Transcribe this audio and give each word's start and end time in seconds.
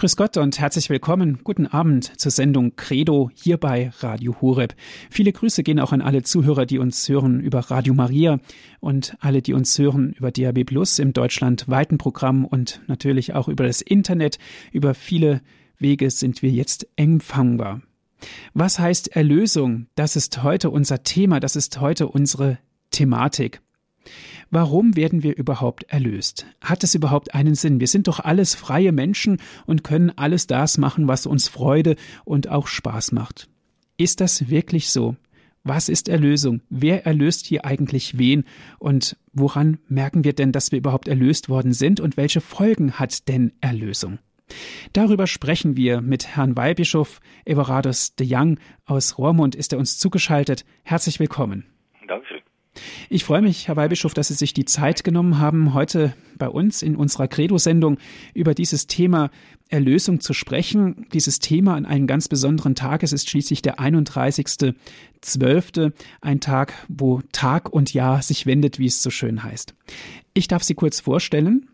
Grüß 0.00 0.16
Gott 0.16 0.38
und 0.38 0.58
herzlich 0.58 0.88
willkommen. 0.88 1.40
Guten 1.44 1.66
Abend 1.66 2.18
zur 2.18 2.32
Sendung 2.32 2.74
Credo 2.74 3.28
hier 3.34 3.58
bei 3.58 3.92
Radio 3.98 4.34
Horeb. 4.40 4.74
Viele 5.10 5.30
Grüße 5.30 5.62
gehen 5.62 5.78
auch 5.78 5.92
an 5.92 6.00
alle 6.00 6.22
Zuhörer, 6.22 6.64
die 6.64 6.78
uns 6.78 7.06
hören 7.06 7.38
über 7.40 7.58
Radio 7.58 7.92
Maria 7.92 8.38
und 8.80 9.14
alle, 9.20 9.42
die 9.42 9.52
uns 9.52 9.78
hören 9.78 10.14
über 10.14 10.30
DAB 10.30 10.64
Plus 10.64 10.98
im 11.00 11.12
deutschlandweiten 11.12 11.98
Programm 11.98 12.46
und 12.46 12.80
natürlich 12.86 13.34
auch 13.34 13.46
über 13.46 13.64
das 13.64 13.82
Internet. 13.82 14.38
Über 14.72 14.94
viele 14.94 15.42
Wege 15.76 16.08
sind 16.10 16.40
wir 16.40 16.48
jetzt 16.48 16.88
empfangbar. 16.96 17.82
Was 18.54 18.78
heißt 18.78 19.14
Erlösung? 19.14 19.86
Das 19.96 20.16
ist 20.16 20.42
heute 20.42 20.70
unser 20.70 21.02
Thema, 21.02 21.40
das 21.40 21.56
ist 21.56 21.78
heute 21.78 22.08
unsere 22.08 22.56
Thematik. 22.90 23.60
Warum 24.50 24.96
werden 24.96 25.22
wir 25.22 25.36
überhaupt 25.36 25.84
erlöst? 25.84 26.46
Hat 26.60 26.82
es 26.82 26.94
überhaupt 26.94 27.34
einen 27.34 27.54
Sinn? 27.54 27.80
Wir 27.80 27.86
sind 27.86 28.08
doch 28.08 28.20
alles 28.20 28.54
freie 28.54 28.92
Menschen 28.92 29.38
und 29.66 29.84
können 29.84 30.10
alles 30.16 30.46
das 30.46 30.78
machen, 30.78 31.06
was 31.08 31.26
uns 31.26 31.48
Freude 31.48 31.96
und 32.24 32.48
auch 32.48 32.66
Spaß 32.66 33.12
macht. 33.12 33.48
Ist 33.96 34.20
das 34.20 34.48
wirklich 34.48 34.90
so? 34.90 35.16
Was 35.62 35.88
ist 35.90 36.08
Erlösung? 36.08 36.62
Wer 36.70 37.04
erlöst 37.04 37.44
hier 37.44 37.66
eigentlich 37.66 38.16
wen? 38.18 38.44
Und 38.78 39.16
woran 39.32 39.78
merken 39.88 40.24
wir 40.24 40.32
denn, 40.32 40.52
dass 40.52 40.72
wir 40.72 40.78
überhaupt 40.78 41.06
erlöst 41.06 41.48
worden 41.48 41.72
sind? 41.72 42.00
Und 42.00 42.16
welche 42.16 42.40
Folgen 42.40 42.92
hat 42.92 43.28
denn 43.28 43.52
Erlösung? 43.60 44.18
Darüber 44.94 45.26
sprechen 45.26 45.76
wir 45.76 46.00
mit 46.00 46.26
Herrn 46.26 46.56
Weihbischof 46.56 47.20
Everardus 47.44 48.16
de 48.16 48.26
Young 48.28 48.58
aus 48.84 49.18
Roermond 49.18 49.54
ist 49.54 49.72
er 49.72 49.78
uns 49.78 49.98
zugeschaltet. 49.98 50.64
Herzlich 50.82 51.20
willkommen. 51.20 51.66
Ich 53.08 53.24
freue 53.24 53.42
mich, 53.42 53.66
Herr 53.68 53.76
Weihbischof, 53.76 54.14
dass 54.14 54.28
Sie 54.28 54.34
sich 54.34 54.54
die 54.54 54.64
Zeit 54.64 55.04
genommen 55.04 55.38
haben, 55.38 55.74
heute 55.74 56.14
bei 56.38 56.48
uns 56.48 56.82
in 56.82 56.96
unserer 56.96 57.28
Credo-Sendung 57.28 57.98
über 58.34 58.54
dieses 58.54 58.86
Thema 58.86 59.30
Erlösung 59.68 60.20
zu 60.20 60.32
sprechen. 60.32 61.06
Dieses 61.12 61.38
Thema 61.38 61.76
an 61.76 61.84
einem 61.86 62.06
ganz 62.06 62.28
besonderen 62.28 62.74
Tag. 62.74 63.02
Es 63.02 63.12
ist 63.12 63.30
schließlich 63.30 63.62
der 63.62 63.78
31.12., 63.78 65.92
ein 66.20 66.40
Tag, 66.40 66.74
wo 66.88 67.22
Tag 67.32 67.72
und 67.72 67.94
Jahr 67.94 68.22
sich 68.22 68.46
wendet, 68.46 68.78
wie 68.78 68.86
es 68.86 69.02
so 69.02 69.10
schön 69.10 69.42
heißt. 69.42 69.74
Ich 70.34 70.48
darf 70.48 70.62
Sie 70.62 70.74
kurz 70.74 71.00
vorstellen. 71.00 71.68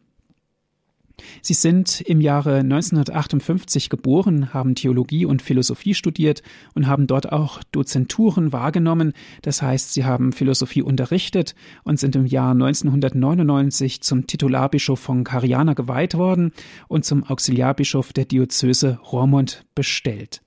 Sie 1.40 1.54
sind 1.54 2.00
im 2.02 2.20
Jahre 2.20 2.58
1958 2.58 3.88
geboren, 3.88 4.52
haben 4.52 4.74
Theologie 4.74 5.24
und 5.24 5.42
Philosophie 5.42 5.94
studiert 5.94 6.42
und 6.74 6.86
haben 6.86 7.06
dort 7.06 7.32
auch 7.32 7.62
Dozenturen 7.72 8.52
wahrgenommen. 8.52 9.14
Das 9.42 9.62
heißt, 9.62 9.94
Sie 9.94 10.04
haben 10.04 10.32
Philosophie 10.32 10.82
unterrichtet 10.82 11.54
und 11.84 11.98
sind 11.98 12.16
im 12.16 12.26
Jahr 12.26 12.50
1999 12.50 14.02
zum 14.02 14.26
Titularbischof 14.26 15.00
von 15.00 15.24
Cariana 15.24 15.74
geweiht 15.74 16.14
worden 16.14 16.52
und 16.88 17.04
zum 17.04 17.24
Auxiliarbischof 17.24 18.12
der 18.12 18.26
Diözese 18.26 18.98
Roermond 19.10 19.64
bestellt. 19.74 20.42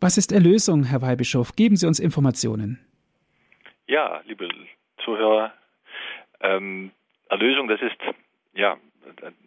Was 0.00 0.16
ist 0.16 0.32
Erlösung, 0.32 0.84
Herr 0.84 1.02
Weihbischof? 1.02 1.54
Geben 1.56 1.76
Sie 1.76 1.86
uns 1.86 2.00
Informationen. 2.00 2.78
Ja, 3.86 4.22
liebe 4.26 4.48
Zuhörer, 5.04 5.52
ähm, 6.40 6.90
Erlösung, 7.28 7.68
das 7.68 7.80
ist 7.82 7.96
ja 8.54 8.76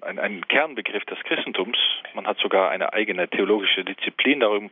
ein, 0.02 0.20
ein 0.20 0.48
Kernbegriff 0.48 1.06
des 1.06 1.20
Christentums. 1.24 1.78
Man 2.14 2.28
hat 2.28 2.38
sogar 2.40 2.70
eine 2.70 2.94
eigene 2.94 3.28
theologische 3.28 3.84
Disziplin 3.84 4.40
darum 4.42 4.72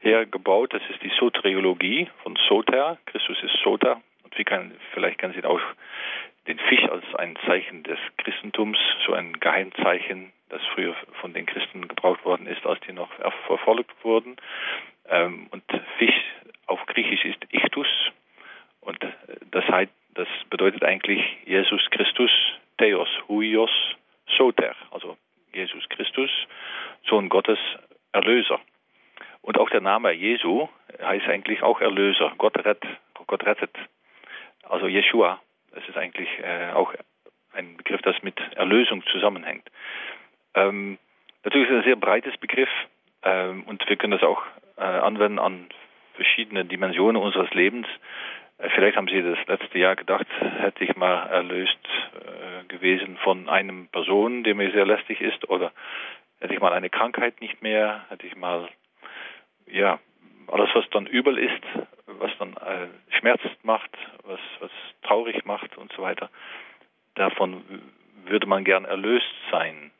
hergebaut. 0.00 0.72
Das 0.72 0.82
ist 0.90 1.02
die 1.02 1.12
Soteriologie 1.18 2.08
von 2.22 2.36
Soter. 2.48 2.98
Christus 3.06 3.42
ist 3.42 3.56
Soter. 3.62 4.00
Und 4.24 4.38
wie 4.38 4.44
kann, 4.44 4.72
vielleicht 4.92 5.18
kennen 5.18 5.34
Sie 5.34 5.44
auch 5.44 5.60
den 6.46 6.58
Fisch 6.58 6.84
als 6.88 7.04
ein 7.16 7.36
Zeichen 7.46 7.82
des 7.82 7.98
Christentums, 8.16 8.78
so 9.06 9.12
ein 9.12 9.34
Geheimzeichen, 9.34 10.32
das 10.48 10.62
früher 10.74 10.94
von 11.20 11.34
den 11.34 11.46
Christen 11.46 11.86
gebraucht 11.88 12.24
worden 12.24 12.46
ist, 12.46 12.64
als 12.64 12.80
die 12.80 12.92
noch 12.92 13.10
verfolgt 13.46 13.92
wurden. 14.02 14.36
Ähm, 15.08 15.48
und 15.50 15.62
Fisch 15.98 16.24
auf 16.66 16.84
Griechisch 16.86 17.24
ist 17.24 17.44
Ichtus. 17.50 17.86
Und 18.80 18.98
das, 19.50 19.64
heißt, 19.68 19.92
das 20.14 20.28
bedeutet 20.48 20.84
eigentlich 20.84 21.22
Jesus 21.44 21.84
Christus, 21.90 22.30
Theos, 22.78 23.08
Huios, 23.28 23.70
Soter, 24.36 24.74
also 24.90 25.16
Jesus 25.52 25.88
Christus, 25.88 26.30
Sohn 27.06 27.28
Gottes, 27.28 27.58
Erlöser. 28.12 28.60
Und 29.42 29.58
auch 29.58 29.70
der 29.70 29.80
Name 29.80 30.12
Jesu 30.12 30.68
heißt 31.00 31.26
eigentlich 31.26 31.62
auch 31.62 31.80
Erlöser. 31.80 32.32
Gott, 32.38 32.56
rett, 32.64 32.82
Gott 33.26 33.44
rettet. 33.44 33.74
Also 34.62 34.86
Jeshua, 34.86 35.40
das 35.72 35.88
ist 35.88 35.96
eigentlich 35.96 36.28
äh, 36.42 36.72
auch 36.72 36.92
ein 37.52 37.76
Begriff, 37.76 38.02
das 38.02 38.22
mit 38.22 38.38
Erlösung 38.56 39.02
zusammenhängt. 39.06 39.68
Ähm, 40.54 40.98
natürlich 41.44 41.68
ist 41.68 41.74
es 41.74 41.78
ein 41.80 41.84
sehr 41.84 41.96
breites 41.96 42.36
Begriff 42.38 42.68
ähm, 43.22 43.64
und 43.64 43.88
wir 43.88 43.96
können 43.96 44.12
das 44.12 44.22
auch 44.22 44.42
äh, 44.76 44.82
anwenden 44.82 45.38
an 45.38 45.68
verschiedene 46.14 46.64
Dimensionen 46.64 47.20
unseres 47.20 47.50
Lebens. 47.54 47.86
Vielleicht 48.58 48.96
haben 48.96 49.06
Sie 49.06 49.22
das 49.22 49.38
letzte 49.46 49.78
Jahr 49.78 49.94
gedacht, 49.94 50.26
hätte 50.40 50.82
ich 50.84 50.96
mal 50.96 51.26
erlöst 51.28 51.78
äh, 52.14 52.64
gewesen 52.66 53.16
von 53.22 53.48
einem 53.48 53.86
Person, 53.88 54.42
der 54.42 54.56
mir 54.56 54.72
sehr 54.72 54.84
lästig 54.84 55.20
ist, 55.20 55.48
oder 55.48 55.70
hätte 56.40 56.54
ich 56.54 56.60
mal 56.60 56.72
eine 56.72 56.90
Krankheit 56.90 57.40
nicht 57.40 57.62
mehr, 57.62 58.04
hätte 58.08 58.26
ich 58.26 58.34
mal, 58.34 58.68
ja, 59.66 60.00
alles, 60.48 60.70
was 60.74 60.88
dann 60.90 61.06
übel 61.06 61.38
ist, 61.38 61.62
was 62.06 62.32
dann 62.38 62.54
äh, 62.54 62.88
schmerzt 63.18 63.46
macht, 63.62 63.90
was, 64.24 64.40
was 64.58 64.70
traurig 65.02 65.44
macht 65.44 65.76
und 65.76 65.92
so 65.92 66.02
weiter, 66.02 66.28
davon 67.14 67.62
würde 68.24 68.46
man 68.46 68.64
gern 68.64 68.84
erlöst 68.84 69.32
sein. 69.52 69.92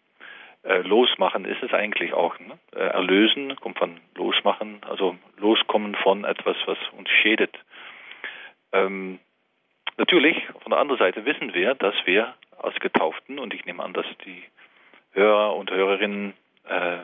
Äh, 0.64 0.80
losmachen 0.80 1.44
ist 1.44 1.62
es 1.62 1.72
eigentlich 1.72 2.12
auch. 2.12 2.38
Ne? 2.40 2.58
Äh, 2.74 2.80
erlösen 2.80 3.54
kommt 3.56 3.78
von 3.78 4.00
losmachen, 4.16 4.80
also 4.88 5.16
loskommen 5.36 5.94
von 5.94 6.24
etwas, 6.24 6.56
was 6.66 6.78
uns 6.96 7.08
schädet. 7.08 7.56
Ähm, 8.72 9.18
natürlich, 9.96 10.36
von 10.62 10.70
der 10.70 10.78
anderen 10.78 10.98
Seite 10.98 11.24
wissen 11.24 11.54
wir, 11.54 11.74
dass 11.74 11.94
wir 12.04 12.34
als 12.58 12.78
Getauften, 12.80 13.38
und 13.38 13.54
ich 13.54 13.64
nehme 13.64 13.82
an, 13.82 13.92
dass 13.92 14.06
die 14.24 14.42
Hörer 15.12 15.56
und 15.56 15.70
Hörerinnen 15.70 16.34
äh, 16.68 16.98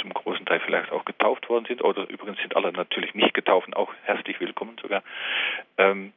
zum 0.00 0.12
großen 0.12 0.46
Teil 0.46 0.60
vielleicht 0.60 0.90
auch 0.90 1.04
getauft 1.04 1.48
worden 1.48 1.66
sind, 1.66 1.82
oder 1.82 2.08
übrigens 2.08 2.38
sind 2.40 2.56
alle 2.56 2.72
natürlich 2.72 3.14
nicht 3.14 3.34
getauft, 3.34 3.74
auch 3.76 3.92
herzlich 4.04 4.40
willkommen 4.40 4.76
sogar. 4.80 5.02
Ähm, 5.78 6.12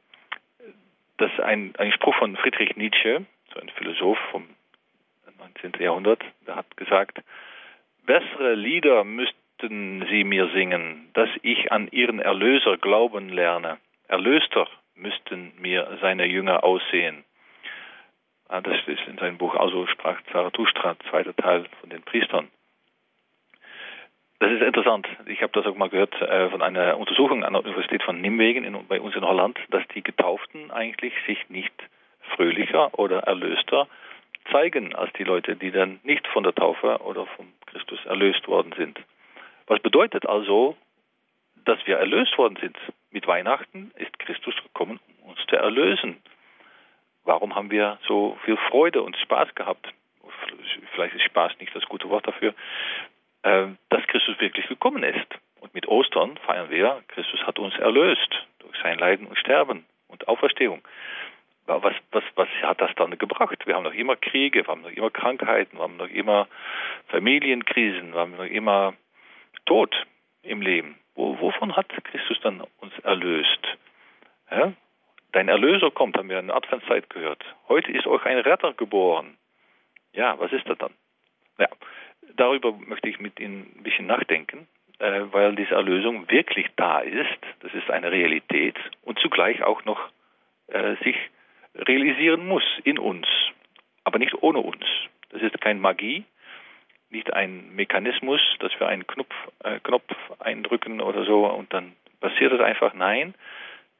das 1.18 1.30
ist 1.32 1.40
ein, 1.40 1.74
ein 1.78 1.92
Spruch 1.92 2.14
von 2.16 2.36
Friedrich 2.36 2.76
Nietzsche, 2.76 3.24
so 3.54 3.60
ein 3.60 3.70
Philosoph 3.70 4.18
vom 4.30 4.46
19. 5.38 5.82
Jahrhundert, 5.82 6.22
der 6.46 6.56
hat 6.56 6.76
gesagt, 6.76 7.18
bessere 8.04 8.54
Lieder 8.54 9.04
müssten 9.04 10.06
sie 10.10 10.24
mir 10.24 10.48
singen, 10.48 11.08
dass 11.14 11.30
ich 11.42 11.72
an 11.72 11.88
ihren 11.88 12.20
Erlöser 12.20 12.76
glauben 12.76 13.30
lerne. 13.30 13.78
Erlöster 14.08 14.68
müssten 14.94 15.52
mir 15.58 15.98
seine 16.00 16.26
Jünger 16.26 16.64
aussehen. 16.64 17.24
Ah, 18.48 18.60
das 18.60 18.76
ist 18.86 19.06
in 19.08 19.18
seinem 19.18 19.38
Buch 19.38 19.54
Also 19.56 19.86
sprach 19.86 20.20
Zarathustra, 20.32 20.96
zweiter 21.10 21.34
Teil 21.34 21.66
von 21.80 21.90
den 21.90 22.02
Priestern. 22.02 22.48
Das 24.38 24.52
ist 24.52 24.62
interessant. 24.62 25.08
Ich 25.26 25.42
habe 25.42 25.52
das 25.52 25.66
auch 25.66 25.76
mal 25.76 25.88
gehört 25.88 26.14
äh, 26.20 26.50
von 26.50 26.60
einer 26.62 26.98
Untersuchung 26.98 27.42
an 27.42 27.54
der 27.54 27.64
Universität 27.64 28.02
von 28.02 28.20
Nimwegen 28.20 28.86
bei 28.86 29.00
uns 29.00 29.16
in 29.16 29.24
Holland, 29.24 29.58
dass 29.70 29.82
die 29.94 30.02
Getauften 30.02 30.70
eigentlich 30.70 31.14
sich 31.26 31.48
nicht 31.48 31.74
fröhlicher 32.36 32.96
oder 32.98 33.20
erlöster 33.20 33.88
zeigen 34.52 34.94
als 34.94 35.12
die 35.14 35.24
Leute, 35.24 35.56
die 35.56 35.70
dann 35.70 36.00
nicht 36.04 36.26
von 36.28 36.44
der 36.44 36.54
Taufe 36.54 37.00
oder 37.02 37.26
vom 37.26 37.52
Christus 37.66 38.04
erlöst 38.04 38.46
worden 38.46 38.74
sind. 38.76 39.00
Was 39.66 39.80
bedeutet 39.80 40.26
also, 40.26 40.76
dass 41.66 41.84
wir 41.86 41.98
erlöst 41.98 42.36
worden 42.38 42.56
sind? 42.60 42.76
Mit 43.10 43.26
Weihnachten 43.26 43.92
ist 43.96 44.18
Christus 44.18 44.54
gekommen, 44.62 45.00
um 45.22 45.30
uns 45.30 45.40
zu 45.46 45.56
erlösen. 45.56 46.16
Warum 47.24 47.54
haben 47.54 47.70
wir 47.70 47.98
so 48.06 48.38
viel 48.44 48.56
Freude 48.70 49.02
und 49.02 49.16
Spaß 49.16 49.54
gehabt? 49.54 49.92
Vielleicht 50.94 51.14
ist 51.14 51.24
Spaß 51.24 51.52
nicht 51.60 51.74
das 51.74 51.84
gute 51.86 52.08
Wort 52.08 52.26
dafür, 52.26 52.54
äh, 53.42 53.66
dass 53.90 54.06
Christus 54.06 54.38
wirklich 54.40 54.68
gekommen 54.68 55.02
ist. 55.02 55.26
Und 55.60 55.74
mit 55.74 55.88
Ostern 55.88 56.36
feiern 56.46 56.70
wir, 56.70 57.02
Christus 57.08 57.44
hat 57.46 57.58
uns 57.58 57.76
erlöst 57.76 58.46
durch 58.60 58.76
sein 58.82 58.98
Leiden 58.98 59.26
und 59.26 59.38
Sterben 59.38 59.84
und 60.08 60.28
Auferstehung. 60.28 60.82
Was, 61.66 61.94
was, 62.12 62.22
was 62.36 62.48
hat 62.62 62.80
das 62.80 62.94
dann 62.94 63.18
gebracht? 63.18 63.66
Wir 63.66 63.74
haben 63.74 63.82
noch 63.82 63.92
immer 63.92 64.14
Kriege, 64.14 64.64
wir 64.64 64.70
haben 64.70 64.82
noch 64.82 64.90
immer 64.90 65.10
Krankheiten, 65.10 65.76
wir 65.78 65.82
haben 65.82 65.96
noch 65.96 66.08
immer 66.08 66.46
Familienkrisen, 67.08 68.12
wir 68.12 68.20
haben 68.20 68.36
noch 68.36 68.44
immer 68.44 68.94
Tod 69.64 70.06
im 70.46 70.60
Leben. 70.60 70.98
Wo, 71.14 71.38
wovon 71.40 71.76
hat 71.76 71.88
Christus 72.04 72.38
dann 72.42 72.62
uns 72.78 72.98
erlöst? 73.00 73.66
Ja? 74.50 74.72
Dein 75.32 75.48
Erlöser 75.48 75.90
kommt, 75.90 76.16
haben 76.16 76.28
wir 76.28 76.38
in 76.38 76.46
der 76.46 76.56
Adventszeit 76.56 77.10
gehört. 77.10 77.44
Heute 77.68 77.92
ist 77.92 78.06
euch 78.06 78.24
ein 78.24 78.38
Retter 78.38 78.72
geboren. 78.72 79.36
Ja, 80.12 80.38
was 80.38 80.52
ist 80.52 80.68
das 80.68 80.78
dann? 80.78 80.92
Ja, 81.58 81.68
darüber 82.36 82.72
möchte 82.72 83.08
ich 83.08 83.20
mit 83.20 83.38
Ihnen 83.38 83.70
ein 83.76 83.82
bisschen 83.82 84.06
nachdenken, 84.06 84.66
äh, 84.98 85.22
weil 85.30 85.54
diese 85.54 85.74
Erlösung 85.74 86.30
wirklich 86.30 86.68
da 86.76 87.00
ist. 87.00 87.38
Das 87.60 87.74
ist 87.74 87.90
eine 87.90 88.10
Realität 88.10 88.76
und 89.02 89.18
zugleich 89.18 89.62
auch 89.62 89.84
noch 89.84 90.00
äh, 90.68 90.96
sich 91.04 91.16
realisieren 91.74 92.46
muss 92.46 92.64
in 92.84 92.98
uns, 92.98 93.26
aber 94.04 94.18
nicht 94.18 94.42
ohne 94.42 94.60
uns. 94.60 94.84
Das 95.30 95.42
ist 95.42 95.60
keine 95.60 95.80
Magie, 95.80 96.24
nicht 97.10 97.32
ein 97.32 97.74
Mechanismus, 97.74 98.40
dass 98.60 98.72
wir 98.78 98.88
einen 98.88 99.06
Knopf, 99.06 99.34
äh, 99.64 99.78
Knopf 99.80 100.12
eindrücken 100.38 101.00
oder 101.00 101.24
so 101.24 101.46
und 101.46 101.72
dann 101.72 101.94
passiert 102.20 102.52
es 102.52 102.60
einfach. 102.60 102.94
Nein, 102.94 103.34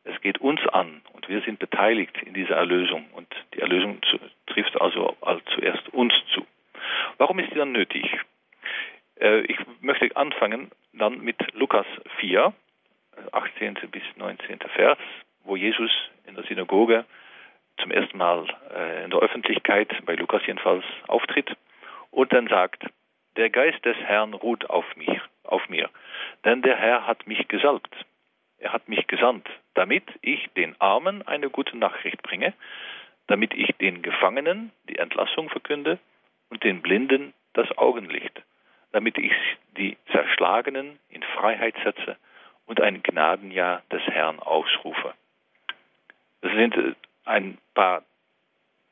es 0.05 0.21
geht 0.21 0.39
uns 0.39 0.61
an 0.69 1.03
und 1.13 1.29
wir 1.29 1.41
sind 1.43 1.59
beteiligt 1.59 2.17
in 2.23 2.35
dieser 2.35 2.57
Erlösung 2.57 3.07
und 3.15 3.29
die 3.55 3.61
Erlösung 3.61 4.03
zu, 4.03 4.19
trifft 4.47 4.81
also 4.81 5.17
zuerst 5.55 5.89
uns 5.93 6.15
zu. 6.33 6.47
Warum 7.19 7.39
ist 7.39 7.51
die 7.51 7.59
dann 7.59 7.73
nötig? 7.73 8.21
Äh, 9.21 9.41
ich 9.43 9.59
möchte 9.81 10.15
anfangen 10.17 10.71
dann 10.93 11.21
mit 11.21 11.37
Lukas 11.55 11.87
4, 12.19 12.53
18. 13.33 13.75
bis 13.91 14.03
19. 14.17 14.59
Vers, 14.75 14.99
wo 15.45 15.57
Jesus 15.57 15.91
in 16.27 16.35
der 16.35 16.45
Synagoge 16.45 17.05
zum 17.79 17.91
ersten 17.91 18.19
Mal 18.19 18.47
äh, 18.75 19.05
in 19.05 19.11
der 19.11 19.21
Öffentlichkeit, 19.21 19.93
bei 20.05 20.15
Lukas 20.15 20.43
jedenfalls, 20.47 20.85
auftritt 21.09 21.57
und 22.11 22.33
dann 22.33 22.49
sagt, 22.49 22.85
der 23.37 23.51
Geist 23.51 23.85
des 23.85 23.97
Herrn 23.97 24.35
ruht 24.35 24.69
auf 24.71 24.85
mich, 24.97 25.21
auf 25.45 25.69
mir, 25.69 25.91
denn 26.45 26.63
der 26.63 26.77
Herr 26.77 27.07
hat 27.07 27.27
mich 27.27 27.49
gesalbt. 27.49 27.95
Er 28.59 28.73
hat 28.73 28.89
mich 28.89 29.07
gesandt, 29.07 29.49
damit 29.75 30.05
ich 30.23 30.49
den 30.57 30.75
Armen 30.81 31.27
eine 31.27 31.51
gute 31.51 31.77
Nachricht 31.77 32.23
bringe, 32.23 32.55
damit 33.27 33.53
ich 33.55 33.75
den 33.77 34.03
Gefangenen 34.03 34.73
die 34.89 34.97
Entlassung 34.97 35.51
verkünde 35.51 35.99
und 36.49 36.65
den 36.65 36.81
Blinden 36.81 37.35
das 37.53 37.71
Augenlicht, 37.77 38.43
damit 38.93 39.19
ich 39.19 39.33
die 39.77 39.97
Zerschlagenen 40.11 40.99
in 41.09 41.23
Freiheit 41.23 41.75
setze 41.85 42.17
und 42.67 42.81
ein 42.81 43.03
Gnadenjahr 43.03 43.83
des 43.91 44.03
Herrn 44.03 44.39
ausrufe. 44.39 45.15
Das 46.41 46.53
sind 46.53 46.77
äh, 46.77 46.95
ein 47.25 47.59
paar 47.75 48.03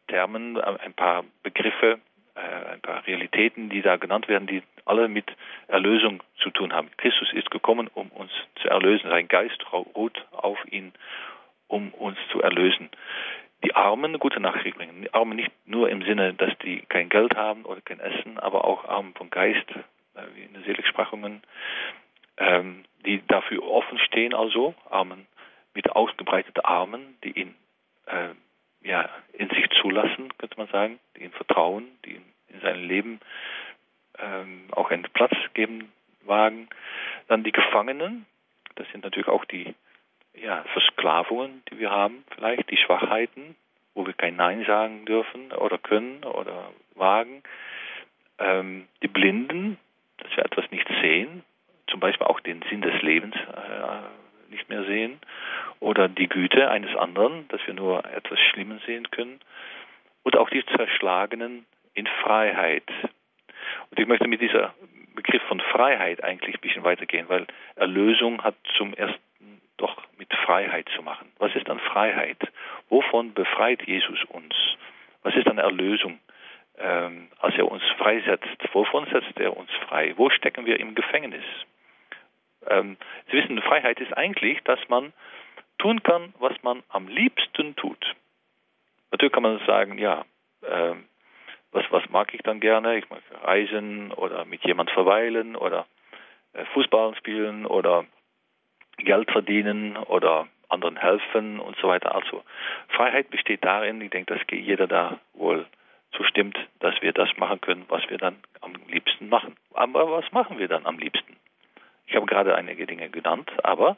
Termen, 0.09 0.61
ein 0.61 0.93
paar 0.93 1.25
Begriffe, 1.43 1.93
äh, 1.93 2.14
ein 2.35 2.81
paar 2.81 3.07
Realitäten, 3.07 3.69
die 3.71 3.83
da 3.83 3.97
genannt 3.97 4.29
werden, 4.29 4.47
die 4.47 4.63
alle 4.85 5.09
mit 5.09 5.27
Erlösung 5.69 6.23
zu 6.39 6.51
tun 6.51 6.73
haben. 6.73 6.91
Christus 6.97 7.33
ist 7.33 7.51
gekommen, 7.51 7.89
um 7.95 8.09
uns 8.09 8.33
zu 8.57 8.69
erlösen. 8.69 9.09
Sein 9.09 9.29
Geist 9.29 9.65
ruht 9.73 10.25
auf 10.33 10.59
ihn, 10.71 10.93
um 11.69 11.93
uns 11.95 12.19
zu 12.31 12.43
erlösen. 12.43 12.91
Die 13.65 13.75
Armen 13.75 14.07
eine 14.07 14.19
gute 14.19 14.41
Nachricht 14.41 14.77
bringen. 14.77 15.03
Die 15.03 15.15
Armen 15.15 15.37
nicht 15.37 15.51
nur 15.65 15.89
im 15.89 16.03
Sinne, 16.03 16.35
dass 16.35 16.57
die 16.59 16.81
kein 16.89 17.09
Geld 17.09 17.35
haben 17.35 17.65
oder 17.65 17.81
kein 17.81 18.01
Essen, 18.01 18.39
aber 18.39 18.65
auch 18.65 18.85
Armen 18.85 19.15
vom 19.15 19.31
Geist, 19.31 19.71
äh, 19.71 20.23
wie 20.35 20.43
in 20.43 20.53
den 20.53 20.65
Seligsprechungen, 20.65 21.43
ähm, 22.37 22.85
die 23.07 23.23
dafür 23.27 23.63
offen 23.63 23.99
stehen, 23.99 24.35
also 24.35 24.75
Armen 24.91 25.27
mit 25.73 25.91
ausgebreiteten 25.91 26.65
Armen, 26.65 27.17
die 27.25 27.31
ihn 27.31 27.55
äh, 28.07 28.35
ja, 28.83 29.09
in 29.33 29.49
sich 29.49 29.69
zulassen, 29.85 30.33
könnte 30.39 30.57
man 30.57 30.69
sagen, 30.69 30.99
die 31.17 31.25
ihm 31.25 31.33
vertrauen, 31.33 31.87
die 32.05 32.13
ihm 32.13 32.23
in 32.49 32.61
seinem 32.61 32.89
Leben 32.89 33.21
ähm, 34.19 34.65
auch 34.71 34.91
einen 34.91 35.05
Platz 35.13 35.35
geben 35.53 35.93
wagen. 36.25 36.69
Dann 37.29 37.45
die 37.45 37.53
Gefangenen, 37.53 38.25
das 38.77 38.89
sind 38.93 39.05
natürlich 39.05 39.29
auch 39.29 39.45
die 39.45 39.75
ja, 40.35 40.65
Versklavungen, 40.73 41.63
die 41.71 41.79
wir 41.79 41.91
haben, 41.91 42.25
vielleicht 42.35 42.71
die 42.71 42.79
Schwachheiten, 42.79 43.57
wo 43.95 44.07
wir 44.07 44.15
kein 44.15 44.37
Nein 44.37 44.65
sagen 44.65 45.05
dürfen 45.05 45.53
oder 45.53 45.79
können 45.79 46.25
oder 46.25 46.71
wagen. 46.95 47.43
Ähm, 48.39 48.89
die 49.03 49.09
Blinden, 49.09 49.79
dass 50.17 50.35
wir 50.37 50.45
etwas 50.47 50.71
nicht 50.71 50.89
sehen, 51.03 51.45
zum 51.89 52.01
Beispiel 52.01 52.27
auch 52.27 52.41
den 52.41 52.63
Sinn 52.71 52.81
des 52.81 53.01
Lebens 53.03 53.37
äh, 53.37 54.51
nicht 54.51 54.69
mehr 54.69 54.85
sehen 54.85 55.21
oder 55.81 56.09
die 56.09 56.29
Güte 56.29 56.71
eines 56.71 56.95
anderen, 56.97 57.49
dass 57.49 57.61
wir 57.67 57.75
nur 57.75 58.05
etwas 58.05 58.39
Schlimmes 58.41 58.83
sehen 58.85 59.11
können, 59.11 59.41
und 60.23 60.37
auch 60.37 60.49
die 60.49 60.65
Zerschlagenen 60.65 61.67
in 61.93 62.07
Freiheit. 62.23 62.89
Und 63.91 63.99
ich 63.99 64.07
möchte 64.07 64.27
mit 64.27 64.41
dieser 64.41 64.75
Begriff 65.15 65.43
von 65.43 65.61
Freiheit 65.61 66.25
eigentlich 66.25 66.57
ein 66.57 66.61
bisschen 66.61 66.85
weitergehen, 66.85 67.29
weil 67.29 67.47
Erlösung 67.77 68.43
hat 68.43 68.57
zum 68.77 68.95
ersten 68.95 69.21
doch 69.77 70.03
mit 70.19 70.33
Freiheit 70.33 70.89
zu 70.95 71.03
machen. 71.03 71.31
Was 71.39 71.55
ist 71.55 71.69
dann 71.69 71.81
Freiheit? 71.81 72.39
Wovon 72.89 73.35
befreit 73.35 73.83
Jesus 73.87 74.23
uns? 74.25 74.55
Was 75.23 75.35
ist 75.35 75.47
dann 75.47 75.59
Erlösung? 75.59 76.21
Ähm, 76.79 77.29
als 77.39 77.57
er 77.57 77.71
uns 77.71 77.83
freisetzt, 77.99 78.49
wovon 78.73 79.07
setzt 79.07 79.39
er 79.39 79.57
uns 79.57 79.71
frei? 79.89 80.15
Wo 80.17 80.31
stecken 80.31 80.67
wir 80.67 80.81
im 80.81 80.95
Gefängnis? 80.95 81.45
Ähm, 82.67 82.97
Sie 83.27 83.37
wissen, 83.37 83.61
Freiheit 83.63 84.01
ist 84.01 84.17
eigentlich, 84.17 84.61
dass 84.65 84.81
man 84.89 85.13
tun 85.79 86.03
kann, 86.03 86.35
was 86.39 86.55
man 86.63 86.83
am 86.89 87.09
liebsten 87.09 87.77
tut. 87.77 88.15
Natürlich 89.11 89.33
kann 89.33 89.43
man 89.43 89.61
sagen, 89.67 89.99
ja, 89.99 90.25
äh, 90.63 90.95
was, 91.73 91.85
was 91.91 92.09
mag 92.11 92.33
ich 92.35 92.43
dann 92.43 92.61
gerne? 92.61 92.97
Ich 92.97 93.09
mag 93.11 93.21
reisen 93.43 94.13
oder 94.13 94.45
mit 94.45 94.65
jemand 94.65 94.91
verweilen 94.91 95.57
oder 95.57 95.87
äh, 96.53 96.65
Fußball 96.67 97.15
spielen 97.17 97.67
oder 97.67 98.05
Geld 98.99 99.31
verdienen 99.31 99.97
oder 99.97 100.47
anderen 100.69 100.97
helfen 100.97 101.61
und 101.61 101.77
so 101.77 101.89
weiter. 101.89 102.15
Also 102.15 102.43
Freiheit 102.89 103.31
besteht 103.31 103.65
darin, 103.65 104.01
ich 104.01 104.11
denke, 104.11 104.35
dass 104.35 104.43
jeder 104.51 104.87
da 104.87 105.19
wohl 105.35 105.67
zustimmt, 106.13 106.57
dass 106.81 107.01
wir 107.03 107.13
das 107.13 107.29
machen 107.37 107.61
können, 107.61 107.85
was 107.89 108.09
wir 108.09 108.19
dann 108.19 108.37
am 108.61 108.75
liebsten 108.89 109.29
machen. 109.29 109.57
Aber 109.73 110.11
was 110.11 110.31
machen 110.33 110.59
wir 110.59 110.69
dann 110.69 110.87
am 110.87 110.99
liebsten? 110.99 111.37
Ich 112.07 112.15
habe 112.15 112.27
gerade 112.27 112.55
einige 112.55 112.87
Dinge 112.87 113.09
genannt, 113.09 113.51
aber 113.63 113.97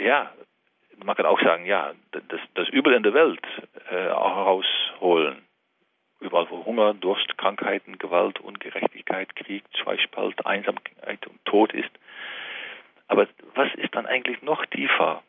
ja, 0.00 0.32
man 1.04 1.16
kann 1.16 1.26
auch 1.26 1.40
sagen, 1.40 1.66
ja, 1.66 1.92
das, 2.12 2.40
das 2.54 2.68
Übel 2.68 2.92
in 2.94 3.02
der 3.02 3.14
Welt 3.14 3.40
äh, 3.90 3.94
herausholen. 3.94 5.42
Überall 6.20 6.50
wo 6.50 6.64
Hunger, 6.66 6.92
Durst, 6.94 7.38
Krankheiten, 7.38 7.98
Gewalt, 7.98 8.40
Ungerechtigkeit, 8.40 9.34
Krieg, 9.36 9.64
Zweispalt, 9.82 10.44
Einsamkeit 10.44 11.26
und 11.26 11.42
Tod 11.46 11.72
ist. 11.72 11.90
Aber 13.08 13.26
was 13.54 13.74
ist 13.74 13.94
dann 13.94 14.06
eigentlich 14.06 14.42
noch 14.42 14.64
tiefer? 14.66 15.22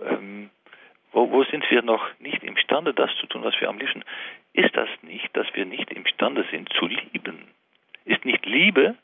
Ähm, 0.00 0.50
wo, 1.12 1.30
wo 1.30 1.44
sind 1.44 1.68
wir 1.70 1.82
noch 1.82 2.06
nicht 2.18 2.42
imstande, 2.42 2.94
das 2.94 3.10
zu 3.16 3.26
tun, 3.26 3.42
was 3.44 3.60
wir 3.60 3.68
am 3.68 3.78
liebsten? 3.78 4.04
Ist 4.52 4.76
das 4.76 4.88
nicht, 5.02 5.36
dass 5.36 5.46
wir 5.54 5.64
nicht 5.64 5.90
imstande 5.90 6.44
sind 6.50 6.72
zu 6.72 6.86
lieben? 6.86 7.48
Ist 8.04 8.24
nicht 8.24 8.46
Liebe 8.46 8.96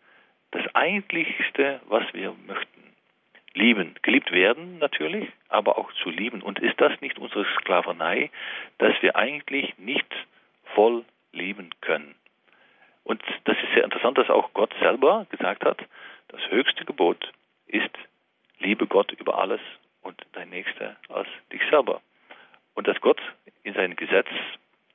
das 0.52 0.74
Eigentlichste, 0.74 1.80
was 1.88 2.04
wir 2.12 2.34
möchten? 2.46 2.89
Lieben, 3.54 3.94
geliebt 4.02 4.32
werden 4.32 4.78
natürlich, 4.78 5.28
aber 5.48 5.78
auch 5.78 5.92
zu 6.02 6.10
lieben. 6.10 6.42
Und 6.42 6.58
ist 6.58 6.80
das 6.80 7.00
nicht 7.00 7.18
unsere 7.18 7.44
Sklaverei, 7.56 8.30
dass 8.78 8.94
wir 9.02 9.16
eigentlich 9.16 9.76
nicht 9.78 10.06
voll 10.74 11.04
lieben 11.32 11.70
können? 11.80 12.14
Und 13.04 13.22
das 13.44 13.56
ist 13.56 13.72
sehr 13.74 13.84
interessant, 13.84 14.18
dass 14.18 14.30
auch 14.30 14.52
Gott 14.54 14.72
selber 14.80 15.26
gesagt 15.30 15.64
hat, 15.64 15.78
das 16.28 16.40
höchste 16.50 16.84
Gebot 16.84 17.32
ist, 17.66 17.90
liebe 18.58 18.86
Gott 18.86 19.12
über 19.12 19.38
alles 19.38 19.60
und 20.02 20.20
dein 20.32 20.50
Nächster 20.50 20.96
als 21.08 21.28
dich 21.52 21.62
selber. 21.70 22.00
Und 22.74 22.86
dass 22.86 23.00
Gott 23.00 23.20
in 23.62 23.74
seinem 23.74 23.96
Gesetz 23.96 24.28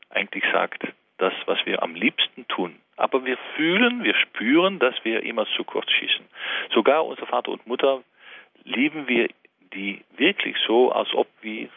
eigentlich 0.10 0.46
sagt, 0.52 0.84
das, 1.18 1.34
was 1.46 1.66
wir 1.66 1.82
am 1.82 1.96
liebsten 1.96 2.48
tun. 2.48 2.80
Aber 2.98 3.26
wir 3.26 3.38
fühlen, 3.56 4.04
wir 4.04 4.16
spüren, 4.16 4.80
dass 4.80 4.96
wir 5.04 5.24
immer 5.24 5.46
zu 5.56 5.64
kurz 5.64 5.90
schießen. 5.92 6.26
Sogar 6.74 7.06
unser 7.06 7.26
Vater 7.26 7.52
und 7.52 7.68
Mutter 7.68 8.04
lieben 8.66 9.08
wir 9.08 9.30
die 9.74 10.04
wirklich 10.18 10.58
so, 10.68 10.92
als 10.92 11.14
ob 11.14 11.28
wir 11.42 11.70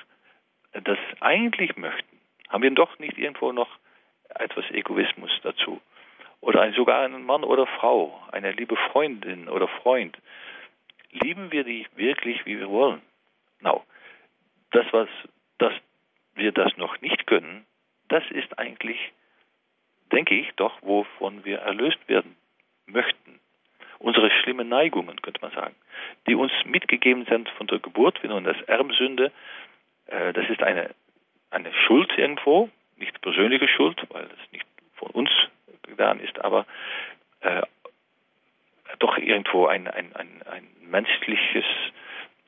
das 0.73 0.99
eigentlich 1.21 1.76
möchten? 1.76 2.18
Haben 2.49 2.62
wir 2.62 2.71
doch 2.71 2.99
nicht 2.99 3.16
irgendwo 3.16 3.52
noch 3.52 3.68
etwas 4.30 4.64
Egoismus 4.71 5.30
dazu? 5.42 5.80
Oder 6.40 6.73
sogar 6.73 7.04
einen 7.04 7.25
Mann 7.25 7.45
oder 7.45 7.66
Frau, 7.66 8.21
eine 8.33 8.52
liebe 8.52 8.76
Freundin 8.90 9.49
oder 9.49 9.68
Freund. 9.68 10.16
Lieben 11.11 11.50
wir 11.52 11.64
die 11.64 11.87
wirklich, 11.97 12.45
wie 12.47 12.59
wir 12.59 12.68
wollen? 12.68 13.02
Now, 13.61 13.85
das, 14.71 14.87
was, 14.92 15.09
dass 15.59 15.73
wir 16.35 16.52
das 16.52 16.76
noch 16.76 17.00
nicht 17.00 17.26
können, 17.26 17.66
das 18.09 18.23
ist 18.30 18.59
eigentlich, 18.59 18.99
denke 20.12 20.35
ich, 20.35 20.50
doch, 20.57 20.80
wovon 20.83 21.45
wir 21.45 21.59
erlöst 21.59 21.99
werden 22.09 22.37
möchten 22.87 23.40
unsere 23.99 24.30
schlimmen 24.30 24.68
Neigungen, 24.68 25.21
könnte 25.23 25.40
man 25.40 25.52
sagen, 25.52 25.75
die 26.29 26.35
uns 26.35 26.53
mitgegeben 26.65 27.25
sind 27.27 27.49
von 27.51 27.67
der 27.67 27.79
Geburt. 27.79 28.23
Wir 28.23 28.31
nennen 28.31 28.45
das 28.45 28.61
Erbsünde. 28.63 29.33
Äh, 30.07 30.33
das 30.33 30.49
ist 30.49 30.63
eine, 30.63 30.91
eine 31.51 31.73
Schuld 31.87 32.13
irgendwo, 32.17 32.69
nicht 32.97 33.21
persönliche 33.21 33.69
Schuld, 33.69 34.01
weil 34.11 34.25
es 34.25 34.53
nicht 34.53 34.67
von 34.95 35.11
uns 35.11 35.31
getan 35.83 36.21
ist, 36.21 36.39
aber 36.45 36.67
äh, 37.41 37.63
doch 38.99 39.17
irgendwo 39.17 39.67
ein, 39.67 39.87
ein, 39.87 40.15
ein, 40.15 40.43
ein 40.51 40.67
menschliches 40.83 41.65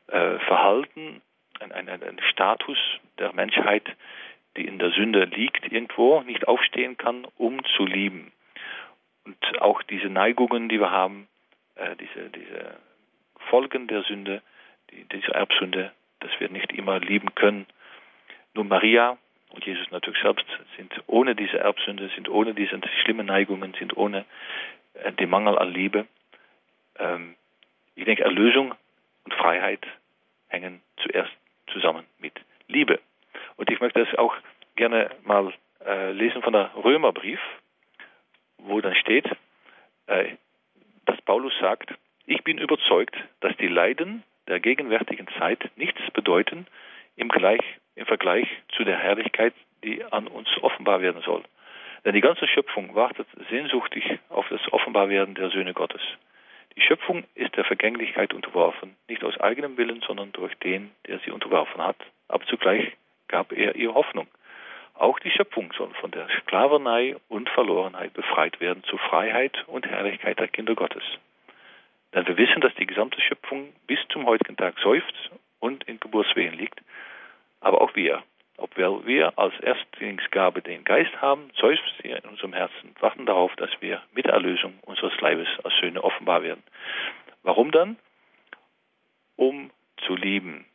äh, 0.09 0.39
Verhalten, 0.41 1.23
ein, 1.61 1.73
ein, 1.73 1.89
ein 1.89 2.21
Status 2.31 2.79
der 3.19 3.33
Menschheit, 3.33 3.85
die 4.57 4.67
in 4.67 4.79
der 4.79 4.91
Sünde 4.91 5.25
liegt, 5.25 5.71
irgendwo 5.71 6.23
nicht 6.23 6.49
aufstehen 6.49 6.97
kann, 6.97 7.27
um 7.37 7.63
zu 7.77 7.85
lieben. 7.85 8.33
Und 9.25 9.63
auch 9.63 9.83
diese 9.83 10.09
Neigungen, 10.09 10.69
die 10.69 10.81
wir 10.81 10.91
haben, 10.91 11.29
Folgen 13.51 13.89
der 13.89 14.03
Sünde, 14.05 14.43
die, 14.91 15.05
diese 15.13 15.35
Erbsünde, 15.35 15.93
dass 16.21 16.31
wir 16.39 16.49
nicht 16.49 16.73
immer 16.73 17.01
lieben 17.01 17.35
können. 17.35 17.67
Nun 18.55 18.69
Maria 18.69 19.19
und 19.51 19.65
Jesus 19.67 19.91
natürlich 19.91 20.23
selbst 20.23 20.47
sind 20.77 20.93
ohne 21.07 21.35
diese 21.35 21.59
Erbsünde, 21.59 22.11
sind 22.15 22.29
ohne 22.29 22.55
diese 22.55 22.81
schlimmen 23.03 23.27
Neigungen, 23.27 23.75
sind 23.79 23.97
ohne 23.97 24.25
äh, 24.95 25.13
den 25.13 25.29
Mangel 25.29 25.59
an 25.59 25.73
Liebe. 25.73 26.07
Ähm, 26.99 27.35
ich 27.97 28.05
denke, 28.05 28.23
Erlösung 28.23 28.75
und 29.25 29.35
Freiheit 29.35 29.85
hängen 30.49 30.81
zuerst 31.03 31.33
zusammen 31.73 32.05
mit 32.19 32.35
Liebe. 32.69 33.01
Und 33.57 33.71
ich 33.71 33.81
möchte 33.81 34.05
das 34.05 34.19
auch 34.19 34.35
gerne 34.77 35.11
mal 35.25 35.53
äh, 35.85 36.13
lesen 36.13 36.43
von 36.43 36.53
der 36.53 36.71
Römerbrief, 36.75 37.41
wo 38.59 38.81
dann 38.81 38.95
steht, 38.95 39.27
äh, 40.07 40.37
dass 41.07 41.21
Paulus 41.23 41.53
sagt, 41.61 41.95
ich 42.27 42.45
bin 42.45 42.59
überzeugt, 42.59 43.17
die 43.61 43.69
Leiden 43.69 44.23
der 44.49 44.61
gegenwärtigen 44.61 45.29
Zeit 45.39 45.71
nichts 45.77 46.01
bedeuten 46.13 46.67
im, 47.17 47.29
Gleich, 47.29 47.61
im 47.95 48.07
Vergleich 48.07 48.49
zu 48.75 48.85
der 48.85 48.97
Herrlichkeit, 48.97 49.55
die 49.85 50.03
an 50.05 50.27
uns 50.27 50.49
offenbar 50.63 51.01
werden 51.03 51.23
soll. 51.23 51.43
Denn 52.05 52.15
die 52.15 52.21
ganze 52.21 52.49
Schöpfung 52.49 52.95
wartet 52.95 53.27
sehnsuchtig 53.51 54.19
auf 54.29 54.49
das 54.49 54.61
Offenbarwerden 54.73 55.35
der 55.35 55.51
Söhne 55.51 55.75
Gottes. 55.75 56.01
Die 56.77 56.81
Schöpfung 56.83 57.25
ist 57.35 57.57
der 57.57 57.65
Vergänglichkeit 57.65 58.33
unterworfen, 58.33 58.97
nicht 59.09 59.23
aus 59.25 59.39
eigenem 59.39 59.77
Willen, 59.77 60.01
sondern 60.07 60.33
durch 60.33 60.55
den, 60.57 60.91
der 61.07 61.19
sie 61.19 61.31
unterworfen 61.31 61.83
hat. 61.83 61.97
Aber 62.29 62.45
zugleich 62.47 62.93
gab 63.29 63.53
er 63.53 63.77
ihr 63.77 63.93
Hoffnung. 63.93 64.29
Auch 64.95 65.19
die 65.19 65.31
Schöpfung 65.31 65.73
soll 65.77 65.93
von 66.01 66.11
der 66.11 66.29
Sklaverei 66.41 67.17
und 67.29 67.49
Verlorenheit 67.51 68.15
befreit 68.15 68.61
werden 68.61 68.83
zur 68.85 68.99
Freiheit 68.99 69.65
und 69.67 69.87
Herrlichkeit 69.87 70.39
der 70.39 70.49
Kinder 70.49 70.75
Gottes. 70.75 71.03
Denn 72.15 72.27
wir 72.27 72.37
wissen, 72.37 72.61
dass 72.61 72.75
die 72.75 72.87
gesamte 72.87 73.21
Schöpfung 73.21 73.73
bis 73.87 73.99
zum 74.09 74.27
heutigen 74.27 74.57
Tag 74.57 74.79
seufzt 74.81 75.31
und 75.61 75.85
in 75.85 76.01
Geburtswehen 76.01 76.57
liegt. 76.57 76.81
Aber 77.61 77.81
auch 77.81 77.95
wir, 77.95 78.23
obwohl 78.57 79.07
wir 79.07 79.39
als 79.39 79.59
Erstlingsgabe 79.61 80.63
den 80.63 80.85
Geist 80.85 81.21
haben, 81.21 81.51
seufzt 81.59 81.95
er 82.03 82.23
in 82.23 82.31
unserem 82.31 82.53
Herzen 82.53 82.95
warten 83.01 83.27
darauf, 83.27 83.55
dass 83.57 83.71
wir 83.81 84.03
mit 84.13 84.27
der 84.27 84.35
Erlösung 84.35 84.79
unseres 84.83 85.19
Leibes 85.21 85.49
als 85.63 85.75
Söhne 85.81 86.03
offenbar 86.03 86.43
werden. 86.43 86.63
Warum 87.43 87.71
dann? 87.71 87.97
Um 89.37 89.71
zu 90.07 90.15
lieben. 90.17 90.67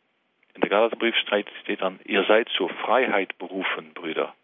In 0.54 0.62
der 0.62 0.70
Galaterbrief 0.70 1.14
steht 1.16 1.82
dann, 1.82 2.00
ihr 2.04 2.24
seid 2.24 2.48
zur 2.50 2.70
Freiheit 2.70 3.36
berufen, 3.38 3.92
Brüder. 3.92 4.34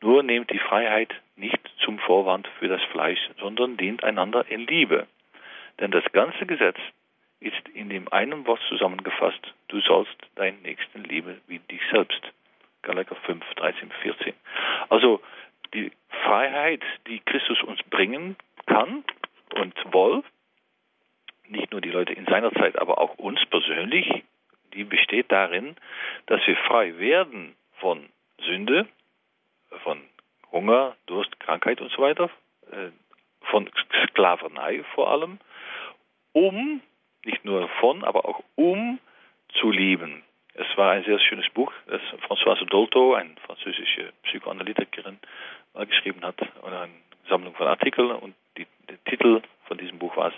Nur 0.00 0.22
nehmt 0.22 0.50
die 0.50 0.58
Freiheit 0.58 1.12
nicht 1.36 1.60
zum 1.84 1.98
Vorwand 1.98 2.48
für 2.58 2.68
das 2.68 2.82
Fleisch, 2.84 3.20
sondern 3.38 3.76
dient 3.76 4.02
einander 4.02 4.46
in 4.48 4.66
Liebe. 4.66 5.06
Denn 5.80 5.90
das 5.90 6.04
ganze 6.12 6.46
Gesetz 6.46 6.78
ist 7.40 7.68
in 7.72 7.88
dem 7.88 8.12
einen 8.12 8.46
Wort 8.46 8.60
zusammengefasst, 8.68 9.54
du 9.68 9.80
sollst 9.80 10.16
deinen 10.34 10.60
Nächsten 10.62 11.04
lieben 11.04 11.40
wie 11.46 11.60
dich 11.60 11.80
selbst. 11.90 12.20
Galater 12.82 13.16
5, 13.16 13.44
13, 13.54 13.90
14. 14.02 14.34
Also 14.88 15.20
die 15.74 15.92
Freiheit, 16.24 16.82
die 17.06 17.20
Christus 17.20 17.62
uns 17.62 17.82
bringen 17.84 18.36
kann 18.66 19.04
und 19.54 19.74
will, 19.92 20.22
nicht 21.48 21.70
nur 21.72 21.80
die 21.80 21.90
Leute 21.90 22.12
in 22.12 22.26
seiner 22.26 22.52
Zeit, 22.52 22.78
aber 22.78 22.98
auch 22.98 23.14
uns 23.18 23.44
persönlich, 23.46 24.24
die 24.74 24.84
besteht 24.84 25.30
darin, 25.32 25.76
dass 26.26 26.46
wir 26.46 26.56
frei 26.56 26.98
werden 26.98 27.54
von 27.74 28.08
Sünde, 28.44 28.86
von 29.82 30.00
Hunger, 30.52 30.96
Durst, 31.06 31.38
Krankheit 31.40 31.80
und 31.80 31.90
so 31.90 32.02
weiter, 32.02 32.30
Sklaverei 34.18 34.82
vor 34.94 35.10
allem, 35.10 35.38
um, 36.32 36.80
nicht 37.24 37.44
nur 37.44 37.68
von, 37.80 38.04
aber 38.04 38.28
auch 38.28 38.42
um 38.56 38.98
zu 39.60 39.70
lieben. 39.70 40.24
Es 40.54 40.66
war 40.76 40.92
ein 40.92 41.04
sehr 41.04 41.20
schönes 41.20 41.48
Buch, 41.50 41.72
das 41.86 42.00
Françoise 42.28 42.64
Dolto, 42.66 43.14
eine 43.14 43.36
französische 43.46 44.12
Psychoanalytikerin, 44.24 45.18
mal 45.72 45.86
geschrieben 45.86 46.22
hat, 46.22 46.36
oder 46.62 46.82
eine 46.82 46.92
Sammlung 47.28 47.54
von 47.54 47.68
Artikeln. 47.68 48.10
Und 48.10 48.34
die, 48.56 48.66
der 48.88 49.02
Titel 49.04 49.40
von 49.66 49.78
diesem 49.78 49.98
Buch 49.98 50.16
war 50.16 50.28
es 50.28 50.34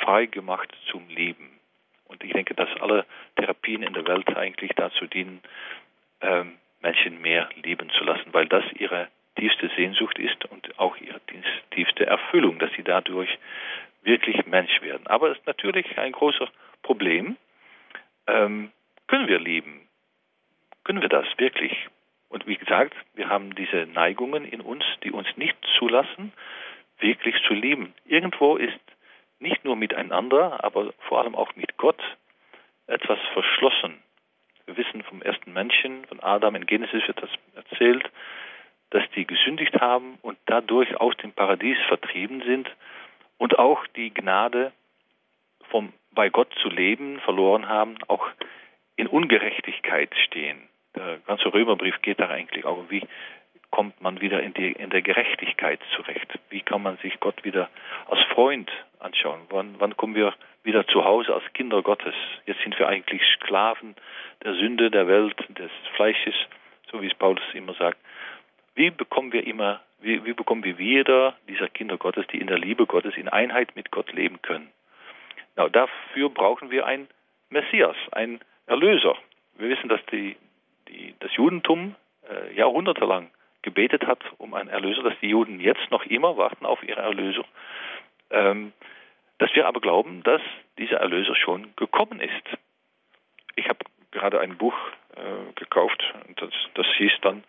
Frei 0.00 0.26
gemacht 0.26 0.72
zum 0.90 1.08
Leben. 1.08 1.58
Und 2.06 2.22
ich 2.22 2.32
denke, 2.32 2.54
dass 2.54 2.68
alle 2.80 3.04
Therapien 3.36 3.82
in 3.82 3.94
der 3.94 4.06
Welt 4.06 4.34
eigentlich 4.36 4.72
dazu 4.76 5.06
dienen, 5.06 5.42
ähm, 6.20 6.54
Menschen 6.80 7.20
mehr 7.20 7.48
lieben 7.62 7.90
zu 7.90 8.04
lassen, 8.04 8.32
weil 8.32 8.46
das 8.46 8.64
ihre 8.78 9.08
tiefste 9.38 9.70
Sehnsucht 9.76 10.18
ist 10.18 10.44
und 10.46 10.78
auch 10.78 10.96
ihre 10.96 11.20
tiefste 11.70 12.06
Erfüllung, 12.06 12.58
dass 12.58 12.72
sie 12.72 12.82
dadurch 12.82 13.30
wirklich 14.02 14.46
Mensch 14.46 14.80
werden. 14.82 15.06
Aber 15.06 15.30
es 15.30 15.38
ist 15.38 15.46
natürlich 15.46 15.98
ein 15.98 16.12
großes 16.12 16.48
Problem. 16.82 17.36
Ähm, 18.26 18.72
können 19.06 19.28
wir 19.28 19.38
lieben? 19.38 19.88
Können 20.84 21.02
wir 21.02 21.08
das 21.08 21.26
wirklich? 21.38 21.72
Und 22.28 22.46
wie 22.46 22.56
gesagt, 22.56 22.94
wir 23.14 23.28
haben 23.28 23.54
diese 23.54 23.86
Neigungen 23.86 24.44
in 24.44 24.60
uns, 24.60 24.84
die 25.02 25.10
uns 25.10 25.28
nicht 25.36 25.56
zulassen, 25.78 26.32
wirklich 26.98 27.36
zu 27.46 27.54
lieben. 27.54 27.94
Irgendwo 28.06 28.56
ist 28.56 28.78
nicht 29.38 29.64
nur 29.64 29.76
miteinander, 29.76 30.62
aber 30.64 30.92
vor 31.08 31.20
allem 31.20 31.34
auch 31.34 31.54
mit 31.56 31.76
Gott 31.76 32.00
etwas 32.86 33.18
verschlossen. 33.32 34.02
Wir 34.66 34.76
wissen 34.76 35.02
vom 35.04 35.22
ersten 35.22 35.52
Menschen, 35.52 36.04
von 36.06 36.20
Adam 36.20 36.54
in 36.54 36.66
Genesis 36.66 37.06
wird 37.06 37.22
das 37.22 37.30
erzählt, 37.54 38.10
dass 38.90 39.02
die 39.14 39.26
gesündigt 39.26 39.80
haben 39.80 40.18
und 40.22 40.38
dadurch 40.46 40.96
aus 41.00 41.16
dem 41.18 41.32
Paradies 41.32 41.78
vertrieben 41.88 42.42
sind 42.42 42.70
und 43.36 43.58
auch 43.58 43.86
die 43.88 44.12
Gnade 44.12 44.72
vom 45.70 45.92
bei 46.12 46.30
Gott 46.30 46.52
zu 46.62 46.68
leben 46.68 47.20
verloren 47.20 47.68
haben, 47.68 47.96
auch 48.08 48.26
in 48.96 49.06
Ungerechtigkeit 49.06 50.12
stehen. 50.24 50.68
Der 50.96 51.18
ganze 51.26 51.52
Römerbrief 51.52 52.02
geht 52.02 52.18
da 52.18 52.28
eigentlich 52.28 52.64
auch, 52.64 52.84
wie 52.88 53.06
kommt 53.70 54.00
man 54.00 54.20
wieder 54.20 54.42
in, 54.42 54.54
die, 54.54 54.72
in 54.72 54.90
der 54.90 55.02
Gerechtigkeit 55.02 55.78
zurecht? 55.94 56.38
Wie 56.50 56.62
kann 56.62 56.82
man 56.82 56.96
sich 56.98 57.20
Gott 57.20 57.44
wieder 57.44 57.68
als 58.08 58.20
Freund 58.34 58.70
anschauen? 58.98 59.42
Wann, 59.50 59.76
wann 59.78 59.96
kommen 59.96 60.14
wir 60.14 60.34
wieder 60.64 60.86
zu 60.88 61.04
Hause 61.04 61.34
als 61.34 61.44
Kinder 61.52 61.82
Gottes? 61.82 62.14
Jetzt 62.46 62.62
sind 62.62 62.78
wir 62.78 62.88
eigentlich 62.88 63.22
Sklaven 63.36 63.94
der 64.42 64.54
Sünde, 64.54 64.90
der 64.90 65.06
Welt, 65.06 65.36
des 65.50 65.70
Fleisches, 65.94 66.34
so 66.90 67.02
wie 67.02 67.06
es 67.06 67.14
Paulus 67.14 67.44
immer 67.52 67.74
sagt. 67.74 67.98
Wie 68.78 68.90
bekommen 68.90 69.32
wir 69.32 69.44
immer, 69.44 69.80
wie, 70.00 70.24
wie 70.24 70.34
bekommen 70.34 70.62
wir 70.62 70.78
wieder 70.78 71.34
dieser 71.48 71.66
Kinder 71.66 71.96
Gottes, 71.96 72.28
die 72.28 72.38
in 72.38 72.46
der 72.46 72.58
Liebe 72.58 72.86
Gottes, 72.86 73.16
in 73.16 73.28
Einheit 73.28 73.74
mit 73.74 73.90
Gott 73.90 74.12
leben 74.12 74.40
können? 74.40 74.70
Na, 75.56 75.68
dafür 75.68 76.30
brauchen 76.30 76.70
wir 76.70 76.86
einen 76.86 77.08
Messias, 77.50 77.96
einen 78.12 78.38
Erlöser. 78.66 79.16
Wir 79.56 79.70
wissen, 79.70 79.88
dass 79.88 79.98
die, 80.12 80.36
die, 80.86 81.12
das 81.18 81.34
Judentum 81.34 81.96
äh, 82.30 82.54
jahrhundertelang 82.54 83.30
gebetet 83.62 84.06
hat 84.06 84.20
um 84.38 84.54
einen 84.54 84.68
Erlöser, 84.68 85.02
dass 85.02 85.18
die 85.20 85.30
Juden 85.30 85.58
jetzt 85.58 85.90
noch 85.90 86.06
immer 86.06 86.36
warten 86.36 86.64
auf 86.64 86.80
ihre 86.84 87.00
Erlösung. 87.00 87.46
Ähm, 88.30 88.72
dass 89.38 89.52
wir 89.56 89.66
aber 89.66 89.80
glauben, 89.80 90.22
dass 90.22 90.42
dieser 90.78 90.98
Erlöser 90.98 91.34
schon 91.34 91.74
gekommen 91.74 92.20
ist. 92.20 92.58
Ich 93.56 93.68
habe 93.68 93.80
gerade 94.12 94.38
ein 94.38 94.56
Buch 94.56 94.76
äh, 95.16 95.52
gekauft, 95.56 96.00
das, 96.36 96.52
das 96.74 96.86
hieß 96.96 97.14
dann 97.22 97.42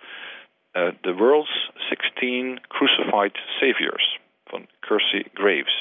uh, 0.76 0.92
The 1.04 1.18
World's 1.18 1.50
16 1.90 2.62
Crucified 2.70 3.34
Saviors 3.60 4.04
von 4.48 4.68
Kersey 4.82 5.26
Graves. 5.36 5.74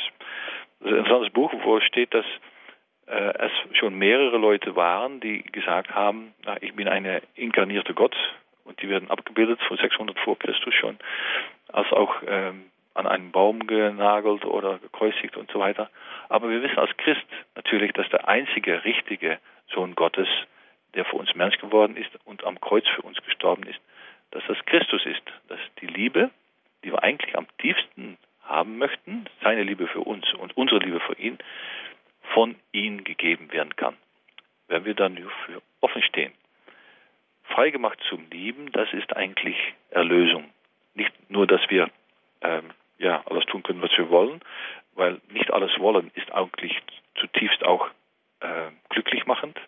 Das 0.81 0.89
ist 0.89 0.93
ein 0.93 0.99
interessantes 0.99 1.33
Buch, 1.33 1.53
wo 1.65 1.81
steht, 1.81 2.15
dass 2.15 2.27
äh, 3.07 3.33
es 3.39 3.53
schon 3.77 3.95
mehrere 3.95 4.39
Leute 4.39 4.77
waren, 4.77 5.21
die 5.21 5.43
gesagt 5.43 5.91
haben, 5.95 6.35
na, 6.45 6.57
ich 6.61 6.75
bin 6.75 6.89
eine 6.89 7.23
inkarnierte 7.35 7.95
Gott 7.95 8.17
und 8.65 8.81
die 8.83 8.89
werden 8.89 9.11
abgebildet 9.11 9.61
von 9.67 9.77
600 9.77 10.19
vor 10.21 10.39
Christus 10.39 10.75
schon, 10.75 10.99
als 11.73 11.91
auch 11.93 12.15
ähm, 12.27 12.67
an 12.95 13.07
einen 13.07 13.31
Baum 13.31 13.67
genagelt 13.67 14.45
oder 14.45 14.79
gekreuzigt 14.79 15.37
und 15.37 15.51
so 15.51 15.59
weiter. 15.59 15.89
Aber 16.29 16.51
wir 16.51 16.63
wissen 16.63 16.79
als 16.79 16.95
Christ 16.99 17.25
natürlich, 17.55 17.93
dass 17.93 18.09
der 18.11 18.29
einzige 18.29 18.85
richtige 18.85 19.39
Sohn 19.73 19.95
Gottes, 19.95 20.29
der 20.95 21.05
für 21.05 21.17
uns 21.17 21.35
Mensch 21.35 21.59
geworden 21.59 21.97
ist 21.97 22.11
und 22.25 22.45
am 22.45 22.61
Kreuz 22.61 22.87
für 22.89 23.03
uns 23.03 23.17
gestorben 23.23 23.63
ist, 23.65 23.81
dass 24.31 24.43
das 24.47 24.59
Christus 24.67 25.05
ist, 25.07 25.23
dass 25.49 25.61
die 25.81 25.87
Liebe, 25.87 26.31
die 26.85 26.93
wir 26.93 27.03
eigentlich 27.03 27.37
am 27.37 27.47
tiefsten 27.59 28.19
haben 28.43 28.79
möchten, 28.79 29.27
seine 29.43 29.63
Liebe 29.63 29.87
für 29.89 30.01
uns 30.01 30.33
und 30.35 30.57
unsere 30.57 30.81
Liebe 30.81 31.01
für 31.01 31.19
ihn, 31.19 31.39
von 32.35 32.57
ihm 32.73 33.05
gegeben 33.05 33.53
werden 33.53 33.75
kann, 33.77 33.97
wenn 34.69 34.85
wir 34.85 34.95
dann 34.95 35.17
dafür 35.17 35.63
offen 35.81 36.03
stehen. 36.03 36.33
Freigemacht 37.45 37.99
zum 38.09 38.29
Lieben, 38.31 38.71
das 38.73 38.93
ist 38.93 39.17
eigentlich 39.17 39.57
Erlösung. 39.91 40.51
Nicht 40.95 41.13
nur, 41.31 41.47
dass 41.47 41.63
wir 41.71 41.91
ähm, 42.43 42.71
ja 42.99 43.23
alles 43.27 43.47
tun 43.47 43.63
können, 43.63 43.83
was 43.83 43.97
wir 43.97 44.11
wollen, 44.11 44.41
weil 44.95 45.21
nicht 45.31 45.51
alles 45.53 45.79
wollen 45.79 46.11
ist 46.15 46.31
eigentlich 46.33 46.77
zutiefst 47.15 47.65
auch 47.65 47.89
äh, 48.41 48.71
glücklich 48.91 49.27
machend, 49.27 49.59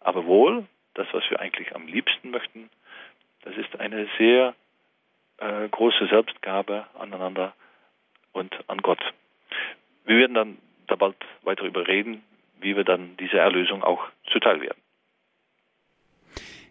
aber 0.00 0.24
wohl 0.26 0.66
das, 0.94 1.06
was 1.12 1.28
wir 1.30 1.40
eigentlich 1.40 1.74
am 1.74 1.86
liebsten 1.86 2.30
möchten, 2.30 2.70
das 3.44 3.56
ist 3.56 3.78
eine 3.80 4.08
sehr 4.18 4.54
äh, 5.38 5.68
große 5.68 6.06
Selbstgabe 6.08 6.86
aneinander 6.98 7.54
und 8.32 8.54
an 8.68 8.78
Gott. 8.78 9.00
Wir 10.04 10.18
werden 10.18 10.34
dann 10.34 10.58
da 10.86 10.96
bald 10.96 11.16
weiter 11.42 11.64
über 11.64 11.86
reden, 11.86 12.22
wie 12.60 12.76
wir 12.76 12.84
dann 12.84 13.16
diese 13.18 13.38
Erlösung 13.38 13.82
auch 13.82 14.00
zuteil 14.30 14.60
werden. 14.60 14.78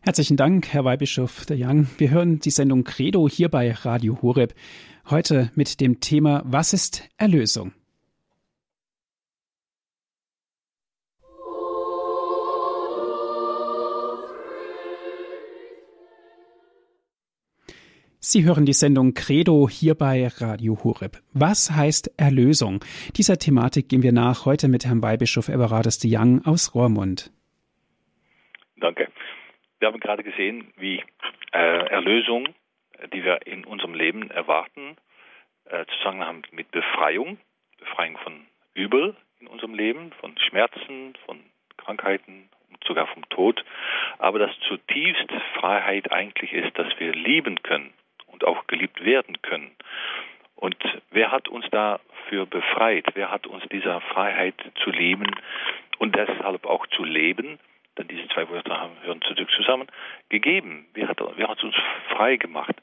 Herzlichen 0.02 0.38
Dank, 0.38 0.72
Herr 0.72 0.86
Weihbischof 0.86 1.46
de 1.46 1.58
Young. 1.62 1.88
Wir 1.98 2.12
hören 2.12 2.40
die 2.40 2.52
Sendung 2.52 2.84
Credo 2.84 3.28
hier 3.28 3.50
bei 3.50 3.72
Radio 3.72 4.22
Horeb. 4.22 4.54
Heute 5.10 5.52
mit 5.56 5.82
dem 5.82 6.00
Thema 6.00 6.42
Was 6.46 6.74
ist 6.74 7.10
Erlösung? 7.18 7.74
Sie 18.22 18.44
hören 18.44 18.66
die 18.66 18.74
Sendung 18.74 19.14
Credo 19.14 19.70
hier 19.70 19.96
bei 19.96 20.28
Radio 20.28 20.78
Horeb. 20.84 21.20
Was 21.34 21.72
heißt 21.72 22.20
Erlösung? 22.20 22.84
Dieser 23.16 23.38
Thematik 23.38 23.88
gehen 23.88 24.04
wir 24.04 24.12
nach 24.12 24.46
heute 24.46 24.68
mit 24.68 24.84
Herrn 24.84 25.02
Weihbischof 25.02 25.48
Everardus 25.48 26.00
de 26.00 26.12
Young 26.14 26.46
aus 26.46 26.76
Rohrmund. 26.76 27.32
Danke. 28.76 29.08
Wir 29.80 29.88
haben 29.88 30.02
gerade 30.02 30.24
gesehen, 30.24 30.74
wie 30.76 31.02
äh, 31.54 31.88
Erlösung, 31.88 32.50
die 33.14 33.24
wir 33.24 33.48
in 33.48 33.64
unserem 33.64 33.94
Leben 33.94 34.30
erwarten, 34.32 34.98
äh, 35.70 35.86
Zusammenhang 35.96 36.46
mit 36.52 36.72
Befreiung, 36.72 37.38
Befreiung 37.80 38.18
von 38.18 38.34
Übel 38.74 39.16
in 39.40 39.48
unserem 39.48 39.74
Leben, 39.74 40.12
von 40.20 40.38
Schmerzen, 40.40 41.14
von 41.26 41.40
Krankheiten 41.78 42.50
und 42.70 42.84
sogar 42.84 43.08
vom 43.08 43.24
Tod, 43.30 43.64
aber 44.18 44.40
dass 44.40 44.52
zutiefst 44.68 45.32
Freiheit 45.58 46.12
eigentlich 46.12 46.52
ist, 46.52 46.78
dass 46.78 46.88
wir 47.00 47.14
lieben 47.14 47.64
können 47.64 47.94
und 48.40 48.48
auch 48.48 48.68
geliebt 48.68 49.04
werden 49.04 49.42
können. 49.42 49.72
Und 50.56 50.78
wer 51.12 51.32
hat 51.32 51.48
uns 51.48 51.66
dafür 51.72 52.46
befreit? 52.46 53.06
Wer 53.14 53.32
hat 53.32 53.48
uns 53.48 53.64
dieser 53.72 54.02
Freiheit 54.02 54.56
zu 54.84 54.90
lieben 54.92 55.28
und 56.00 56.16
deshalb 56.16 56.66
auch 56.66 56.86
zu 56.88 57.04
leben? 57.04 57.60
Denn 57.98 58.08
diese 58.08 58.28
zwei 58.30 58.50
Wörter 58.50 58.80
haben, 58.80 58.94
hören 59.04 59.22
zusammen, 59.56 59.88
gegeben. 60.30 60.88
Wer 60.94 61.08
hat, 61.10 61.20
wer 61.36 61.48
hat 61.48 61.64
uns 61.64 61.76
frei 62.10 62.38
gemacht? 62.38 62.76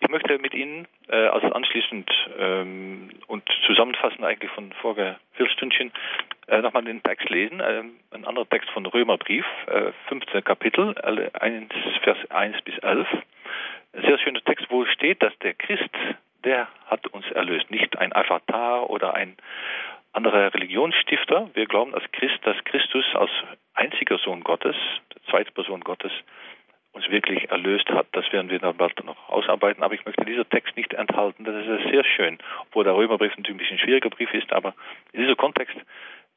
Ich 0.00 0.08
möchte 0.08 0.38
mit 0.38 0.54
Ihnen 0.54 0.86
äh, 1.08 1.26
also 1.26 1.48
anschließend 1.48 2.08
ähm, 2.38 3.10
und 3.26 3.42
zusammenfassend 3.66 4.24
eigentlich 4.24 4.50
von 4.52 4.72
voriger 4.74 5.18
Viertelstündchen 5.32 5.92
äh, 6.46 6.60
nochmal 6.60 6.84
den 6.84 7.02
Text 7.02 7.28
lesen. 7.28 7.60
Äh, 7.60 7.82
ein 8.12 8.24
anderer 8.24 8.48
Text 8.48 8.70
von 8.70 8.86
Römerbrief, 8.86 9.44
äh, 9.66 9.92
15 10.08 10.44
Kapitel, 10.44 10.96
1, 10.98 11.72
Vers 12.04 12.18
1 12.30 12.62
bis 12.62 12.78
11 12.78 13.08
sehr 13.92 14.18
schöner 14.18 14.42
Text, 14.44 14.66
wo 14.70 14.84
steht, 14.86 15.22
dass 15.22 15.36
der 15.38 15.54
Christ, 15.54 15.90
der 16.44 16.68
hat 16.86 17.06
uns 17.08 17.26
erlöst, 17.30 17.70
nicht 17.70 17.98
ein 17.98 18.14
Avatar 18.14 18.88
oder 18.90 19.14
ein 19.14 19.36
anderer 20.12 20.52
Religionsstifter. 20.54 21.50
Wir 21.54 21.66
glauben 21.66 21.94
als 21.94 22.04
Christ, 22.12 22.38
dass 22.42 22.56
Christus 22.64 23.04
als 23.14 23.30
einziger 23.74 24.18
Sohn 24.18 24.42
Gottes, 24.42 24.76
der 25.14 25.22
zweite 25.30 25.52
Person 25.52 25.80
Gottes, 25.80 26.12
uns 26.92 27.08
wirklich 27.10 27.50
erlöst 27.50 27.88
hat. 27.90 28.06
Das 28.12 28.30
werden 28.32 28.50
wir 28.50 28.58
dann 28.58 28.76
bald 28.76 29.04
noch 29.04 29.28
ausarbeiten, 29.28 29.82
aber 29.82 29.94
ich 29.94 30.04
möchte 30.04 30.24
dieser 30.24 30.48
Text 30.48 30.76
nicht 30.76 30.94
enthalten. 30.94 31.44
Das 31.44 31.54
ist 31.54 31.90
sehr 31.90 32.04
schön, 32.04 32.38
obwohl 32.62 32.84
der 32.84 32.96
Römerbrief 32.96 33.36
natürlich 33.36 33.56
ein 33.56 33.58
bisschen 33.58 33.78
schwieriger 33.78 34.10
Brief 34.10 34.32
ist, 34.34 34.52
aber 34.52 34.74
in 35.12 35.20
diesem 35.20 35.36
Kontext 35.36 35.76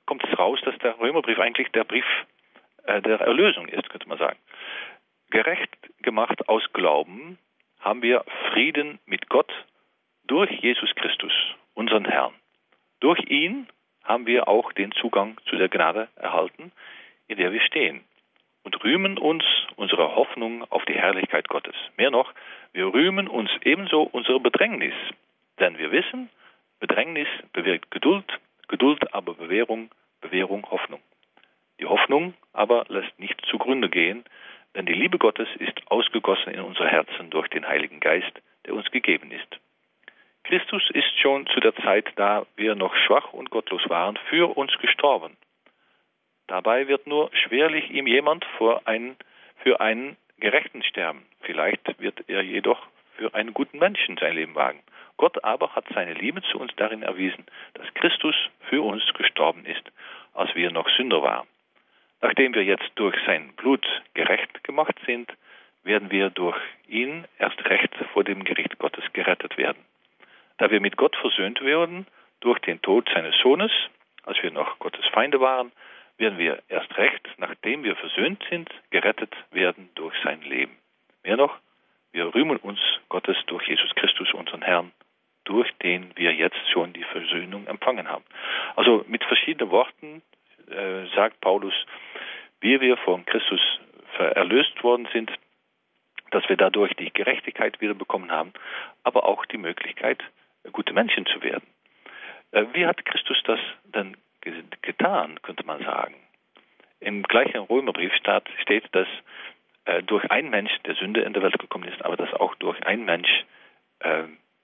kommt 0.06 0.24
es 0.24 0.38
raus, 0.38 0.60
dass 0.66 0.78
der 0.80 1.00
Römerbrief 1.00 1.40
eigentlich 1.40 1.70
der 1.72 1.84
Brief 1.84 2.06
äh, 2.86 3.02
der 3.02 3.20
Erlösung 3.22 3.68
ist, 3.68 3.90
könnte 3.90 4.08
man 4.08 4.18
sagen. 4.18 4.38
Gerecht 5.32 5.78
gemacht 6.04 6.50
aus 6.50 6.62
Glauben 6.74 7.38
haben 7.80 8.02
wir 8.02 8.26
Frieden 8.52 9.00
mit 9.06 9.30
Gott 9.30 9.52
durch 10.26 10.52
Jesus 10.60 10.94
Christus, 10.96 11.32
unseren 11.74 12.04
Herrn. 12.04 12.34
Durch 13.00 13.20
ihn 13.30 13.68
haben 14.04 14.26
wir 14.26 14.50
auch 14.50 14.74
den 14.74 14.92
Zugang 14.92 15.38
zu 15.50 15.56
der 15.56 15.70
Gnade 15.70 16.10
erhalten, 16.18 16.74
in 17.28 17.38
der 17.38 17.54
wir 17.54 17.62
stehen 17.62 18.04
und 18.64 18.84
rühmen 18.84 19.18
uns 19.18 19.46
unsere 19.78 20.16
Hoffnung 20.16 20.70
auf 20.70 20.84
die 20.84 20.96
Herrlichkeit 21.00 21.48
Gottes. 21.48 21.76
Mehr 21.96 22.12
noch, 22.12 22.34
wir 22.74 22.94
rühmen 22.94 23.30
uns 23.30 23.50
ebenso 23.64 24.02
unsere 24.04 24.42
Bedrängnis, 24.42 24.94
denn 25.60 25.78
wir 25.78 25.94
wissen, 25.94 26.30
Bedrängnis 26.82 27.30
bewirkt 27.54 27.90
Geduld, 27.90 28.40
Geduld 28.68 29.14
aber 29.14 29.34
Bewährung, 29.36 29.92
Bewährung 30.20 30.70
Hoffnung. 30.70 31.00
Die 31.80 31.86
Hoffnung 31.86 32.34
aber 32.52 32.86
lässt 32.90 33.18
nicht 33.18 33.42
zugrunde 33.46 33.90
gehen, 33.90 34.26
denn 34.76 34.86
die 34.86 34.94
Liebe 34.94 35.18
Gottes 35.18 35.48
ist 35.60 35.80
ausgegossen 35.88 36.54
in 36.54 36.62
unsere 36.62 36.88
Herzen 36.88 37.30
durch 37.30 37.48
den 37.50 37.68
Heiligen 37.68 38.00
Geist, 38.00 38.32
der 38.66 38.74
uns 38.74 38.90
gegeben 38.92 39.32
ist. 39.32 39.60
Christus 40.44 40.90
ist 40.94 41.20
schon 41.20 41.46
zu 41.48 41.60
der 41.60 41.76
Zeit, 41.76 42.08
da 42.16 42.46
wir 42.56 42.76
noch 42.76 42.96
schwach 42.96 43.34
und 43.34 43.50
gottlos 43.52 43.88
waren, 43.90 44.18
für 44.30 44.58
uns 44.58 44.76
gestorben. 44.80 45.38
Dabei 46.48 46.88
wird 46.88 47.08
nur 47.08 47.30
schwerlich 47.34 47.90
ihm 47.92 48.08
jemand 48.08 48.46
einen, 48.86 49.16
für 49.64 49.80
einen 49.80 50.18
Gerechten 50.40 50.84
sterben. 50.84 51.26
Vielleicht 51.42 52.00
wird 52.00 52.28
er 52.28 52.42
jedoch 52.42 52.86
für 53.16 53.34
einen 53.34 53.54
guten 53.54 53.78
Menschen 53.80 54.18
sein 54.18 54.36
Leben 54.36 54.56
wagen. 54.56 54.82
Gott 55.18 55.44
aber 55.44 55.76
hat 55.76 55.86
seine 55.94 56.14
Liebe 56.14 56.42
zu 56.42 56.60
uns 56.60 56.72
darin 56.76 57.04
erwiesen, 57.04 57.46
dass 57.76 57.94
Christus 57.94 58.36
für 58.70 58.82
uns 58.82 59.04
gestorben 59.14 59.66
ist, 59.66 59.84
als 60.34 60.54
wir 60.56 60.72
noch 60.72 60.90
Sünder 60.90 61.22
waren. 61.22 61.48
Nachdem 62.22 62.54
wir 62.54 62.64
jetzt 62.64 62.90
durch 62.96 63.16
sein 63.26 63.54
Blut 63.56 63.86
gerecht 64.14 64.64
gemacht 64.64 64.96
sind, 65.06 65.32
werden 65.84 66.12
wir 66.12 66.30
durch 66.30 66.58
ihn 66.88 67.26
erst 67.40 67.64
recht 67.66 67.94
vor 68.14 68.24
dem 68.24 68.44
Gericht 68.44 68.78
Gottes 68.78 69.04
gerettet 69.14 69.58
werden. 69.58 69.84
Da 70.58 70.70
wir 70.70 70.80
mit 70.80 70.98
Gott 70.98 71.16
versöhnt 71.16 71.62
werden 71.62 72.06
durch 72.40 72.60
den 72.60 72.82
Tod 72.82 73.10
seines 73.14 73.36
Sohnes, 73.40 73.72
als 74.24 74.42
wir 74.44 74.52
noch 74.52 74.78
Gottes 74.78 75.06
Feinde 75.08 75.40
waren, 75.40 75.72
werden 76.18 76.38
wir 76.38 76.62
erst 76.70 76.96
recht, 76.98 77.28
nachdem 77.38 77.84
wir 77.84 77.96
versöhnt 77.96 78.44
sind, 78.50 78.70
gerettet 78.92 79.34
werden 79.50 79.90
durch 79.96 80.16
sein 80.24 80.42
Leben. 80.44 80.78
Mehr 81.24 81.38
noch, 81.38 81.58
wir 82.12 82.34
rühmen 82.36 82.58
uns 82.58 82.80
Gottes 83.10 83.38
durch 83.48 83.68
Jesus 83.68 83.94
Christus, 83.96 84.32
unseren 84.34 84.62
Herrn, 84.62 84.92
durch 85.46 85.72
den 85.82 86.12
wir 86.16 86.34
jetzt 86.34 86.70
schon 86.72 86.94
die 86.94 87.04
Versöhnung 87.04 87.66
empfangen 87.66 88.08
haben. 88.08 88.24
Also 88.76 89.04
mit 89.08 89.24
verschiedenen 89.24 89.72
Worten 89.72 90.22
äh, 90.72 91.06
sagt 91.16 91.40
Paulus, 91.42 91.74
wie 92.62 92.80
wir 92.80 92.98
von 92.98 93.26
Christus 93.26 93.62
erlöst 94.18 94.84
worden 94.84 95.08
sind, 95.14 95.32
dass 96.32 96.48
wir 96.48 96.58
dadurch 96.58 96.94
die 96.96 97.12
Gerechtigkeit 97.12 97.82
wiederbekommen 97.82 98.32
haben, 98.32 98.54
aber 99.04 99.26
auch 99.26 99.46
die 99.46 99.58
Möglichkeit, 99.58 100.24
gute 100.72 100.94
Menschen 100.94 101.26
zu 101.26 101.42
werden. 101.42 101.66
Äh, 102.52 102.66
wie 102.74 102.86
hat 102.86 103.06
Christus 103.06 103.42
das 103.46 103.60
denn 103.84 104.18
getan, 104.82 105.42
könnte 105.42 105.66
man 105.66 105.84
sagen? 105.84 106.16
Im 107.00 107.24
gleichen 107.24 107.62
Römerbrief 107.62 108.14
steht, 108.14 108.84
dass 108.92 109.08
äh, 109.86 110.04
durch 110.04 110.30
einen 110.30 110.50
Mensch 110.50 110.72
der 110.86 110.96
Sünde 110.96 111.22
in 111.22 111.34
der 111.34 111.44
Welt 111.44 111.58
gekommen 111.60 111.88
ist, 111.88 112.04
aber 112.04 112.18
dass 112.18 112.34
auch 112.34 112.56
durch 112.56 112.82
einen 112.86 113.06
Mensch 113.06 113.30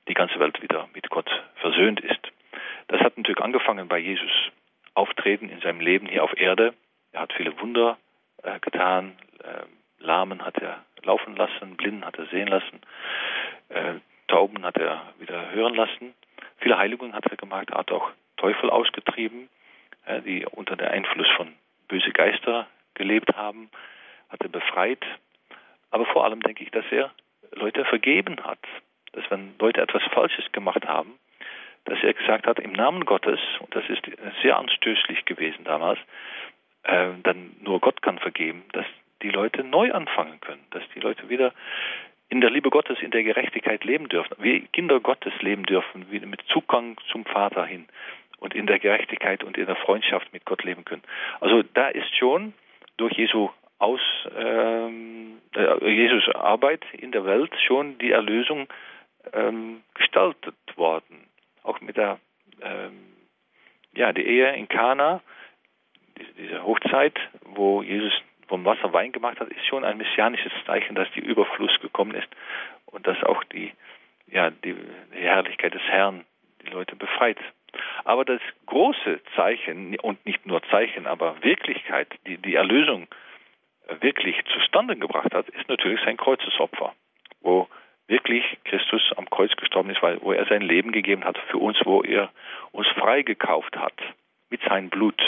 die 0.07 0.15
ganze 0.15 0.39
Welt 0.39 0.59
wieder 0.63 0.89
mit 0.95 1.11
Gott 1.11 1.29
versöhnt 1.57 1.99
ist. 1.99 2.19
Das 2.87 2.99
hat 3.01 3.17
natürlich 3.17 3.39
angefangen 3.39 3.87
bei 3.87 3.99
Jesus 3.99 4.31
Auftreten 4.97 5.49
in 5.49 5.61
seinem 5.61 5.79
Leben 5.79 6.07
hier 6.07 6.23
auf 6.23 6.35
Erde. 6.37 6.73
Er 7.11 7.21
hat 7.21 7.33
viele 7.33 7.59
Wunder 7.61 7.97
äh, 8.43 8.59
getan. 8.59 9.15
Äh, 9.43 9.65
Lahmen 10.03 10.43
hat 10.43 10.57
er 10.57 10.83
laufen 11.03 11.35
lassen, 11.35 11.77
Blinden 11.77 12.05
hat 12.05 12.17
er 12.17 12.25
sehen 12.27 12.47
lassen, 12.47 12.81
äh, 13.69 13.95
Tauben 14.27 14.63
hat 14.65 14.77
er 14.77 15.13
wieder 15.19 15.51
hören 15.51 15.75
lassen. 15.75 16.13
Viele 16.57 16.77
Heiligungen 16.77 17.13
hat 17.13 17.25
er 17.27 17.37
gemacht. 17.37 17.69
Er 17.69 17.79
hat 17.79 17.91
auch 17.91 18.11
Teufel 18.35 18.69
ausgetrieben, 18.69 19.49
äh, 20.05 20.21
die 20.21 20.45
unter 20.45 20.75
dem 20.75 20.87
Einfluss 20.87 21.27
von 21.35 21.53
böse 21.87 22.11
Geister 22.11 22.67
gelebt 22.93 23.35
haben, 23.35 23.69
hat 24.29 24.41
er 24.41 24.49
befreit. 24.49 25.05
Aber 25.91 26.05
vor 26.07 26.25
allem 26.25 26.41
denke 26.41 26.63
ich, 26.63 26.71
dass 26.71 26.85
er 26.91 27.11
Leute 27.53 27.85
vergeben 27.85 28.37
hat. 28.43 28.59
Dass 29.13 29.29
wenn 29.29 29.55
Leute 29.59 29.81
etwas 29.81 30.03
Falsches 30.11 30.51
gemacht 30.51 30.85
haben, 30.87 31.17
dass 31.87 32.03
er 32.03 32.13
gesagt 32.13 32.47
hat, 32.47 32.59
im 32.59 32.73
Namen 32.73 33.05
Gottes, 33.05 33.39
und 33.59 33.75
das 33.75 33.83
ist 33.89 34.03
sehr 34.41 34.57
anstößlich 34.57 35.25
gewesen 35.25 35.63
damals, 35.63 35.99
äh, 36.83 37.09
dann 37.23 37.55
nur 37.61 37.79
Gott 37.79 38.01
kann 38.01 38.19
vergeben, 38.19 38.63
dass 38.73 38.85
die 39.21 39.29
Leute 39.29 39.63
neu 39.63 39.91
anfangen 39.91 40.39
können, 40.41 40.63
dass 40.71 40.83
die 40.93 40.99
Leute 40.99 41.29
wieder 41.29 41.53
in 42.29 42.41
der 42.41 42.49
Liebe 42.49 42.69
Gottes, 42.69 42.99
in 43.01 43.11
der 43.11 43.23
Gerechtigkeit 43.23 43.83
leben 43.83 44.09
dürfen, 44.09 44.35
wie 44.39 44.61
Kinder 44.73 44.99
Gottes 44.99 45.33
leben 45.41 45.63
dürfen, 45.63 46.11
wieder 46.11 46.27
mit 46.27 46.41
Zugang 46.47 46.97
zum 47.11 47.25
Vater 47.25 47.65
hin 47.65 47.87
und 48.39 48.53
in 48.53 48.67
der 48.67 48.79
Gerechtigkeit 48.79 49.43
und 49.43 49.57
in 49.57 49.65
der 49.65 49.77
Freundschaft 49.77 50.31
mit 50.33 50.45
Gott 50.45 50.63
leben 50.63 50.85
können. 50.85 51.03
Also 51.39 51.63
da 51.73 51.87
ist 51.87 52.15
schon 52.17 52.53
durch 52.97 53.13
Jesu 53.13 53.49
aus 53.79 54.01
ähm, 54.37 55.39
äh, 55.55 55.89
Jesus 55.89 56.27
Arbeit 56.35 56.83
in 56.93 57.11
der 57.11 57.25
Welt 57.25 57.51
schon 57.65 57.97
die 57.99 58.11
Erlösung 58.11 58.67
ähm, 59.33 59.81
gestaltet 59.93 60.55
worden. 60.75 61.27
Auch 61.67 61.81
mit 61.81 61.97
der 61.97 62.19
ähm, 62.61 63.13
ja 63.93 64.13
die 64.13 64.25
Ehe 64.25 64.55
in 64.55 64.67
Kana 64.67 65.21
diese 66.37 66.63
Hochzeit, 66.63 67.19
wo 67.43 67.81
Jesus 67.81 68.13
vom 68.47 68.65
Wasser 68.65 68.93
Wein 68.93 69.11
gemacht 69.11 69.39
hat, 69.39 69.49
ist 69.49 69.65
schon 69.67 69.83
ein 69.83 69.97
messianisches 69.97 70.51
Zeichen, 70.65 70.95
dass 70.95 71.11
die 71.11 71.19
Überfluss 71.19 71.79
gekommen 71.81 72.15
ist 72.15 72.29
und 72.85 73.05
dass 73.05 73.21
auch 73.23 73.43
die, 73.45 73.73
ja, 74.27 74.49
die, 74.49 74.75
Herrlichkeit 75.11 75.73
des 75.73 75.81
Herrn 75.83 76.25
die 76.61 76.71
Leute 76.71 76.95
befreit. 76.95 77.37
Aber 78.05 78.23
das 78.23 78.41
große 78.65 79.19
Zeichen, 79.35 79.99
und 79.99 80.25
nicht 80.25 80.45
nur 80.45 80.63
Zeichen, 80.69 81.05
aber 81.05 81.43
Wirklichkeit, 81.43 82.07
die, 82.25 82.37
die 82.37 82.55
Erlösung 82.55 83.07
wirklich 83.99 84.37
zustande 84.53 84.95
gebracht 84.95 85.33
hat, 85.33 85.49
ist 85.49 85.67
natürlich 85.67 85.99
sein 86.03 86.17
Kreuzesopfer, 86.17 86.93
wo 87.41 87.67
wirklich 88.07 88.43
Christus 88.65 89.01
am 89.15 89.29
Kreuz 89.29 89.55
gestorben 89.55 89.89
ist, 89.89 90.01
weil, 90.01 90.19
wo 90.21 90.31
er 90.31 90.45
sein 90.45 90.61
Leben 90.61 90.91
gegeben 90.91 91.23
hat 91.23 91.37
für 91.49 91.57
uns, 91.57 91.77
wo 91.83 92.01
er 92.01 92.29
uns 92.71 92.87
freigekauft 92.89 93.75
hat 93.77 93.93
mit 94.49 94.61
seinem 94.61 94.89
Blut. 94.89 95.21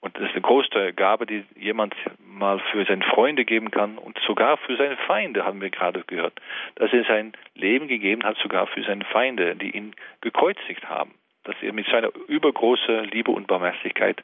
Und 0.00 0.16
das 0.16 0.24
ist 0.24 0.32
eine 0.32 0.42
große 0.42 0.92
Gabe, 0.92 1.26
die 1.26 1.44
jemand 1.56 1.94
mal 2.18 2.60
für 2.70 2.84
seine 2.84 3.04
Freunde 3.04 3.44
geben 3.44 3.70
kann 3.70 3.98
und 3.98 4.18
sogar 4.26 4.56
für 4.58 4.76
seine 4.76 4.96
Feinde, 4.98 5.44
haben 5.44 5.60
wir 5.60 5.70
gerade 5.70 6.04
gehört. 6.06 6.34
Dass 6.76 6.92
er 6.92 7.04
sein 7.04 7.32
Leben 7.54 7.88
gegeben 7.88 8.22
hat, 8.22 8.36
sogar 8.38 8.66
für 8.68 8.82
seine 8.84 9.04
Feinde, 9.06 9.56
die 9.56 9.70
ihn 9.70 9.94
gekreuzigt 10.20 10.88
haben. 10.88 11.14
Dass 11.44 11.56
er 11.60 11.72
mit 11.72 11.86
seiner 11.86 12.10
übergroßen 12.28 13.04
Liebe 13.06 13.30
und 13.30 13.46
Barmherzigkeit 13.46 14.22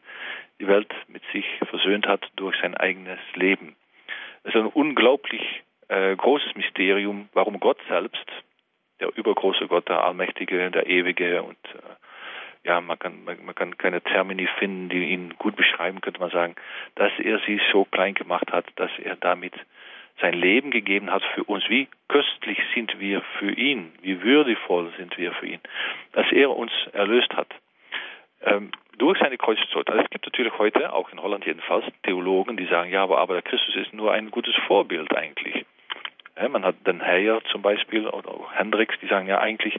die 0.61 0.69
Welt 0.69 0.93
mit 1.09 1.23
sich 1.33 1.47
versöhnt 1.69 2.07
hat 2.07 2.31
durch 2.37 2.57
sein 2.61 2.77
eigenes 2.77 3.19
Leben. 3.35 3.75
Es 4.45 4.55
ist 4.55 4.61
ein 4.61 4.67
unglaublich 4.67 5.63
äh, 5.89 6.17
großes 6.17 6.55
Mysterium, 6.55 7.29
warum 7.33 7.61
Gott 7.61 7.79
selbst, 7.89 8.27
der 9.01 9.17
übergroße 9.17 9.67
Gott, 9.69 9.89
der 9.89 10.05
Allmächtige, 10.05 10.71
der 10.71 10.87
Ewige 10.87 11.43
und 11.43 11.59
äh, 11.75 11.79
ja, 12.65 12.81
man 12.81 12.99
kann, 12.99 13.25
man, 13.25 13.45
man, 13.45 13.55
kann 13.55 13.77
keine 13.77 14.01
Termini 14.01 14.49
finden, 14.59 14.89
die 14.89 15.11
ihn 15.11 15.35
gut 15.39 15.57
beschreiben, 15.57 16.01
könnte 16.01 16.21
man 16.21 16.31
sagen, 16.31 16.55
dass 16.95 17.11
er 17.19 17.41
sie 17.41 17.61
so 17.73 17.85
klein 17.85 18.15
gemacht 18.15 18.53
hat, 18.53 18.67
dass 18.77 18.91
er 19.03 19.17
damit 19.17 19.55
sein 20.21 20.35
Leben 20.35 20.71
gegeben 20.71 21.11
hat 21.11 21.25
für 21.35 21.43
uns. 21.45 21.69
Wie 21.69 21.89
köstlich 22.09 22.59
sind 22.75 23.01
wir 23.01 23.23
für 23.39 23.51
ihn, 23.51 23.93
wie 24.03 24.23
würdevoll 24.23 24.93
sind 24.97 25.17
wir 25.19 25.33
für 25.33 25.47
ihn, 25.47 25.61
dass 26.13 26.31
er 26.31 26.51
uns 26.51 26.73
erlöst 26.93 27.35
hat. 27.35 27.49
Ähm, 28.45 28.71
durch 28.99 29.19
seine 29.19 29.39
Kreuzzeit. 29.39 29.89
Also 29.89 30.03
es 30.03 30.11
gibt 30.11 30.27
natürlich 30.27 30.57
heute, 30.59 30.93
auch 30.93 31.11
in 31.11 31.21
Holland 31.21 31.47
jedenfalls, 31.47 31.85
Theologen, 32.05 32.57
die 32.57 32.67
sagen, 32.67 32.91
ja, 32.91 33.03
aber, 33.03 33.19
aber 33.19 33.35
der 33.35 33.43
Christus 33.43 33.75
ist 33.77 33.93
nur 33.93 34.13
ein 34.13 34.31
gutes 34.31 34.55
Vorbild 34.67 35.17
eigentlich. 35.17 35.65
Man 36.37 36.65
hat 36.65 36.87
den 36.87 37.03
Heyer 37.03 37.43
zum 37.51 37.63
Beispiel 37.63 38.09
oder 38.09 38.31
auch 38.31 38.53
Hendricks, 38.53 38.97
die 39.01 39.07
sagen 39.07 39.27
ja 39.27 39.39
eigentlich 39.41 39.79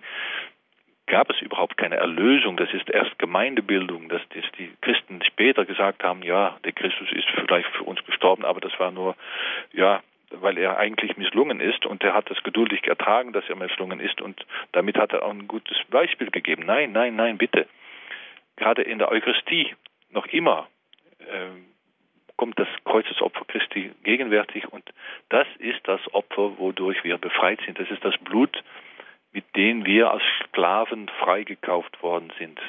gab 1.06 1.30
es 1.30 1.42
überhaupt 1.42 1.78
keine 1.78 1.98
Erlösung. 1.98 2.58
Das 2.58 2.74
ist 2.74 2.89
erst 2.89 3.20
Gemeindebildung, 3.20 4.10
dass 4.10 4.22
die 4.58 4.72
Christen 4.82 5.22
später 5.24 5.66
gesagt 5.66 6.04
haben, 6.04 6.24
ja, 6.24 6.58
der 6.63 6.72
Christus 6.72 7.12
ist 7.12 7.28
vielleicht 7.36 7.70
für 7.70 7.84
uns 7.84 8.04
gestorben, 8.06 8.46
aber 8.46 8.62
das 8.62 8.78
war 8.80 8.92
nur, 8.92 9.16
ja, 9.74 10.02
weil 10.32 10.58
er 10.58 10.78
eigentlich 10.78 11.18
misslungen 11.18 11.60
ist 11.60 11.86
und 11.86 12.04
er 12.04 12.13
hat 12.13 12.32
es 12.32 12.42
geduldig 12.44 12.88
ertragen, 12.88 13.34
dass 13.34 13.48
er 13.50 13.56
misslungen 13.56 14.00
ist 14.00 14.22
und 14.22 14.46
damit 14.72 14.98
hat 14.98 15.13
er 15.13 15.24
auch 15.24 15.32
ein 15.32 15.48
gutes 15.48 15.78
Beispiel 15.89 16.32
gegeben. 16.32 16.63
Nein, 16.66 16.92
nein, 16.92 17.16
nein, 17.16 17.38
bitte. 17.38 17.68
Gerade 18.56 18.82
in 18.82 18.98
der 18.98 19.10
Eucharistie 19.10 19.76
noch 20.10 20.26
immer 20.28 20.68
äh, 21.20 21.50
kommt 22.38 22.60
das 22.60 22.67
Kreuzesopfer 22.86 23.46
Christi 23.46 23.91
gegenwärtig 24.04 24.72
und 24.72 24.84
das 25.30 25.48
ist 25.60 25.80
das 25.88 26.02
Opfer, 26.13 26.58
wodurch 26.58 27.04
wir 27.04 27.17
befreit 27.17 27.60
sind. 27.65 27.80
Das 27.80 27.89
ist 27.89 28.04
das 28.04 28.17
Blut, 28.19 28.63
mit 29.32 29.46
dem 29.56 29.86
wir 29.86 30.12
als 30.12 30.24
Sklaven 30.46 31.10
freigekauft 31.19 32.02
worden 32.04 32.32
sind. 32.38 32.60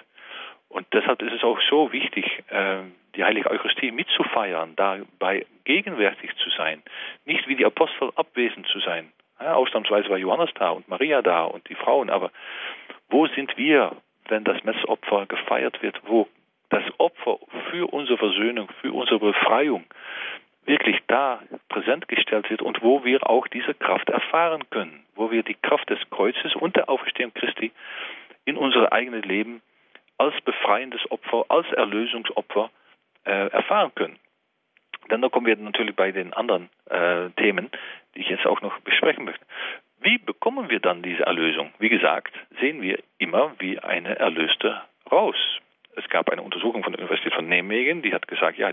Und 0.69 0.87
deshalb 0.93 1.23
ist 1.23 1.33
es 1.33 1.45
auch 1.45 1.61
so 1.71 1.93
wichtig, 1.93 2.43
äh, 2.49 2.83
die 3.15 3.25
Heilige 3.25 3.51
Eucharistie 3.51 3.93
mitzufeiern, 3.93 4.75
dabei 4.77 5.47
gegenwärtig 5.65 6.35
zu 6.37 6.51
sein, 6.51 6.83
nicht 7.25 7.47
wie 7.47 7.57
die 7.57 7.65
Apostel 7.65 8.11
abwesend 8.17 8.67
zu 8.67 8.81
sein. 8.81 9.13
ausnahmsweise 9.39 10.09
war 10.09 10.19
Johannes 10.19 10.51
da 10.55 10.71
und 10.71 10.89
Maria 10.89 11.23
da 11.23 11.45
und 11.45 11.69
die 11.69 11.75
Frauen, 11.75 12.11
aber 12.11 12.31
wo 13.09 13.27
sind 13.29 13.57
wir, 13.57 13.93
wenn 14.29 14.45
das 14.45 14.65
Messopfer 14.65 15.27
gefeiert 15.27 15.83
wird, 15.83 16.01
wo 16.07 16.29
das 16.71 16.83
Opfer 16.99 17.39
für 17.71 17.93
unsere 17.93 18.19
Versöhnung, 18.19 18.69
für 18.81 18.93
unsere 18.93 19.19
Befreiung 19.19 19.85
wirklich 20.67 20.99
da 21.07 21.43
präsent 21.69 22.09
gestellt 22.09 22.49
wird 22.51 22.63
und 22.63 22.83
wo 22.83 23.05
wir 23.05 23.29
auch 23.29 23.47
diese 23.49 23.75
Kraft 23.75 24.09
erfahren 24.09 24.63
können, 24.71 25.05
wo 25.15 25.31
wir 25.31 25.43
die 25.43 25.55
Kraft 25.55 25.91
des 25.91 25.99
Kreuzes 26.11 26.55
und 26.55 26.77
der 26.77 26.89
Auferstehung 26.89 27.35
Christi 27.35 27.73
in 28.45 28.57
unser 28.57 28.93
eigenes 28.93 29.25
Leben 29.25 29.63
als 30.19 30.35
befreiendes 30.43 31.11
Opfer, 31.11 31.45
als 31.49 31.71
Erlösungsopfer 31.73 32.71
äh, 33.25 33.49
erfahren 33.49 33.93
können. 33.95 34.19
Dann 35.09 35.31
kommen 35.31 35.47
wir 35.47 35.57
natürlich 35.57 35.97
bei 35.97 36.13
den 36.13 36.33
anderen 36.33 36.71
äh, 36.89 37.29
Themen, 37.37 37.71
die 38.15 38.21
ich 38.21 38.29
jetzt 38.29 38.47
auch 38.47 38.63
noch 38.63 38.79
besprechen 38.81 39.25
möchte. 39.25 39.45
Wie 40.01 40.19
bekommen 40.19 40.71
wir 40.71 40.81
dann 40.81 41.03
diese 41.03 41.25
Erlösung? 41.25 41.73
Wie 41.79 41.89
gesagt, 41.89 42.33
sehen 42.61 42.81
wir 42.81 42.99
immer 43.19 43.53
wie 43.59 43.79
eine 43.79 44.19
Erlöste 44.19 44.83
raus 45.11 45.37
es 45.97 46.09
gab 46.09 46.31
eine 46.31 46.43
Untersuchung 46.43 46.83
von 46.83 46.93
der 46.93 47.01
Universität 47.01 47.35
von 47.35 47.49
Nijmegen, 47.49 48.03
die 48.03 48.15
hat 48.15 48.29
gesagt, 48.29 48.59
ja, 48.59 48.73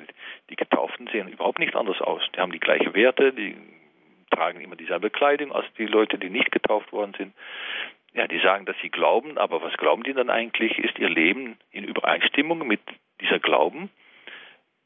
die 0.49 0.55
Getauften 0.55 1.07
sehen 1.07 1.27
überhaupt 1.27 1.59
nicht 1.59 1.75
anders 1.75 2.01
aus. 2.01 2.21
Die 2.35 2.39
haben 2.39 2.51
die 2.51 2.59
gleichen 2.59 2.93
Werte, 2.93 3.33
die 3.33 3.55
tragen 4.29 4.61
immer 4.61 4.75
dieselbe 4.75 5.09
Kleidung 5.09 5.51
als 5.51 5.65
die 5.77 5.85
Leute, 5.85 6.17
die 6.17 6.29
nicht 6.29 6.51
getauft 6.51 6.91
worden 6.91 7.13
sind. 7.17 7.33
Ja, 8.13 8.27
die 8.27 8.39
sagen, 8.39 8.65
dass 8.65 8.75
sie 8.81 8.89
glauben, 8.89 9.37
aber 9.37 9.61
was 9.61 9.73
glauben 9.77 10.03
die 10.03 10.13
dann 10.13 10.29
eigentlich? 10.29 10.77
Ist 10.79 10.99
ihr 10.99 11.09
Leben 11.09 11.57
in 11.71 11.83
Übereinstimmung 11.83 12.67
mit 12.67 12.81
dieser 13.21 13.39
Glauben? 13.39 13.89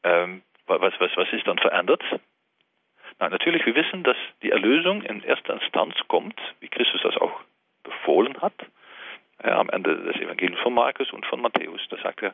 Ähm, 0.04 0.41
was, 0.67 0.93
was, 1.00 1.12
was 1.15 1.32
ist 1.32 1.48
dann 1.48 1.58
verändert? 1.58 2.04
Na, 3.19 3.30
natürlich, 3.30 3.65
wir 3.65 3.76
wissen, 3.76 4.04
dass 4.04 4.17
die 4.43 4.52
Erlösung 4.52 5.02
in 5.04 5.24
erster 5.24 5.54
Instanz 5.54 5.95
kommt, 6.08 6.39
wie 6.60 6.67
Christus 6.67 7.02
das 7.02 7.17
auch 7.17 7.39
befohlen 7.84 8.41
hat 8.41 8.54
am 9.39 9.69
Ende 9.69 9.98
des 9.98 10.15
Evangeliums 10.15 10.62
von 10.62 10.74
Markus 10.74 11.12
und 11.12 11.26
von 11.26 11.41
Matthäus. 11.41 11.82
Da 11.89 11.98
sagt 11.98 12.24
er, 12.24 12.34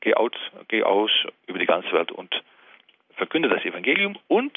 geh 0.00 0.14
aus, 0.14 0.32
geh 0.68 0.82
aus 0.82 1.10
über 1.46 1.58
die 1.58 1.66
ganze 1.66 1.92
Welt 1.92 2.12
und 2.12 2.42
verkünde 3.16 3.48
das 3.48 3.64
Evangelium 3.64 4.18
und 4.28 4.56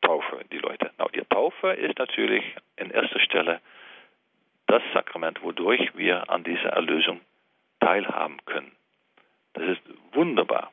taufe 0.00 0.40
die 0.50 0.58
Leute. 0.58 0.90
Na, 0.98 1.06
die 1.14 1.22
Taufe 1.28 1.72
ist 1.72 1.98
natürlich 1.98 2.44
in 2.76 2.90
erster 2.90 3.20
Stelle 3.20 3.60
das 4.66 4.82
Sakrament, 4.94 5.42
wodurch 5.42 5.94
wir 5.96 6.30
an 6.30 6.44
dieser 6.44 6.70
Erlösung 6.70 7.20
teilhaben 7.80 8.38
können. 8.46 8.72
Das 9.52 9.64
ist 9.64 9.82
wunderbar. 10.12 10.72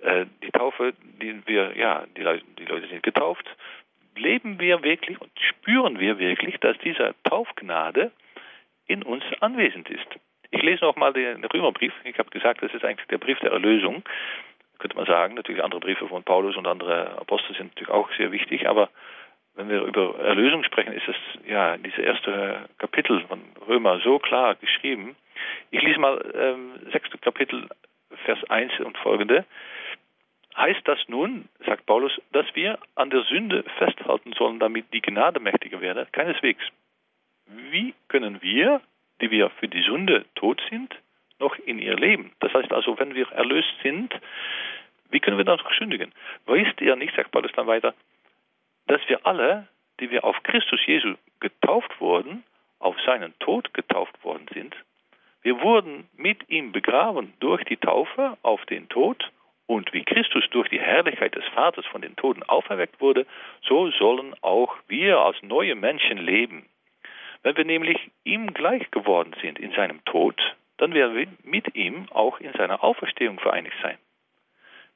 Äh, 0.00 0.26
die 0.42 0.50
Taufe, 0.50 0.94
die 1.20 1.40
wir, 1.46 1.76
ja, 1.76 2.04
die 2.16 2.22
Leute, 2.22 2.44
die 2.58 2.64
Leute 2.64 2.88
sind 2.88 3.02
getauft, 3.02 3.48
leben 4.16 4.58
wir 4.58 4.82
wirklich 4.82 5.20
und 5.20 5.30
spüren 5.38 6.00
wir 6.00 6.18
wirklich, 6.18 6.58
dass 6.58 6.76
diese 6.78 7.14
Taufgnade 7.24 8.10
in 8.88 9.02
uns 9.02 9.22
anwesend 9.40 9.88
ist. 9.88 10.06
Ich 10.50 10.62
lese 10.62 10.84
noch 10.84 10.96
mal 10.96 11.12
den 11.12 11.44
Römerbrief. 11.44 11.92
Ich 12.04 12.18
habe 12.18 12.30
gesagt, 12.30 12.62
das 12.62 12.72
ist 12.72 12.84
eigentlich 12.84 13.06
der 13.08 13.18
Brief 13.18 13.38
der 13.40 13.52
Erlösung. 13.52 14.02
Könnte 14.78 14.96
man 14.96 15.06
sagen, 15.06 15.34
natürlich 15.34 15.62
andere 15.62 15.80
Briefe 15.80 16.08
von 16.08 16.24
Paulus 16.24 16.56
und 16.56 16.66
andere 16.66 17.18
Apostel 17.18 17.54
sind 17.54 17.72
natürlich 17.72 17.90
auch 17.90 18.08
sehr 18.16 18.32
wichtig, 18.32 18.68
aber 18.68 18.88
wenn 19.54 19.68
wir 19.68 19.82
über 19.82 20.18
Erlösung 20.20 20.62
sprechen, 20.62 20.92
ist 20.92 21.08
es 21.08 21.16
ja 21.46 21.76
diese 21.76 22.00
erste 22.00 22.68
Kapitel 22.78 23.20
von 23.22 23.40
Römer 23.66 23.98
so 24.00 24.20
klar 24.20 24.54
geschrieben. 24.54 25.16
Ich 25.70 25.82
lese 25.82 25.98
mal 25.98 26.24
ähm, 26.34 26.74
sechste 26.92 27.18
Kapitel, 27.18 27.68
Vers 28.24 28.38
1 28.48 28.78
und 28.80 28.96
folgende. 28.98 29.44
Heißt 30.56 30.86
das 30.86 30.98
nun, 31.08 31.48
sagt 31.66 31.86
Paulus, 31.86 32.12
dass 32.32 32.46
wir 32.54 32.78
an 32.94 33.10
der 33.10 33.22
Sünde 33.24 33.64
festhalten 33.78 34.32
sollen, 34.32 34.60
damit 34.60 34.92
die 34.92 35.02
Gnade 35.02 35.40
mächtiger 35.40 35.80
werde? 35.80 36.06
Keineswegs 36.12 36.64
wie 37.48 37.94
können 38.08 38.42
wir, 38.42 38.80
die 39.20 39.30
wir 39.30 39.50
für 39.50 39.68
die 39.68 39.82
Sünde 39.82 40.24
tot 40.34 40.60
sind, 40.70 40.94
noch 41.38 41.56
in 41.58 41.78
ihr 41.78 41.96
leben? 41.96 42.32
Das 42.40 42.52
heißt 42.52 42.72
also, 42.72 42.98
wenn 42.98 43.14
wir 43.14 43.30
erlöst 43.32 43.72
sind, 43.82 44.14
wie 45.10 45.20
können 45.20 45.38
wir 45.38 45.44
dann 45.44 45.58
noch 45.58 45.72
sündigen? 45.74 46.12
Wisst 46.46 46.80
ihr 46.80 46.96
nicht, 46.96 47.14
sagt 47.16 47.30
Paulus 47.30 47.52
dann 47.52 47.66
weiter, 47.66 47.94
dass 48.86 49.00
wir 49.08 49.26
alle, 49.26 49.68
die 50.00 50.10
wir 50.10 50.24
auf 50.24 50.42
Christus 50.42 50.80
Jesu 50.86 51.14
getauft 51.40 52.00
wurden, 52.00 52.44
auf 52.78 52.96
seinen 53.00 53.38
Tod 53.38 53.72
getauft 53.74 54.22
worden 54.22 54.46
sind? 54.52 54.74
Wir 55.42 55.60
wurden 55.60 56.08
mit 56.16 56.48
ihm 56.50 56.72
begraben 56.72 57.32
durch 57.40 57.64
die 57.64 57.76
Taufe 57.76 58.36
auf 58.42 58.64
den 58.66 58.88
Tod 58.88 59.30
und 59.66 59.92
wie 59.92 60.04
Christus 60.04 60.44
durch 60.50 60.68
die 60.68 60.80
Herrlichkeit 60.80 61.34
des 61.34 61.44
Vaters 61.54 61.86
von 61.86 62.02
den 62.02 62.16
Toten 62.16 62.42
auferweckt 62.42 63.00
wurde, 63.00 63.26
so 63.62 63.90
sollen 63.92 64.34
auch 64.40 64.74
wir 64.88 65.18
als 65.18 65.40
neue 65.42 65.74
Menschen 65.74 66.18
leben. 66.18 66.66
Wenn 67.42 67.56
wir 67.56 67.64
nämlich 67.64 68.10
ihm 68.24 68.52
gleich 68.52 68.90
geworden 68.90 69.34
sind 69.40 69.58
in 69.58 69.72
seinem 69.72 70.04
Tod, 70.04 70.40
dann 70.78 70.94
werden 70.94 71.16
wir 71.16 71.26
mit 71.44 71.74
ihm 71.74 72.06
auch 72.10 72.40
in 72.40 72.52
seiner 72.52 72.82
Auferstehung 72.82 73.38
vereinigt 73.38 73.76
sein. 73.82 73.98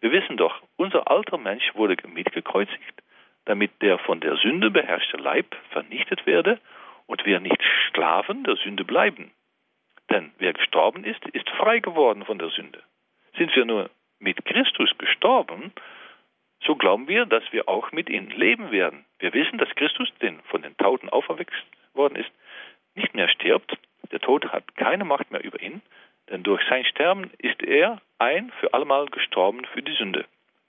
Wir 0.00 0.12
wissen 0.12 0.36
doch, 0.36 0.62
unser 0.76 1.10
alter 1.10 1.38
Mensch 1.38 1.74
wurde 1.74 1.96
mitgekreuzigt, 2.08 3.02
damit 3.44 3.70
der 3.82 3.98
von 3.98 4.20
der 4.20 4.36
Sünde 4.36 4.70
beherrschte 4.70 5.16
Leib 5.16 5.56
vernichtet 5.70 6.26
werde 6.26 6.60
und 7.06 7.24
wir 7.24 7.40
nicht 7.40 7.62
Sklaven 7.88 8.44
der 8.44 8.56
Sünde 8.56 8.84
bleiben. 8.84 9.32
Denn 10.10 10.32
wer 10.38 10.52
gestorben 10.52 11.04
ist, 11.04 11.24
ist 11.28 11.48
frei 11.50 11.78
geworden 11.78 12.24
von 12.24 12.38
der 12.38 12.50
Sünde. 12.50 12.82
Sind 13.36 13.54
wir 13.54 13.64
nur 13.64 13.90
mit 14.18 14.44
Christus 14.44 14.90
gestorben, 14.98 15.72
so 16.64 16.76
glauben 16.76 17.08
wir, 17.08 17.26
dass 17.26 17.42
wir 17.52 17.68
auch 17.68 17.90
mit 17.90 18.08
ihm 18.08 18.28
leben 18.28 18.70
werden. 18.70 19.04
Wir 19.18 19.32
wissen, 19.34 19.58
dass 19.58 19.74
Christus 19.74 20.08
den 20.20 20.40
von 20.42 20.62
den 20.62 20.76
Tauten 20.76 21.08
auferweckt 21.08 21.52
worden 21.94 22.16
ist, 22.16 22.30
nicht 22.94 23.14
mehr 23.14 23.28
stirbt. 23.28 23.76
Der 24.10 24.20
Tod 24.20 24.52
hat 24.52 24.76
keine 24.76 25.04
Macht 25.04 25.30
mehr 25.30 25.42
über 25.42 25.60
ihn, 25.60 25.82
denn 26.30 26.42
durch 26.42 26.62
sein 26.68 26.84
Sterben 26.84 27.30
ist 27.38 27.62
er 27.62 28.00
ein 28.18 28.52
für 28.60 28.72
allemal 28.74 29.06
gestorben 29.06 29.64
für 29.66 29.82
die 29.82 29.94
Sünde. 29.94 30.24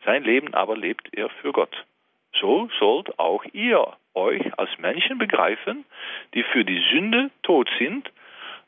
Sein 0.05 0.23
Leben 0.23 0.53
aber 0.53 0.75
lebt 0.75 1.13
er 1.13 1.29
für 1.29 1.51
Gott. 1.51 1.75
so 2.39 2.67
sollt 2.79 3.19
auch 3.19 3.45
ihr 3.53 3.95
euch 4.15 4.57
als 4.57 4.77
Menschen 4.79 5.17
begreifen, 5.17 5.85
die 6.33 6.43
für 6.43 6.65
die 6.65 6.83
Sünde 6.91 7.29
tot 7.43 7.69
sind, 7.77 8.11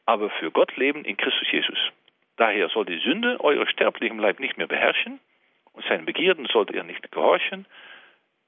aber 0.06 0.30
für 0.30 0.52
Gott 0.52 0.76
leben 0.78 1.04
in 1.04 1.18
Christus 1.18 1.52
Jesus. 1.52 1.80
Daher 2.38 2.70
soll 2.70 2.86
die 2.86 3.00
Sünde 3.00 3.38
euer 3.40 3.68
sterblichen 3.68 4.20
Leib 4.20 4.40
nicht 4.40 4.58
mehr 4.58 4.68
beherrschen 4.68 5.20
und 5.74 5.86
seinen 5.86 6.06
Begierden 6.06 6.46
sollt 6.46 6.72
ihr 6.72 6.84
nicht 6.84 7.12
gehorchen. 7.12 7.66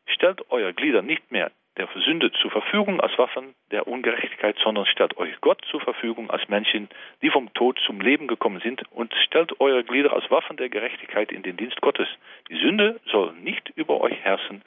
Stellt 0.05 0.41
euer 0.49 0.73
Glieder 0.73 1.01
nicht 1.01 1.31
mehr 1.31 1.51
der 1.77 1.87
Sünde 1.95 2.31
zur 2.31 2.51
Verfügung 2.51 2.99
als 2.99 3.17
Waffen 3.17 3.53
der 3.71 3.87
Ungerechtigkeit, 3.87 4.57
sondern 4.63 4.85
stellt 4.85 5.17
euch 5.17 5.39
Gott 5.41 5.63
zur 5.69 5.79
Verfügung 5.79 6.29
als 6.29 6.47
Menschen, 6.49 6.89
die 7.21 7.29
vom 7.29 7.53
Tod 7.53 7.79
zum 7.85 8.01
Leben 8.01 8.27
gekommen 8.27 8.59
sind 8.61 8.81
und 8.91 9.13
stellt 9.25 9.59
eure 9.59 9.83
Glieder 9.83 10.13
als 10.13 10.29
Waffen 10.31 10.57
der 10.57 10.69
Gerechtigkeit 10.69 11.31
in 11.31 11.43
den 11.43 11.57
Dienst 11.57 11.79
Gottes. 11.81 12.07
Die 12.49 12.57
Sünde 12.57 12.99
soll 13.05 13.33
nicht 13.33 13.71
über 13.75 14.01
euch 14.01 14.19
herrschen, 14.21 14.63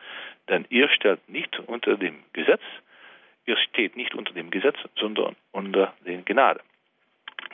denn 0.49 0.66
ihr 0.70 0.88
stellt 0.88 1.29
nicht 1.29 1.59
unter 1.66 1.96
dem 1.96 2.23
Gesetz, 2.33 2.62
ihr 3.46 3.57
steht 3.57 3.96
nicht 3.96 4.14
unter 4.14 4.33
dem 4.33 4.51
Gesetz, 4.51 4.77
sondern 4.96 5.35
unter 5.51 5.94
den 6.07 6.25
Gnade. 6.25 6.61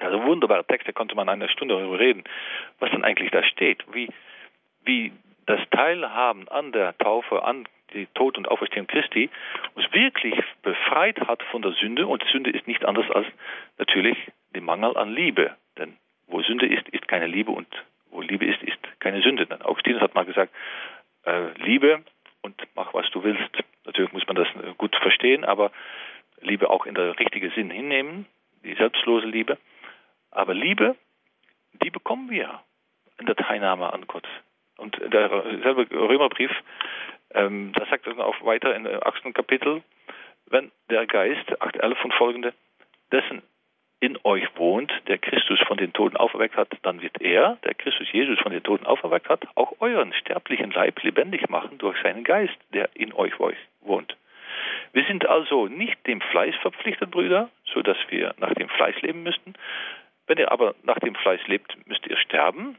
Also 0.01 0.23
wunderbare 0.25 0.67
Texte, 0.67 0.93
konnte 0.93 1.15
man 1.15 1.29
eine 1.29 1.49
Stunde 1.49 1.75
darüber 1.75 1.99
reden, 1.99 2.25
was 2.79 2.91
dann 2.91 3.05
eigentlich 3.05 3.31
da 3.31 3.43
steht, 3.43 3.83
wie, 3.93 4.09
wie 4.85 5.13
das 5.47 5.61
Teilhaben 5.71 6.49
an 6.49 6.73
der 6.73 6.97
Taufe, 6.99 7.45
an 7.45 7.67
die 7.97 8.07
Tod 8.15 8.39
und 8.39 8.49
Auferstehung 8.49 8.87
Christi 8.87 9.31
uns 9.75 9.93
wirklich 9.93 10.35
befreit 10.63 11.21
hat 11.21 11.43
von 11.45 11.63
der 11.63 11.73
Sünde. 11.73 12.07
Und 12.07 12.25
Sünde 12.31 12.51
ist 12.51 12.67
nicht 12.67 12.85
anders 12.85 13.11
als 13.11 13.27
natürlich 13.79 14.17
der 14.55 14.63
Mangel 14.63 14.97
an 14.97 15.13
Liebe. 15.13 15.57
Denn 15.79 15.97
wo 16.27 16.43
Sünde 16.43 16.67
ist, 16.67 16.89
ist 16.91 17.09
keine 17.09 17.27
Liebe 17.27 17.51
und 17.51 17.69
wo 18.11 18.21
Liebe 18.21 18.47
ist, 18.47 18.63
ist 18.63 18.79
keine 19.01 19.23
Sünde. 19.23 19.47
Denn 19.47 19.63
Augustinus 19.63 20.01
hat 20.01 20.15
mal 20.15 20.25
gesagt, 20.25 20.53
äh, 21.25 21.53
Liebe 21.59 22.03
und 22.43 22.55
mach, 22.75 22.95
was 22.95 23.11
du 23.11 23.25
willst. 23.25 23.51
Natürlich 23.85 24.13
muss 24.13 24.27
man 24.27 24.37
das 24.37 24.49
gut 24.79 24.95
verstehen, 24.97 25.45
aber 25.45 25.71
Liebe 26.41 26.71
auch 26.71 26.87
in 26.87 26.95
der 26.95 27.19
richtigen 27.19 27.51
Sinn 27.53 27.71
hinnehmen, 27.71 28.27
die 28.65 28.75
selbstlose 28.75 29.27
Liebe. 29.27 29.59
Aber 30.31 30.55
Liebe, 30.55 30.97
die 31.83 31.91
bekommen 31.91 32.31
wir 32.31 32.61
in 33.19 33.27
der 33.27 33.37
Teilnahme 33.37 33.93
an 33.93 34.07
Gott. 34.07 34.27
Und 34.77 34.99
der 35.01 35.29
selbe 35.63 35.91
Römerbrief 35.91 36.51
ähm, 37.35 37.73
das 37.75 37.89
sagt 37.89 38.07
er 38.07 38.19
auch 38.19 38.45
weiter 38.45 38.75
in 38.75 38.87
im 38.87 39.03
achten 39.03 39.33
Kapitel, 39.33 39.83
wenn 40.47 40.71
der 40.91 41.07
Geist, 41.07 41.49
8.11 41.61 42.05
und 42.05 42.15
folgende, 42.15 42.55
dessen 43.13 43.43
in 43.99 44.19
euch 44.25 44.45
wohnt, 44.57 44.93
der 45.09 45.19
Christus 45.19 45.59
von 45.67 45.79
den 45.79 45.93
Toten 45.93 46.17
auferweckt 46.17 46.57
hat, 46.57 46.69
dann 46.83 47.01
wird 47.01 47.21
er, 47.21 47.57
der 47.65 47.75
Christus 47.75 48.07
Jesus 48.13 48.39
von 48.41 48.53
den 48.53 48.63
Toten 48.63 48.87
auferweckt 48.87 49.29
hat, 49.29 49.47
auch 49.55 49.73
euren 49.81 50.13
sterblichen 50.13 50.71
Leib 50.71 51.03
lebendig 51.03 51.49
machen 51.49 51.79
durch 51.79 52.01
seinen 52.03 52.23
Geist, 52.23 52.57
der 52.75 52.91
in 52.95 53.13
euch 53.15 53.33
wohnt. 53.81 54.17
Wir 54.93 55.05
sind 55.05 55.27
also 55.27 55.67
nicht 55.67 56.07
dem 56.07 56.21
Fleiß 56.21 56.55
verpflichtet, 56.57 57.11
Brüder, 57.11 57.51
so 57.65 57.83
dass 57.83 57.97
wir 58.09 58.35
nach 58.39 58.53
dem 58.55 58.69
Fleiß 58.69 59.01
leben 59.03 59.23
müssten. 59.23 59.55
Wenn 60.27 60.39
ihr 60.39 60.53
aber 60.53 60.75
nach 60.83 60.99
dem 60.99 61.15
Fleiß 61.15 61.41
lebt, 61.47 61.77
müsst 61.87 62.07
ihr 62.07 62.17
sterben. 62.19 62.79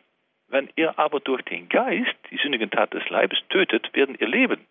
Wenn 0.49 0.69
ihr 0.77 0.97
aber 0.97 1.19
durch 1.19 1.41
den 1.43 1.67
Geist 1.67 2.15
die 2.31 2.37
sündigen 2.37 2.71
Tat 2.71 2.93
des 2.93 3.07
Leibes 3.09 3.39
tötet, 3.49 3.93
werden 3.93 4.15
ihr 4.17 4.27
leben. 4.27 4.65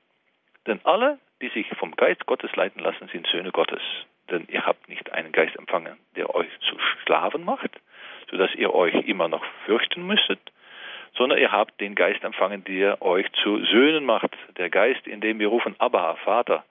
Denn 0.67 0.81
alle, 0.85 1.19
die 1.43 1.49
sich 1.49 1.69
vom 1.77 1.95
Geist 1.97 2.25
Gottes 2.25 2.55
leiten 2.57 2.81
lassen, 2.81 3.09
sind 3.09 3.27
Söhne 3.27 3.53
Gottes. 3.53 3.83
Denn 4.31 4.47
ihr 4.49 4.65
habt 4.65 4.89
nicht 4.89 5.13
einen 5.13 5.33
Geist 5.33 5.55
empfangen, 5.57 5.97
der 6.17 6.35
euch 6.35 6.49
zu 6.61 6.77
Sklaven 7.03 7.45
macht, 7.45 7.71
sodass 8.31 8.55
ihr 8.55 8.75
euch 8.75 8.95
immer 9.07 9.29
noch 9.29 9.45
fürchten 9.67 10.07
müsstet, 10.07 10.41
sondern 11.15 11.39
ihr 11.39 11.53
habt 11.53 11.79
den 11.81 11.95
Geist 11.95 12.25
empfangen, 12.25 12.65
der 12.65 13.03
euch 13.03 13.31
zu 13.43 13.63
Söhnen 13.67 14.05
macht, 14.05 14.35
der 14.57 14.71
Geist, 14.71 15.07
in 15.07 15.21
dem 15.21 15.39
wir 15.39 15.49
rufen, 15.49 15.77
Abba, 15.79 16.17
Vater. 16.17 16.65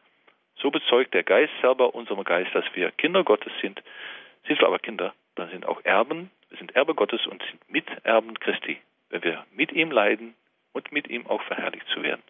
So 0.56 0.72
bezeugt 0.72 1.14
der 1.14 1.24
Geist 1.24 1.54
selber 1.62 1.94
unserem 1.94 2.24
Geist, 2.24 2.54
dass 2.56 2.66
wir 2.74 2.90
Kinder 2.92 3.24
Gottes 3.24 3.54
sind. 3.62 3.82
Sind 4.48 4.60
wir 4.60 4.68
aber 4.68 4.80
Kinder, 4.80 5.14
dann 5.36 5.50
sind 5.52 5.68
auch 5.68 5.84
Erben, 5.86 6.32
wir 6.50 6.58
sind 6.58 6.76
Erbe 6.76 6.96
Gottes 6.96 7.26
und 7.28 7.42
sind 7.44 7.70
Miterben 7.70 8.40
Christi 8.40 8.80
wenn 9.10 9.24
wir 9.24 9.46
mit 9.52 9.72
ihm 9.72 9.92
leiden 9.92 10.36
und 10.74 10.92
mit 10.92 11.08
ihm 11.10 11.26
auch 11.28 11.42
verherrlicht 11.44 11.88
zu 11.88 12.04
werden. 12.04 12.22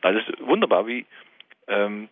Das 0.00 0.16
ist 0.16 0.40
wunderbar, 0.40 0.86
wie 0.86 1.06
ähm, 1.68 2.08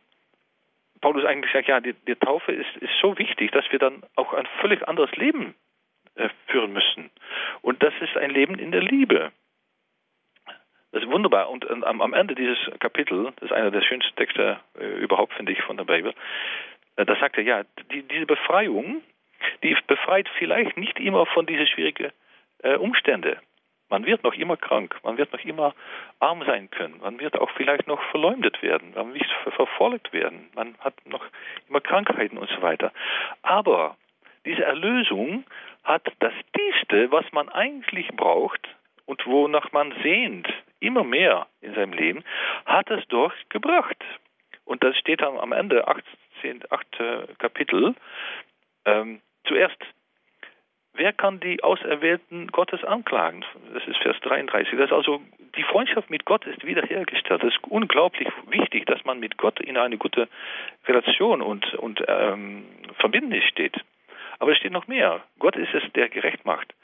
Paulus 1.00 1.24
eigentlich 1.24 1.52
sagt, 1.52 1.68
ja, 1.68 1.80
die, 1.80 1.94
die 2.06 2.14
Taufe 2.14 2.52
ist, 2.52 2.76
ist, 2.76 2.92
so 3.00 3.18
wichtig, 3.18 3.50
dass 3.50 3.70
wir 3.70 3.78
dann 3.78 4.02
auch 4.14 4.32
ein 4.32 4.46
völlig 4.60 4.86
anderes 4.86 5.10
Leben 5.16 5.54
äh, 6.14 6.28
führen 6.46 6.72
müssen. 6.72 7.10
Und 7.60 7.82
das 7.82 7.92
ist 8.00 8.16
ein 8.16 8.30
Leben 8.30 8.58
in 8.58 8.70
der 8.70 8.82
Liebe. 8.82 9.32
Das 10.92 11.02
ist 11.02 11.10
wunderbar. 11.10 11.50
Und, 11.50 11.68
am, 11.70 12.00
am, 12.00 12.12
Ende 12.14 12.34
dieses 12.34 12.58
Kapitels, 12.78 13.34
das 13.36 13.50
ist 13.50 13.52
einer 13.52 13.70
der 13.70 13.82
schönsten 13.82 14.14
Texte 14.14 14.60
äh, 14.78 15.02
überhaupt, 15.02 15.32
finde 15.34 15.52
ich, 15.52 15.62
von 15.62 15.76
der 15.76 15.84
Bibel, 15.84 16.14
äh, 16.96 17.04
da 17.04 17.16
sagt 17.16 17.36
er, 17.36 17.42
ja, 17.42 17.64
die, 17.90 18.02
diese 18.02 18.26
Befreiung, 18.26 19.02
die 19.62 19.76
befreit 19.86 20.28
vielleicht 20.38 20.76
nicht 20.76 21.00
immer 21.00 21.26
von 21.26 21.46
diesen 21.46 21.66
schwierigen 21.66 22.12
äh, 22.62 22.76
Umständen. 22.76 23.36
Man 23.92 24.06
wird 24.06 24.24
noch 24.24 24.32
immer 24.32 24.56
krank, 24.56 24.98
man 25.02 25.18
wird 25.18 25.34
noch 25.34 25.44
immer 25.44 25.74
arm 26.18 26.42
sein 26.46 26.70
können, 26.70 27.00
man 27.02 27.20
wird 27.20 27.38
auch 27.38 27.50
vielleicht 27.50 27.86
noch 27.86 28.02
verleumdet 28.04 28.62
werden, 28.62 28.94
man 28.94 29.12
wird 29.12 29.30
verfolgt 29.54 30.14
werden, 30.14 30.48
man 30.54 30.74
hat 30.78 30.94
noch 31.04 31.22
immer 31.68 31.82
Krankheiten 31.82 32.38
und 32.38 32.48
so 32.48 32.62
weiter. 32.62 32.90
Aber 33.42 33.98
diese 34.46 34.64
Erlösung 34.64 35.44
hat 35.84 36.10
das 36.20 36.32
Tiefste, 36.56 37.12
was 37.12 37.30
man 37.32 37.50
eigentlich 37.50 38.08
braucht 38.16 38.66
und 39.04 39.26
wonach 39.26 39.72
man 39.72 39.92
sehnt, 40.02 40.48
immer 40.80 41.04
mehr 41.04 41.46
in 41.60 41.74
seinem 41.74 41.92
Leben, 41.92 42.24
hat 42.64 42.90
es 42.90 43.06
doch 43.08 43.34
gebracht. 43.50 44.02
Und 44.64 44.82
das 44.82 44.96
steht 44.96 45.22
am 45.22 45.52
Ende, 45.52 45.86
18, 45.86 46.62
8. 46.70 47.38
Kapitel. 47.38 47.94
Ähm, 48.86 49.20
zuerst 49.44 49.76
Wer 50.94 51.12
kann 51.12 51.40
die 51.40 51.62
Auserwählten 51.62 52.48
Gottes 52.48 52.84
anklagen? 52.84 53.44
Das 53.72 53.86
ist 53.86 53.96
Vers 53.98 54.16
33. 54.20 54.76
Das 54.76 54.86
ist 54.86 54.92
also, 54.92 55.22
die 55.56 55.62
Freundschaft 55.62 56.10
mit 56.10 56.26
Gott 56.26 56.46
ist 56.46 56.64
wiederhergestellt. 56.66 57.42
Es 57.42 57.54
ist 57.54 57.64
unglaublich 57.64 58.28
wichtig, 58.48 58.86
dass 58.86 59.02
man 59.04 59.18
mit 59.18 59.38
Gott 59.38 59.58
in 59.60 59.78
eine 59.78 59.96
gute 59.96 60.28
Relation 60.86 61.40
und, 61.40 61.74
und 61.74 62.04
ähm, 62.06 62.64
Verbindnis 62.98 63.44
steht. 63.44 63.76
Aber 64.38 64.52
es 64.52 64.58
steht 64.58 64.72
noch 64.72 64.86
mehr. 64.86 65.22
Gott 65.38 65.56
ist 65.56 65.72
es, 65.72 65.82
der 65.94 66.10
gerecht 66.10 66.44
macht. 66.44 66.74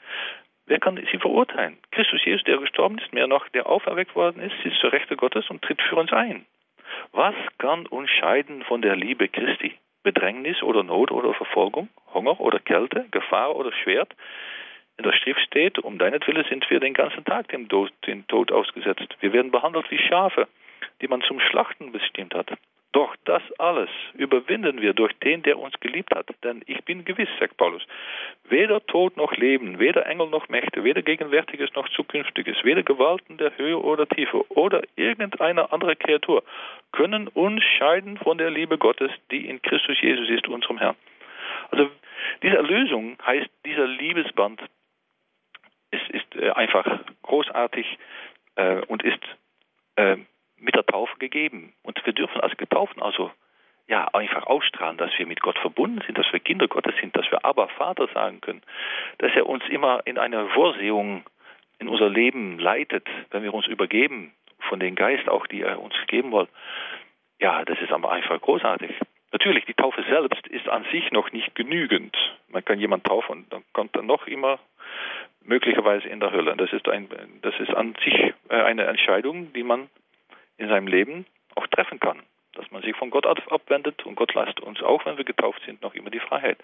Wer 0.65 0.79
kann 0.79 0.97
sie 1.11 1.17
verurteilen? 1.17 1.77
Christus 1.91 2.23
Jesus, 2.25 2.43
der 2.43 2.57
gestorben 2.57 2.97
ist, 2.99 3.13
mehr 3.13 3.27
noch, 3.27 3.47
der 3.49 3.67
auferweckt 3.67 4.15
worden 4.15 4.41
ist, 4.41 4.55
sitzt 4.63 4.79
zur 4.79 4.91
Rechte 4.91 5.17
Gottes 5.17 5.49
und 5.49 5.61
tritt 5.61 5.81
für 5.81 5.95
uns 5.95 6.11
ein. 6.13 6.45
Was 7.11 7.35
kann 7.57 7.85
uns 7.87 8.09
scheiden 8.09 8.63
von 8.63 8.81
der 8.81 8.95
Liebe 8.95 9.27
Christi? 9.27 9.75
Bedrängnis 10.11 10.63
oder 10.63 10.81
Not 10.81 11.11
oder 11.11 11.35
Verfolgung, 11.35 11.87
Hunger 12.15 12.39
oder 12.39 12.57
Kälte, 12.57 13.05
Gefahr 13.11 13.55
oder 13.55 13.71
Schwert. 13.71 14.15
In 14.97 15.03
der 15.03 15.13
Schrift 15.13 15.39
steht, 15.41 15.77
um 15.77 15.99
deinetwillen 15.99 16.45
sind 16.49 16.67
wir 16.71 16.79
den 16.79 16.95
ganzen 16.95 17.23
Tag 17.25 17.47
dem 17.49 17.69
Tod, 17.69 17.91
dem 18.07 18.27
Tod 18.27 18.51
ausgesetzt. 18.51 19.15
Wir 19.19 19.33
werden 19.33 19.51
behandelt 19.51 19.85
wie 19.91 19.99
Schafe, 19.99 20.47
die 21.01 21.07
man 21.07 21.21
zum 21.21 21.39
Schlachten 21.39 21.91
bestimmt 21.91 22.33
hat. 22.33 22.47
Doch 22.91 23.15
das 23.25 23.43
alles 23.59 23.89
überwinden 24.15 24.81
wir 24.81 24.93
durch 24.93 25.13
den, 25.19 25.43
der 25.43 25.59
uns 25.59 25.79
geliebt 25.79 26.13
hat. 26.15 26.27
Denn 26.43 26.63
ich 26.65 26.83
bin 26.85 27.05
gewiss, 27.05 27.29
sagt 27.39 27.55
Paulus, 27.57 27.85
weder 28.45 28.83
Tod 28.87 29.15
noch 29.15 29.31
Leben, 29.33 29.77
weder 29.77 30.07
Engel 30.07 30.27
noch 30.29 30.49
Mächte, 30.49 30.83
weder 30.83 31.03
Gegenwärtiges 31.03 31.71
noch 31.75 31.87
Zukünftiges, 31.89 32.63
weder 32.63 32.81
Gewalten 32.81 33.37
der 33.37 33.55
Höhe 33.57 33.77
oder 33.77 34.07
Tiefe 34.07 34.43
oder 34.51 34.81
irgendeine 34.95 35.71
andere 35.71 35.95
Kreatur 35.95 36.43
können 36.91 37.27
uns 37.27 37.63
scheiden 37.77 38.17
von 38.17 38.39
der 38.39 38.49
Liebe 38.49 38.79
Gottes, 38.79 39.11
die 39.29 39.47
in 39.47 39.61
Christus 39.61 40.01
Jesus 40.01 40.27
ist, 40.27 40.47
unserem 40.47 40.79
Herrn. 40.79 40.95
Also 41.69 41.91
diese 42.41 42.57
Erlösung 42.57 43.17
heißt, 43.23 43.49
dieser 43.65 43.85
Liebesband 43.85 44.61
ist, 45.91 46.09
ist 46.09 46.35
äh, 46.35 46.49
einfach 46.51 46.85
großartig 47.21 47.99
äh, 48.55 48.81
und 48.87 49.03
ist 49.03 49.21
äh, 49.95 50.17
mit 50.59 50.75
der 50.75 50.85
Taufe 50.85 51.17
gegeben. 51.19 51.73
Und 51.83 52.03
wir 52.05 52.13
dürfen 52.13 52.41
als 52.41 52.55
Getauften 52.57 53.01
also 53.01 53.31
ja 53.87 54.07
einfach 54.13 54.45
ausstrahlen, 54.47 54.97
dass 54.97 55.11
wir 55.17 55.25
mit 55.25 55.41
Gott 55.41 55.57
verbunden 55.57 56.01
sind, 56.05 56.17
dass 56.17 56.31
wir 56.31 56.39
Kinder 56.39 56.67
Gottes 56.67 56.95
sind, 57.01 57.15
dass 57.17 57.29
wir 57.31 57.43
aber 57.43 57.67
Vater 57.69 58.07
sagen 58.13 58.39
können, 58.41 58.61
dass 59.17 59.31
er 59.35 59.47
uns 59.47 59.63
immer 59.69 60.01
in 60.05 60.17
eine 60.17 60.47
Vorsehung 60.49 61.23
in 61.79 61.87
unser 61.87 62.09
Leben 62.09 62.59
leitet, 62.59 63.07
wenn 63.31 63.43
wir 63.43 63.53
uns 63.53 63.67
übergeben 63.67 64.33
von 64.59 64.79
dem 64.79 64.95
Geist 64.95 65.27
auch, 65.27 65.47
die 65.47 65.61
er 65.61 65.81
uns 65.81 65.95
geben 66.07 66.31
will. 66.31 66.47
Ja, 67.39 67.63
das 67.65 67.79
ist 67.81 67.91
aber 67.91 68.11
einfach 68.11 68.39
großartig. 68.39 68.91
Natürlich, 69.31 69.65
die 69.65 69.73
Taufe 69.73 70.03
selbst 70.09 70.45
ist 70.47 70.67
an 70.67 70.85
sich 70.91 71.11
noch 71.11 71.31
nicht 71.31 71.55
genügend. 71.55 72.15
Man 72.49 72.65
kann 72.65 72.79
jemand 72.79 73.05
taufen 73.05 73.39
und 73.39 73.53
dann 73.53 73.63
kommt 73.73 73.95
er 73.95 74.01
noch 74.01 74.27
immer 74.27 74.59
möglicherweise 75.43 76.07
in 76.07 76.19
der 76.19 76.31
Hölle. 76.31 76.55
Das 76.57 76.71
ist, 76.73 76.87
ein, 76.89 77.07
das 77.41 77.57
ist 77.59 77.73
an 77.73 77.95
sich 78.03 78.33
äh, 78.49 78.55
eine 78.55 78.85
Entscheidung, 78.85 79.53
die 79.53 79.63
man 79.63 79.89
in 80.59 80.69
seinem 80.69 80.87
Leben 80.87 81.25
auch 81.55 81.67
treffen 81.67 81.99
kann. 81.99 82.21
Dass 82.53 82.69
man 82.71 82.81
sich 82.81 82.95
von 82.95 83.09
Gott 83.09 83.25
abwendet 83.25 84.05
und 84.05 84.15
Gott 84.15 84.33
lässt 84.33 84.59
uns 84.59 84.81
auch, 84.81 85.05
wenn 85.05 85.17
wir 85.17 85.23
getauft 85.23 85.61
sind, 85.65 85.81
noch 85.81 85.95
immer 85.95 86.09
die 86.09 86.19
Freiheit. 86.19 86.57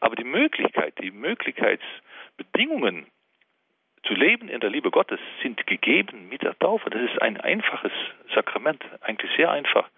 Aber 0.00 0.16
die 0.16 0.24
Möglichkeit, 0.24 0.94
die 1.00 1.10
Möglichkeitsbedingungen 1.10 3.06
zu 4.04 4.14
leben 4.14 4.48
in 4.48 4.60
der 4.60 4.70
Liebe 4.70 4.90
Gottes 4.90 5.20
sind 5.42 5.66
gegeben 5.66 6.28
mit 6.28 6.42
der 6.42 6.58
Taufe. 6.58 6.90
Das 6.90 7.02
ist 7.02 7.20
ein 7.22 7.40
einfaches 7.40 7.92
Sakrament, 8.34 8.84
eigentlich 9.00 9.30
sehr 9.36 9.50
einfach. 9.50 9.88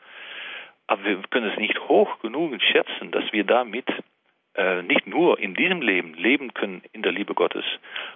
Aber 0.87 1.05
wir 1.05 1.23
können 1.31 1.51
es 1.51 1.59
nicht 1.59 1.79
hoch 1.89 2.19
genug 2.21 2.61
schätzen, 2.61 3.13
dass 3.13 3.33
wir 3.33 3.45
damit 3.45 3.87
äh, 4.55 4.83
nicht 4.83 5.07
nur 5.07 5.39
in 5.39 5.55
diesem 5.55 5.81
Leben 5.81 6.15
leben 6.15 6.53
können 6.53 6.83
in 6.93 7.03
der 7.03 7.13
Liebe 7.13 7.35
Gottes 7.35 7.65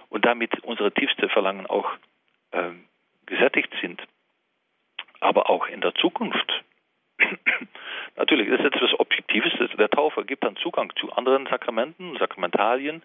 und 0.09 0.25
damit 0.25 0.59
unsere 0.63 0.91
tiefste 0.91 1.29
Verlangen 1.29 1.65
auch 1.65 1.89
äh, 2.51 2.71
gesättigt 3.25 3.73
sind, 3.81 4.01
aber 5.25 5.49
auch 5.49 5.67
in 5.67 5.81
der 5.81 5.93
Zukunft. 5.95 6.63
Natürlich 8.15 8.47
ist 8.47 8.63
etwas 8.63 8.97
Objektives. 8.99 9.53
Der 9.77 9.89
Taufer 9.89 10.23
gibt 10.23 10.43
dann 10.43 10.55
Zugang 10.57 10.93
zu 10.97 11.11
anderen 11.13 11.47
Sakramenten, 11.47 12.15
Sakramentalien. 12.17 13.01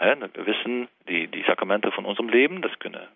Ja, 0.00 0.16
wir 0.18 0.46
wissen, 0.46 0.88
die, 1.08 1.28
die 1.28 1.42
Sakramente 1.42 1.92
von 1.92 2.06
unserem 2.06 2.28
Leben, 2.28 2.62
das 2.62 2.76
können 2.78 3.06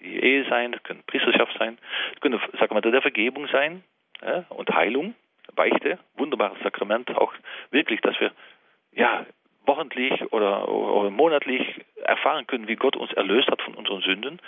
die 0.00 0.20
Ehe 0.22 0.44
sein, 0.48 0.72
das 0.72 0.82
können 0.82 1.02
Priesterschaft 1.06 1.56
sein, 1.58 1.78
das 2.12 2.20
können 2.20 2.40
Sakramente 2.58 2.90
der 2.90 3.02
Vergebung 3.02 3.48
sein 3.48 3.82
ja, 4.22 4.44
und 4.50 4.70
Heilung, 4.70 5.14
Beichte, 5.54 5.98
wunderbares 6.16 6.58
Sakrament, 6.62 7.10
auch 7.16 7.32
wirklich, 7.70 8.00
dass 8.00 8.18
wir 8.20 8.32
ja 8.92 9.24
wochentlich 9.64 10.32
oder, 10.32 10.68
oder 10.68 11.10
monatlich 11.10 11.62
erfahren 12.04 12.46
können, 12.46 12.68
wie 12.68 12.76
Gott 12.76 12.96
uns 12.96 13.12
erlöst 13.12 13.50
hat 13.50 13.62
von 13.62 13.74
unseren 13.74 14.02
Sünden 14.02 14.40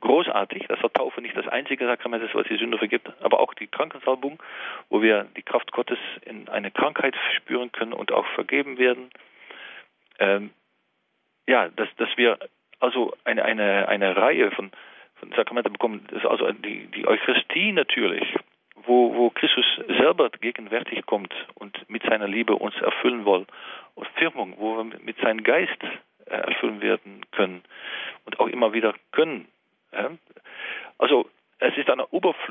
großartig, 0.00 0.66
dass 0.66 0.80
der 0.80 0.92
Taufe 0.92 1.20
nicht 1.20 1.36
das 1.36 1.48
einzige 1.48 1.86
Sakrament 1.86 2.22
ist, 2.22 2.34
was 2.34 2.46
die 2.46 2.56
Sünde 2.56 2.78
vergibt, 2.78 3.10
aber 3.20 3.40
auch 3.40 3.54
die 3.54 3.66
Krankensalbung, 3.66 4.42
wo 4.88 5.02
wir 5.02 5.26
die 5.36 5.42
Kraft 5.42 5.72
Gottes 5.72 5.98
in 6.22 6.48
eine 6.48 6.70
Krankheit 6.70 7.14
spüren 7.36 7.70
können 7.72 7.92
und 7.92 8.12
auch 8.12 8.26
vergeben 8.34 8.78
werden. 8.78 9.10
Ähm, 10.18 10.50
ja, 11.46 11.68
dass, 11.68 11.88
dass 11.96 12.08
wir 12.16 12.38
also 12.78 13.12
eine, 13.24 13.44
eine, 13.44 13.88
eine 13.88 14.16
Reihe 14.16 14.50
von, 14.52 14.70
von 15.16 15.32
Sakramenten 15.32 15.72
bekommen, 15.72 16.06
das 16.08 16.18
ist 16.22 16.26
also 16.26 16.50
die, 16.52 16.86
die 16.86 17.06
Eucharistie 17.06 17.72
natürlich, 17.72 18.34
wo, 18.86 19.14
wo 19.14 19.30
Christus 19.30 19.66
selber 19.86 20.30
gegenwärtig 20.30 21.04
kommt 21.06 21.34
und 21.54 21.88
mit 21.88 22.02
seiner 22.02 22.26
Liebe 22.26 22.54
uns 22.54 22.74
erfüllen 22.76 23.26
will. 23.26 23.46
Und 23.94 24.08
Firmung, 24.16 24.54
wo 24.58 24.78
wir 24.78 24.84
mit 24.84 25.18
seinem 25.18 25.42
Geist 25.42 25.82
äh, 26.26 26.34
erfüllen 26.34 26.80
werden 26.80 27.20
können 27.32 27.62
und 28.24 28.40
auch 28.40 28.46
immer 28.46 28.72
wieder 28.72 28.94
können. 29.12 29.48
Also 30.98 31.28
es 31.58 31.76
ist 31.76 31.90
ein 31.90 32.02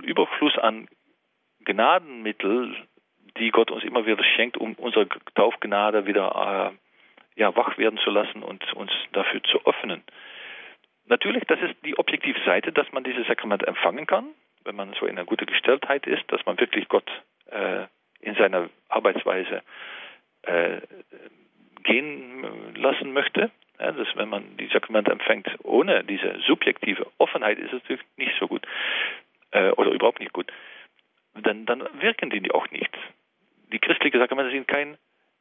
Überfluss 0.02 0.58
an 0.58 0.88
Gnadenmittel, 1.65 2.75
die 3.38 3.52
Gott 3.52 3.71
uns 3.71 3.84
immer 3.84 4.06
wieder 4.06 4.23
schenkt, 4.23 4.58
um 4.58 4.73
unsere 4.73 5.08
Taufgnade 5.36 6.06
wieder 6.06 6.73
äh, 6.73 7.39
ja, 7.39 7.56
wach 7.56 7.78
werden 7.78 7.99
zu 7.99 8.10
lassen 8.10 8.43
und 8.43 8.73
uns 8.73 8.91
dafür 9.13 9.41
zu 9.43 9.65
öffnen. 9.65 10.04
Natürlich, 11.06 11.43
das 11.45 11.60
ist 11.62 11.75
die 11.86 11.97
objektive 11.97 12.39
Seite, 12.45 12.71
dass 12.71 12.91
man 12.91 13.04
dieses 13.04 13.25
Sakrament 13.28 13.67
empfangen 13.67 14.06
kann, 14.06 14.28
wenn 14.63 14.75
man 14.75 14.93
so 14.93 15.06
in 15.06 15.17
einer 15.17 15.25
guten 15.25 15.45
Gestelltheit 15.45 16.06
ist, 16.06 16.23
dass 16.32 16.45
man 16.45 16.60
wirklich 16.60 16.88
Gott 16.88 17.10
äh, 17.49 17.86
in 18.19 18.36
seiner 18.36 18.69
Arbeitsweise 18.89 19.63
äh, 20.43 20.82
gehen 21.84 22.76
lassen 22.76 23.13
möchte. 23.13 23.52
Ja, 23.80 23.92
dass 23.94 24.08
wenn 24.15 24.30
man 24.30 24.58
die 24.58 24.68
Sakramente 24.68 25.12
empfängt 25.12 25.48
ohne 25.63 26.04
diese 26.04 26.38
subjektive 26.46 27.08
Offenheit, 27.18 27.58
ist 27.60 27.68
es 27.72 27.82
natürlich 27.82 28.04
nicht 28.18 28.34
so 28.38 28.48
gut 28.48 28.65
äh, 29.52 29.72
oder 29.72 29.92
überhaupt 29.92 30.20
nicht 30.20 30.34
gut. 30.34 30.52
Dann, 31.34 31.65
dann 31.65 31.88
wirken 32.02 32.30
die 32.30 32.52
auch 32.52 32.70
nicht. 32.72 32.92
Die 33.72 33.80
christlichen 33.80 34.20
Sakramente 34.20 34.52
sind 34.52 34.68
keine 34.68 34.98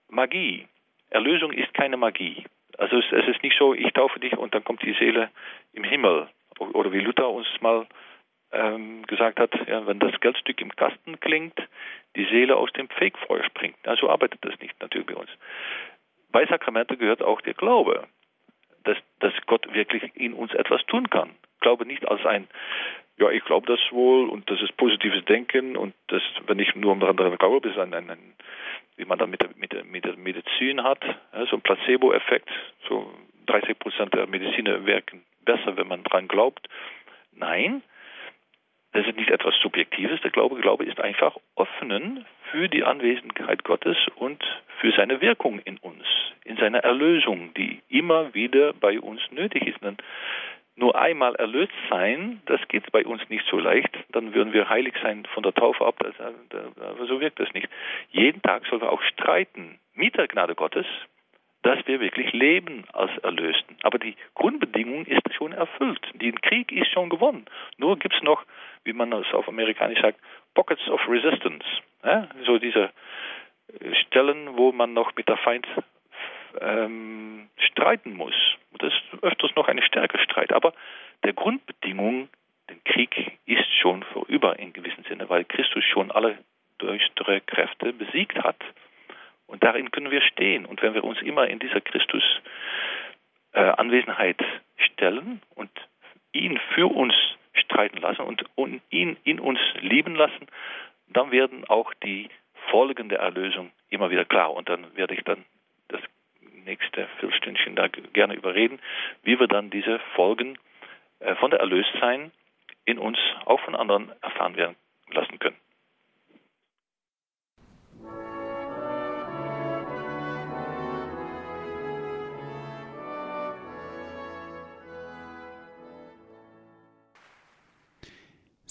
Magie. 0.08 0.68
Erlösung 1.10 1.52
ist 1.52 1.72
keine 1.74 1.96
Magie. 1.96 2.44
Also 2.76 2.98
es, 2.98 3.06
es, 3.10 3.26
ist 3.26 3.42
nicht 3.42 3.58
so, 3.58 3.74
ich 3.74 3.92
taufe 3.92 4.20
dich 4.20 4.36
und 4.36 4.54
dann 4.54 4.62
kommt 4.62 4.82
die 4.82 4.94
Seele 4.94 5.30
im 5.72 5.82
Himmel. 5.82 6.28
Oder 6.58 6.92
wie 6.92 7.00
Luther 7.00 7.28
uns 7.28 7.48
mal 7.60 7.86
ähm, 8.52 9.04
gesagt 9.06 9.40
hat, 9.40 9.52
ja, 9.66 9.86
wenn 9.86 9.98
das 9.98 10.18
Geldstück 10.20 10.60
im 10.60 10.74
Kasten 10.74 11.18
klingt, 11.20 11.58
die 12.16 12.24
Seele 12.26 12.56
aus 12.56 12.72
dem 12.72 12.88
Fegfeuer 12.88 13.44
springt. 13.44 13.76
Also 13.86 14.08
arbeitet 14.08 14.44
das 14.44 14.58
nicht 14.60 14.80
natürlich 14.80 15.06
bei 15.06 15.14
uns. 15.14 15.30
Bei 16.30 16.46
Sakramente 16.46 16.96
gehört 16.96 17.22
auch 17.22 17.40
der 17.40 17.54
Glaube 17.54 18.08
dass, 18.88 18.96
dass 19.20 19.32
Gott 19.46 19.72
wirklich 19.72 20.02
in 20.14 20.32
uns 20.32 20.52
etwas 20.54 20.84
tun 20.86 21.10
kann. 21.10 21.30
Glaube 21.60 21.86
nicht 21.86 22.08
als 22.08 22.24
ein, 22.24 22.48
ja, 23.18 23.30
ich 23.30 23.44
glaube 23.44 23.66
das 23.66 23.80
wohl 23.90 24.28
und 24.28 24.48
das 24.50 24.60
ist 24.62 24.76
positives 24.76 25.24
Denken 25.24 25.76
und 25.76 25.94
das, 26.06 26.22
wenn 26.46 26.58
ich 26.58 26.74
nur 26.74 26.96
daran 26.96 27.36
glaube, 27.36 27.68
ist 27.68 27.78
ein, 27.78 27.92
ein, 27.92 28.10
ein 28.10 28.34
wie 28.96 29.04
man 29.04 29.18
dann 29.18 29.30
mit 29.30 29.42
der, 29.42 29.50
mit 29.56 29.72
der, 29.72 29.84
mit 29.84 30.04
der 30.04 30.16
Medizin 30.16 30.82
hat, 30.82 31.00
so 31.50 31.56
ein 31.56 31.62
Placebo-Effekt, 31.62 32.48
so 32.88 33.12
30 33.46 33.78
Prozent 33.78 34.14
der 34.14 34.26
Mediziner 34.26 34.86
wirken 34.86 35.24
besser, 35.44 35.76
wenn 35.76 35.88
man 35.88 36.02
daran 36.04 36.28
glaubt. 36.28 36.68
Nein, 37.32 37.82
das 38.92 39.06
ist 39.06 39.16
nicht 39.16 39.30
etwas 39.30 39.54
Subjektives. 39.60 40.20
Der 40.22 40.30
Glaube, 40.30 40.60
Glaube 40.60 40.84
ist 40.84 41.00
einfach 41.00 41.36
öffnen 41.56 42.24
für 42.50 42.68
die 42.68 42.84
Anwesenheit 42.84 43.64
Gottes 43.64 43.96
und 44.16 44.42
für 44.80 44.92
seine 44.92 45.20
Wirkung 45.20 45.58
in 45.60 45.76
uns, 45.78 46.04
in 46.44 46.56
seiner 46.56 46.78
Erlösung, 46.78 47.52
die 47.54 47.80
immer 47.88 48.32
wieder 48.34 48.72
bei 48.72 48.98
uns 49.00 49.20
nötig 49.30 49.66
ist. 49.66 49.82
Denn 49.82 49.98
nur 50.76 50.96
einmal 50.96 51.34
erlöst 51.34 51.72
sein, 51.90 52.40
das 52.46 52.60
geht 52.68 52.90
bei 52.92 53.04
uns 53.04 53.20
nicht 53.28 53.44
so 53.50 53.58
leicht, 53.58 53.90
dann 54.12 54.32
würden 54.32 54.52
wir 54.52 54.68
heilig 54.68 54.94
sein 55.02 55.26
von 55.34 55.42
der 55.42 55.52
Taufe 55.52 55.84
ab, 55.84 55.96
aber 56.00 57.06
so 57.06 57.20
wirkt 57.20 57.40
das 57.40 57.52
nicht. 57.52 57.68
Jeden 58.10 58.40
Tag 58.42 58.64
sollen 58.66 58.82
wir 58.82 58.92
auch 58.92 59.02
streiten 59.02 59.80
mit 59.94 60.16
der 60.16 60.28
Gnade 60.28 60.54
Gottes, 60.54 60.86
dass 61.62 61.84
wir 61.86 62.00
wirklich 62.00 62.32
leben 62.32 62.84
als 62.92 63.16
Erlösten. 63.18 63.76
Aber 63.82 63.98
die 63.98 64.14
Grundbedingung 64.34 65.06
ist 65.06 65.34
schon 65.34 65.52
erfüllt. 65.52 66.00
Der 66.14 66.32
Krieg 66.32 66.72
ist 66.72 66.90
schon 66.92 67.08
gewonnen. 67.08 67.46
Nur 67.78 67.98
gibt 67.98 68.14
es 68.14 68.22
noch, 68.22 68.44
wie 68.84 68.92
man 68.92 69.12
es 69.12 69.32
auf 69.32 69.48
Amerikanisch 69.48 70.00
sagt, 70.00 70.20
Pockets 70.54 70.88
of 70.88 71.00
Resistance. 71.08 71.66
Ja? 72.04 72.28
So 72.46 72.58
diese 72.58 72.90
Stellen, 74.06 74.56
wo 74.56 74.72
man 74.72 74.94
noch 74.94 75.14
mit 75.16 75.28
der 75.28 75.36
Feind 75.36 75.66
ähm, 76.60 77.48
streiten 77.58 78.14
muss. 78.14 78.34
Das 78.78 78.92
ist 78.92 79.22
öfters 79.22 79.54
noch 79.56 79.68
ein 79.68 79.82
stärker 79.82 80.18
Streit. 80.18 80.52
Aber 80.52 80.72
der 81.24 81.32
Grundbedingung, 81.32 82.28
der 82.68 82.76
Krieg 82.84 83.38
ist 83.46 83.66
schon 83.80 84.02
vorüber 84.04 84.58
in 84.58 84.72
gewissem 84.72 85.04
Sinne, 85.04 85.28
weil 85.28 85.44
Christus 85.44 85.84
schon 85.84 86.10
alle 86.10 86.38
düstere 86.80 87.40
Kräfte 87.40 87.92
besiegt 87.92 88.38
hat. 88.42 88.56
Und 89.48 89.64
darin 89.64 89.90
können 89.90 90.10
wir 90.10 90.22
stehen. 90.22 90.64
Und 90.64 90.82
wenn 90.82 90.94
wir 90.94 91.02
uns 91.02 91.20
immer 91.22 91.48
in 91.48 91.58
dieser 91.58 91.80
Christus 91.80 92.22
äh, 93.52 93.72
stellen 94.76 95.42
und 95.56 95.70
ihn 96.32 96.60
für 96.74 96.86
uns 96.86 97.14
streiten 97.54 97.98
lassen 97.98 98.22
und, 98.22 98.44
und 98.54 98.80
ihn 98.90 99.16
in 99.24 99.40
uns 99.40 99.58
lieben 99.80 100.14
lassen, 100.14 100.46
dann 101.08 101.30
werden 101.30 101.64
auch 101.68 101.92
die 102.04 102.28
Folgen 102.70 103.08
der 103.08 103.20
Erlösung 103.20 103.72
immer 103.88 104.10
wieder 104.10 104.26
klar. 104.26 104.52
Und 104.52 104.68
dann 104.68 104.94
werde 104.96 105.14
ich 105.14 105.24
dann 105.24 105.44
das 105.88 106.02
nächste 106.64 107.08
Viertelstündchen 107.18 107.74
da 107.74 107.88
gerne 107.88 108.34
überreden, 108.34 108.78
wie 109.22 109.40
wir 109.40 109.48
dann 109.48 109.70
diese 109.70 109.98
Folgen 110.14 110.58
äh, 111.20 111.34
von 111.36 111.50
der 111.50 111.60
Erlöstsein 111.60 112.30
in 112.84 112.98
uns 112.98 113.18
auch 113.46 113.60
von 113.60 113.74
anderen 113.74 114.12
erfahren 114.20 114.56
werden 114.56 114.76
lassen 115.10 115.38
können. 115.38 115.56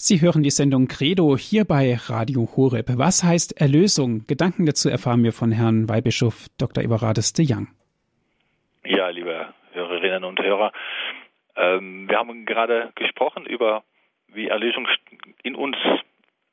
Sie 0.00 0.20
hören 0.20 0.44
die 0.44 0.50
Sendung 0.50 0.86
Credo 0.86 1.36
hier 1.36 1.64
bei 1.64 1.96
Radio 1.96 2.48
Horeb. 2.56 2.86
Was 2.98 3.24
heißt 3.24 3.60
Erlösung? 3.60 4.24
Gedanken 4.28 4.64
dazu 4.64 4.88
erfahren 4.88 5.24
wir 5.24 5.32
von 5.32 5.50
Herrn 5.50 5.88
Weihbischof 5.88 6.46
Dr. 6.56 6.84
Everardus 6.84 7.32
de 7.32 7.44
Young. 7.48 7.66
Ja, 8.84 9.08
liebe 9.08 9.48
Hörerinnen 9.72 10.22
und 10.22 10.38
Hörer, 10.38 10.70
ähm, 11.56 12.08
wir 12.08 12.16
haben 12.16 12.46
gerade 12.46 12.92
gesprochen 12.94 13.44
über, 13.44 13.82
wie 14.28 14.46
Erlösung 14.46 14.86
in 15.42 15.56
uns 15.56 15.76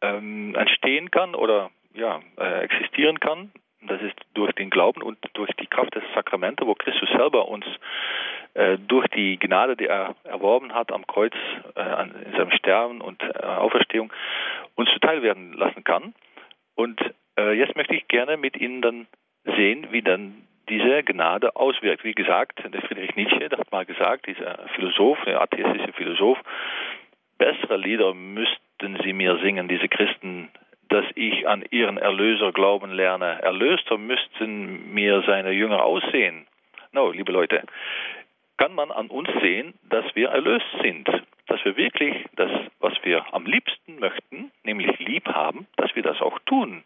ähm, 0.01 0.55
entstehen 0.55 1.11
kann 1.11 1.35
oder 1.35 1.69
ja, 1.93 2.21
äh, 2.39 2.63
existieren 2.63 3.19
kann. 3.19 3.51
Das 3.83 4.01
ist 4.01 4.19
durch 4.33 4.53
den 4.53 4.71
Glauben 4.71 5.03
und 5.03 5.19
durch 5.33 5.51
die 5.61 5.67
Kraft 5.67 5.93
des 5.93 6.03
Sakramentes, 6.15 6.65
wo 6.65 6.73
Christus 6.73 7.09
selber 7.15 7.47
uns 7.47 7.65
durch 8.87 9.07
die 9.09 9.37
Gnade, 9.37 9.75
die 9.75 9.87
er 9.87 10.15
erworben 10.23 10.73
hat 10.73 10.91
am 10.91 11.05
Kreuz, 11.05 11.33
äh, 11.75 12.03
in 12.03 12.31
seinem 12.37 12.51
Sterben 12.51 13.01
und 13.01 13.21
äh, 13.21 13.43
Auferstehung, 13.43 14.11
uns 14.75 14.89
zuteil 14.91 15.21
werden 15.21 15.53
lassen 15.53 15.83
kann. 15.83 16.13
Und 16.75 17.01
äh, 17.37 17.51
jetzt 17.53 17.75
möchte 17.75 17.95
ich 17.95 18.07
gerne 18.07 18.37
mit 18.37 18.55
Ihnen 18.57 18.81
dann 18.81 19.07
sehen, 19.43 19.87
wie 19.91 20.01
dann 20.01 20.47
diese 20.69 21.03
Gnade 21.03 21.55
auswirkt. 21.55 22.03
Wie 22.03 22.13
gesagt, 22.13 22.59
der 22.63 22.81
Friedrich 22.81 23.15
Nietzsche 23.15 23.49
hat 23.51 23.71
mal 23.71 23.85
gesagt, 23.85 24.27
dieser 24.27 24.57
Philosoph, 24.75 25.19
der 25.25 25.41
atheistische 25.41 25.93
Philosoph, 25.93 26.39
bessere 27.37 27.77
Lieder 27.77 28.13
müssten 28.13 28.97
sie 29.03 29.13
mir 29.13 29.37
singen, 29.37 29.67
diese 29.67 29.87
Christen, 29.87 30.49
dass 30.89 31.05
ich 31.15 31.47
an 31.47 31.63
ihren 31.69 31.97
Erlöser 31.97 32.51
glauben 32.51 32.91
lerne. 32.91 33.41
Erlöster 33.41 33.97
müssten 33.97 34.93
mir 34.93 35.23
seine 35.27 35.51
Jünger 35.51 35.83
aussehen. 35.83 36.47
No, 36.91 37.11
liebe 37.11 37.31
Leute, 37.31 37.63
kann 38.57 38.73
man 38.73 38.91
an 38.91 39.07
uns 39.07 39.29
sehen, 39.41 39.73
dass 39.89 40.05
wir 40.15 40.29
erlöst 40.29 40.65
sind, 40.81 41.07
dass 41.47 41.63
wir 41.65 41.77
wirklich 41.77 42.25
das, 42.35 42.51
was 42.79 42.93
wir 43.03 43.33
am 43.33 43.45
liebsten 43.45 43.99
möchten, 43.99 44.51
nämlich 44.63 44.97
lieb 44.99 45.27
haben, 45.27 45.67
dass 45.77 45.95
wir 45.95 46.03
das 46.03 46.21
auch 46.21 46.39
tun. 46.45 46.83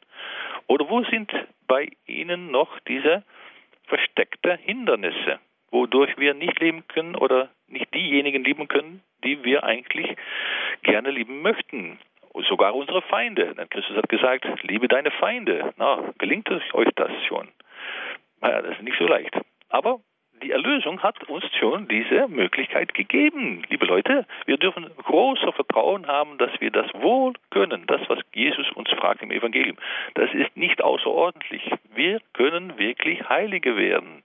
Oder 0.67 0.89
wo 0.89 1.03
sind 1.03 1.31
bei 1.67 1.89
Ihnen 2.05 2.51
noch 2.51 2.79
diese 2.87 3.23
versteckte 3.87 4.55
Hindernisse, 4.57 5.39
wodurch 5.71 6.17
wir 6.17 6.33
nicht 6.33 6.59
leben 6.59 6.87
können 6.87 7.15
oder 7.15 7.49
nicht 7.67 7.93
diejenigen 7.93 8.43
lieben 8.43 8.67
können, 8.67 9.01
die 9.23 9.43
wir 9.43 9.63
eigentlich 9.63 10.15
gerne 10.83 11.11
lieben 11.11 11.41
möchten? 11.41 11.99
Sogar 12.47 12.73
unsere 12.73 13.01
Feinde. 13.01 13.53
Denn 13.55 13.69
Christus 13.69 13.97
hat 13.97 14.07
gesagt, 14.07 14.45
liebe 14.63 14.87
deine 14.87 15.11
Feinde. 15.11 15.73
Na, 15.77 16.13
gelingt 16.19 16.49
euch 16.49 16.89
das 16.95 17.11
schon? 17.27 17.49
Naja, 18.39 18.61
das 18.61 18.77
ist 18.77 18.83
nicht 18.83 18.97
so 18.97 19.05
leicht. 19.05 19.35
Aber 19.69 19.99
die 20.41 20.51
Erlösung 20.51 21.01
hat 21.01 21.23
uns 21.29 21.43
schon 21.59 21.87
diese 21.87 22.27
Möglichkeit 22.27 22.93
gegeben. 22.93 23.63
Liebe 23.69 23.85
Leute, 23.85 24.25
wir 24.45 24.57
dürfen 24.57 24.89
großer 25.03 25.51
Vertrauen 25.53 26.07
haben, 26.07 26.37
dass 26.37 26.51
wir 26.59 26.71
das 26.71 26.87
wohl 26.93 27.33
können. 27.49 27.85
Das, 27.87 28.01
was 28.07 28.19
Jesus 28.33 28.71
uns 28.71 28.89
fragt 28.91 29.21
im 29.21 29.31
Evangelium, 29.31 29.77
das 30.15 30.33
ist 30.33 30.55
nicht 30.55 30.81
außerordentlich. 30.81 31.69
Wir 31.93 32.19
können 32.33 32.77
wirklich 32.77 33.27
Heilige 33.27 33.75
werden. 33.77 34.23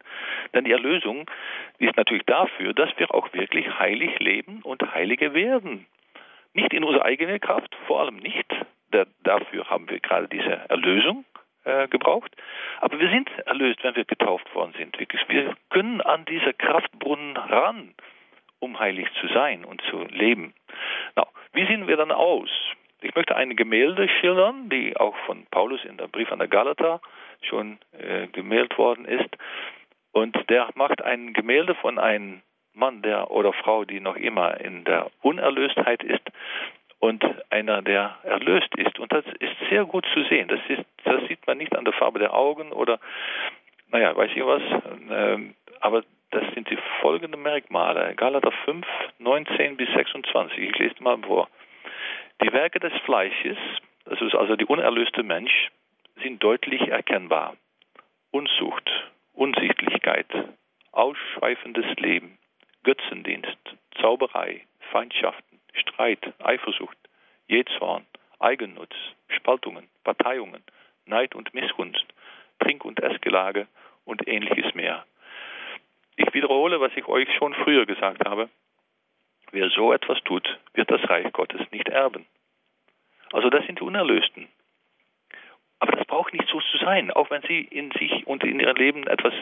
Denn 0.53 0.65
die 0.65 0.73
Erlösung 0.73 1.27
ist 1.79 1.97
natürlich 1.97 2.27
dafür, 2.27 2.73
dass 2.73 2.91
wir 2.99 3.13
auch 3.15 3.33
wirklich 3.33 3.79
heilig 3.79 4.19
leben 4.21 4.61
und 4.63 4.95
Heilige 4.95 5.35
werden. 5.35 5.87
Nicht 6.53 6.73
in 6.73 6.85
unserer 6.85 7.05
eigenen 7.05 7.41
Kraft, 7.41 7.75
vor 7.87 8.01
allem 8.01 8.17
nicht. 8.17 8.47
dafür 9.25 9.69
haben 9.69 9.89
wir 9.91 9.99
gerade 9.99 10.29
diese 10.29 10.69
Erlösung 10.69 11.25
äh, 11.65 11.89
gebraucht. 11.89 12.35
Aber 12.81 12.99
wir 12.99 13.09
sind 13.11 13.31
erlöst, 13.47 13.83
wenn 13.83 13.97
wir 13.97 14.05
getauft 14.05 14.55
worden 14.55 14.75
sind. 14.77 14.99
Wir 14.99 15.55
können 15.71 16.01
an 16.01 16.25
dieser 16.25 16.53
Kraftbrunnen 16.53 17.37
ran, 17.37 17.95
um 18.59 18.79
heilig 18.79 19.09
zu 19.21 19.29
sein 19.29 19.65
und 19.65 19.83
zu 19.91 20.05
leben. 20.05 20.55
Na, 21.17 21.27
wie 21.53 21.67
sehen 21.67 21.87
wir 21.87 21.97
dann 21.97 22.13
aus? 22.13 22.51
Ich 23.01 23.15
möchte 23.15 23.37
ein 23.37 23.55
Gemälde 23.57 24.09
schildern, 24.09 24.71
die 24.71 24.97
auch 24.97 25.17
von 25.27 25.47
Paulus 25.51 25.85
in 25.85 25.99
der 25.99 26.09
Brief 26.09 26.33
an 26.33 26.39
der 26.39 26.49
Galater 26.49 27.01
schon 27.43 27.79
äh, 27.93 28.27
gemeldet 28.29 28.79
worden 28.79 29.05
ist. 29.05 29.29
Und 30.13 30.37
der 30.49 30.71
macht 30.75 31.03
ein 31.03 31.33
Gemälde 31.33 31.75
von 31.75 31.99
einem 31.99 32.41
Mann 32.73 33.03
der 33.03 33.31
oder 33.31 33.53
Frau, 33.53 33.85
die 33.85 34.01
noch 34.01 34.17
immer 34.17 34.59
in 34.61 34.85
der 34.85 35.11
Unerlöstheit 35.23 36.03
ist 36.03 36.23
und 37.05 37.23
einer, 37.51 37.83
der 37.83 38.17
erlöst 38.23 38.75
ist. 38.77 38.99
Und 38.99 39.13
das 39.13 39.27
ist 39.39 39.53
sehr 39.69 39.85
gut 39.85 40.07
zu 40.15 40.25
sehen. 40.25 40.49
Das, 40.49 40.61
ist, 40.69 40.87
das 41.05 41.23
sieht 41.29 41.47
man 41.47 41.59
nicht 41.59 41.77
an 41.77 41.85
der 41.85 41.93
Farbe 41.93 42.19
der 42.19 42.33
Augen 42.33 42.73
oder, 42.73 42.99
naja, 43.91 44.17
weiß 44.17 44.31
ich 44.35 44.43
was. 44.43 44.63
Ähm, 45.11 45.55
aber 45.81 46.03
das 46.31 46.45
sind 46.55 46.71
die 46.71 46.79
folgenden 47.03 47.43
Merkmale. 47.43 48.15
Galater 48.15 48.53
5, 48.65 48.87
19 49.19 49.77
bis 49.77 49.89
26. 49.93 50.59
Ich 50.59 50.79
lese 50.79 50.95
mal 51.03 51.19
vor. 51.19 51.51
Die 52.43 52.51
Werke 52.55 52.81
des 52.81 52.95
Fleisches, 53.05 53.59
das 54.07 54.19
ist 54.23 54.35
also 54.35 54.57
die 54.57 54.65
unerlöste 54.65 55.23
Mensch, 55.23 55.69
sind 56.23 56.43
deutlich 56.43 56.89
erkennbar. 56.89 57.55
Unzucht, 58.31 58.91
Unsichtlichkeit, 59.35 60.27
ausschweifendes 60.93 61.85
Leben, 61.97 62.39
Götzendienst, 62.83 63.59
Zauberei, 64.01 64.63
Feindschaften, 64.91 65.54
Streit, 65.75 66.33
Eifersucht, 66.43 66.97
Jähzorn, 67.47 68.07
Eigennutz, 68.39 68.95
Spaltungen, 69.29 69.89
Parteiungen, 70.03 70.63
Neid 71.07 71.35
und 71.35 71.53
Missgunst, 71.55 72.07
Trink- 72.61 72.85
und 72.85 73.01
Essgelage 73.03 73.67
und 74.05 74.27
ähnliches 74.27 74.75
mehr. 74.75 75.05
Ich 76.17 76.33
wiederhole, 76.33 76.81
was 76.81 76.93
ich 76.97 77.07
euch 77.07 77.29
schon 77.37 77.55
früher 77.55 77.87
gesagt 77.87 78.27
habe. 78.27 78.49
Wer 79.51 79.69
so 79.71 79.93
etwas 79.93 80.23
tut, 80.25 80.59
wird 80.75 80.91
das 80.91 81.09
Reich 81.09 81.33
Gottes 81.33 81.61
nicht 81.71 81.89
erben. 81.89 82.27
Also 83.33 83.51
das 83.51 83.65
sind 83.67 83.81
die 83.81 83.85
Unerlösten. 83.85 84.49
Aber 85.85 85.99
das 85.99 86.07
braucht 86.07 86.33
nicht 86.33 86.49
so 86.49 86.63
zu 86.63 86.79
sein, 86.79 87.11
auch 87.11 87.29
wenn 87.29 87.43
Sie 87.43 87.61
in 87.61 87.91
sich 87.91 88.27
und 88.27 88.43
in 88.43 88.59
Ihrem 88.59 88.77
Leben 88.77 89.07
etwas 89.07 89.35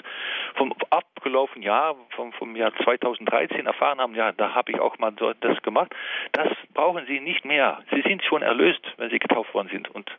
vom 0.56 0.74
abgelaufenen 0.90 1.62
Jahr, 1.62 1.94
vom, 2.16 2.32
vom 2.32 2.56
Jahr 2.56 2.74
2013 2.82 3.64
erfahren 3.64 4.00
haben, 4.00 4.16
ja, 4.16 4.32
da 4.32 4.52
habe 4.52 4.72
ich 4.72 4.80
auch 4.80 4.98
mal 4.98 5.12
das 5.12 5.62
gemacht. 5.62 5.94
Das 6.32 6.48
brauchen 6.74 7.06
Sie 7.06 7.20
nicht 7.20 7.44
mehr. 7.44 7.84
Sie 7.92 8.02
sind 8.02 8.24
schon 8.24 8.42
erlöst, 8.42 8.84
wenn 8.96 9.08
Sie 9.10 9.20
getauft 9.20 9.54
worden 9.54 9.68
sind. 9.68 9.88
Und 9.90 10.10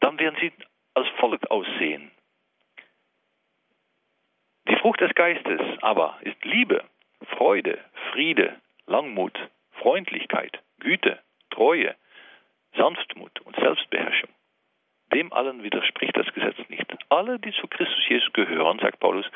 dann 0.00 0.18
werden 0.18 0.34
Sie 0.40 0.50
als 0.94 1.06
Volk 1.20 1.48
aussehen. 1.48 2.10
Die 4.68 4.76
Frucht 4.78 5.00
des 5.00 5.14
Geistes 5.14 5.60
aber 5.80 6.18
ist 6.22 6.44
Liebe, 6.44 6.82
Freude, 7.36 7.78
Friede, 8.10 8.56
Langmut, 8.88 9.38
Freundlichkeit, 9.74 10.58
Güte, 10.80 11.20
Treue, 11.50 11.94
Sanftmut 12.76 13.38
und 13.42 13.54
Selbstbeherrschung. 13.54 14.30
Dem 15.12 15.32
allen 15.32 15.62
widerspricht 15.62 16.16
das 16.16 16.32
Gesetz 16.34 16.56
nicht. 16.68 16.86
Alle, 17.08 17.38
die 17.38 17.52
zu 17.52 17.66
Christus 17.66 18.08
Jesus 18.08 18.32
gehören, 18.32 18.78
sagt 18.78 19.00
Paulus, 19.00 19.26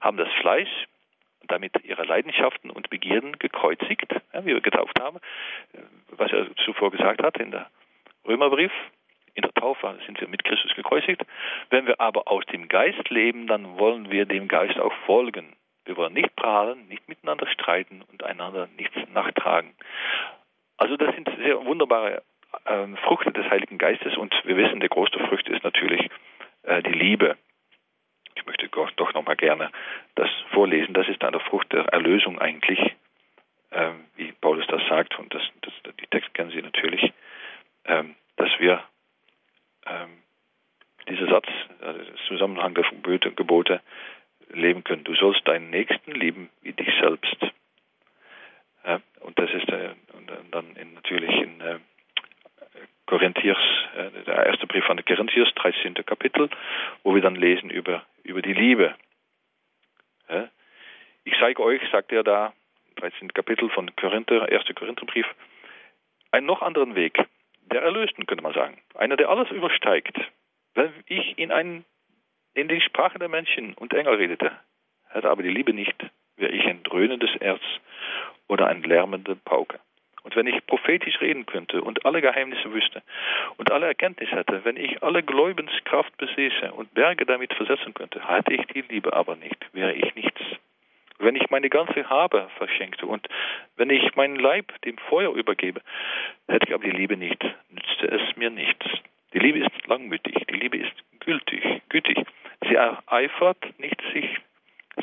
haben 0.00 0.16
das 0.16 0.32
Fleisch 0.40 0.70
damit 1.48 1.72
ihre 1.82 2.04
Leidenschaften 2.04 2.70
und 2.70 2.90
Begierden 2.90 3.38
gekreuzigt, 3.38 4.12
ja, 4.32 4.44
wie 4.44 4.54
wir 4.54 4.60
getauft 4.60 5.00
haben, 5.00 5.18
was 6.10 6.30
er 6.30 6.54
zuvor 6.64 6.90
gesagt 6.90 7.22
hat 7.22 7.38
in 7.38 7.50
der 7.50 7.70
Römerbrief. 8.26 8.72
In 9.34 9.42
der 9.42 9.54
Taufe 9.54 9.98
sind 10.04 10.20
wir 10.20 10.28
mit 10.28 10.44
Christus 10.44 10.74
gekreuzigt. 10.74 11.22
Wenn 11.70 11.86
wir 11.86 12.00
aber 12.00 12.28
aus 12.28 12.44
dem 12.46 12.68
Geist 12.68 13.08
leben, 13.08 13.46
dann 13.46 13.78
wollen 13.78 14.10
wir 14.10 14.26
dem 14.26 14.48
Geist 14.48 14.78
auch 14.78 14.92
folgen. 15.06 15.54
Wir 15.84 15.96
wollen 15.96 16.12
nicht 16.12 16.34
prahlen, 16.34 16.88
nicht 16.88 17.08
miteinander 17.08 17.46
streiten 17.46 18.02
und 18.10 18.24
einander 18.24 18.68
nichts 18.76 18.96
nachtragen. 19.14 19.74
Also 20.76 20.96
das 20.96 21.14
sind 21.14 21.30
sehr 21.38 21.64
wunderbare 21.64 22.22
äh, 22.64 22.86
Frucht 23.04 23.26
des 23.36 23.50
Heiligen 23.50 23.78
Geistes 23.78 24.16
und 24.16 24.34
wir 24.44 24.56
wissen, 24.56 24.80
die 24.80 24.88
größte 24.88 25.18
Frucht 25.26 25.48
ist 25.48 25.64
natürlich 25.64 26.08
äh, 26.62 26.82
die 26.82 26.92
Liebe. 26.92 27.36
Ich 28.34 28.46
möchte 28.46 28.68
doch 28.68 29.14
noch 29.14 29.24
mal 29.24 29.36
gerne 29.36 29.70
das 30.14 30.30
vorlesen. 30.50 30.94
Das 30.94 31.08
ist 31.08 31.22
eine 31.24 31.40
Frucht 31.40 31.72
der 31.72 31.86
Erlösung 31.86 32.38
eigentlich, 32.38 32.78
äh, 33.70 33.90
wie 34.16 34.32
Paulus 34.32 34.66
das 34.68 34.82
sagt 34.88 35.18
und 35.18 35.34
das, 35.34 35.42
das, 35.62 35.72
die 36.00 36.06
Text 36.06 36.32
kennen 36.34 36.50
Sie 36.50 36.62
natürlich, 36.62 37.12
ähm, 37.84 38.14
dass 38.36 38.50
wir 38.58 38.82
ähm, 39.86 40.22
dieser 41.08 41.28
Satz, 41.28 41.46
also 41.80 42.00
Zusammenhang 42.28 42.74
der 42.74 42.84
Gebote 43.32 43.80
leben 44.50 44.84
können. 44.84 45.04
Du 45.04 45.14
sollst 45.14 45.46
deinen 45.46 45.70
Nächsten 45.70 46.12
lieben 46.12 46.50
wie 46.62 46.72
dich 46.72 46.88
selbst. 47.00 47.36
Ja, 48.84 49.00
und 49.20 49.38
das 49.38 49.50
ist 49.50 49.68
äh, 49.68 49.94
und 50.12 50.30
dann 50.50 50.76
in, 50.76 50.94
natürlich 50.94 51.34
in 51.36 51.60
äh, 51.60 51.78
Korinthiers, 53.08 53.58
äh, 53.96 54.24
der 54.24 54.46
erste 54.46 54.66
Brief 54.66 54.88
an 54.90 54.98
die 54.98 55.02
Korinthiers, 55.02 55.48
13. 55.54 55.94
Kapitel, 56.06 56.50
wo 57.02 57.14
wir 57.14 57.22
dann 57.22 57.36
lesen 57.36 57.70
über, 57.70 58.04
über 58.22 58.42
die 58.42 58.52
Liebe. 58.52 58.94
Ich 61.24 61.34
zeige 61.40 61.62
euch, 61.62 61.80
sagt 61.90 62.12
er 62.12 62.22
da, 62.22 62.52
13. 62.96 63.32
Kapitel 63.32 63.70
von 63.70 63.94
Korinther, 63.96 64.50
1. 64.50 64.64
Korintherbrief, 64.74 65.26
einen 66.32 66.46
noch 66.46 66.60
anderen 66.60 66.94
Weg, 66.94 67.18
der 67.72 67.82
Erlösten, 67.82 68.26
könnte 68.26 68.42
man 68.42 68.52
sagen. 68.52 68.80
Einer, 68.94 69.16
der 69.16 69.30
alles 69.30 69.50
übersteigt. 69.50 70.18
Wenn 70.74 70.92
ich 71.06 71.38
in, 71.38 71.50
einen, 71.50 71.84
in 72.54 72.68
die 72.68 72.80
Sprache 72.80 73.18
der 73.18 73.28
Menschen 73.28 73.74
und 73.74 73.94
Engel 73.94 74.16
redete, 74.16 74.52
hätte 75.08 75.30
aber 75.30 75.42
die 75.42 75.50
Liebe 75.50 75.72
nicht, 75.72 75.96
wäre 76.36 76.52
ich 76.52 76.66
ein 76.66 76.82
dröhnendes 76.82 77.34
Erz 77.40 77.62
oder 78.48 78.66
ein 78.66 78.82
lärmende 78.82 79.34
Pauke. 79.34 79.80
Und 80.28 80.36
wenn 80.36 80.46
ich 80.46 80.66
prophetisch 80.66 81.22
reden 81.22 81.46
könnte 81.46 81.80
und 81.80 82.04
alle 82.04 82.20
Geheimnisse 82.20 82.70
wüsste 82.70 83.00
und 83.56 83.72
alle 83.72 83.86
Erkenntnis 83.86 84.30
hätte, 84.30 84.62
wenn 84.62 84.76
ich 84.76 85.02
alle 85.02 85.22
Gläubenskraft 85.22 86.14
besäße 86.18 86.70
und 86.70 86.92
Berge 86.92 87.24
damit 87.24 87.54
versetzen 87.54 87.94
könnte, 87.94 88.20
hätte 88.28 88.52
ich 88.52 88.66
die 88.66 88.82
Liebe 88.82 89.14
aber 89.14 89.36
nicht, 89.36 89.56
wäre 89.72 89.94
ich 89.94 90.14
nichts. 90.16 90.38
Wenn 91.18 91.34
ich 91.34 91.48
meine 91.48 91.70
ganze 91.70 92.10
Habe 92.10 92.46
verschenkte 92.58 93.06
und 93.06 93.26
wenn 93.78 93.88
ich 93.88 94.16
meinen 94.16 94.36
Leib 94.36 94.78
dem 94.82 94.98
Feuer 94.98 95.32
übergebe, 95.32 95.80
hätte 96.46 96.68
ich 96.68 96.74
aber 96.74 96.84
die 96.84 96.90
Liebe 96.90 97.16
nicht, 97.16 97.42
nützte 97.70 98.08
es 98.08 98.36
mir 98.36 98.50
nichts. 98.50 98.84
Die 99.32 99.38
Liebe 99.38 99.60
ist 99.60 99.86
langmütig, 99.86 100.44
die 100.50 100.56
Liebe 100.56 100.76
ist 100.76 100.92
gültig, 101.20 101.80
gütig. 101.88 102.18
Sie 102.68 102.78
eifert 102.78 103.64
nicht 103.78 104.02
sich 104.12 104.28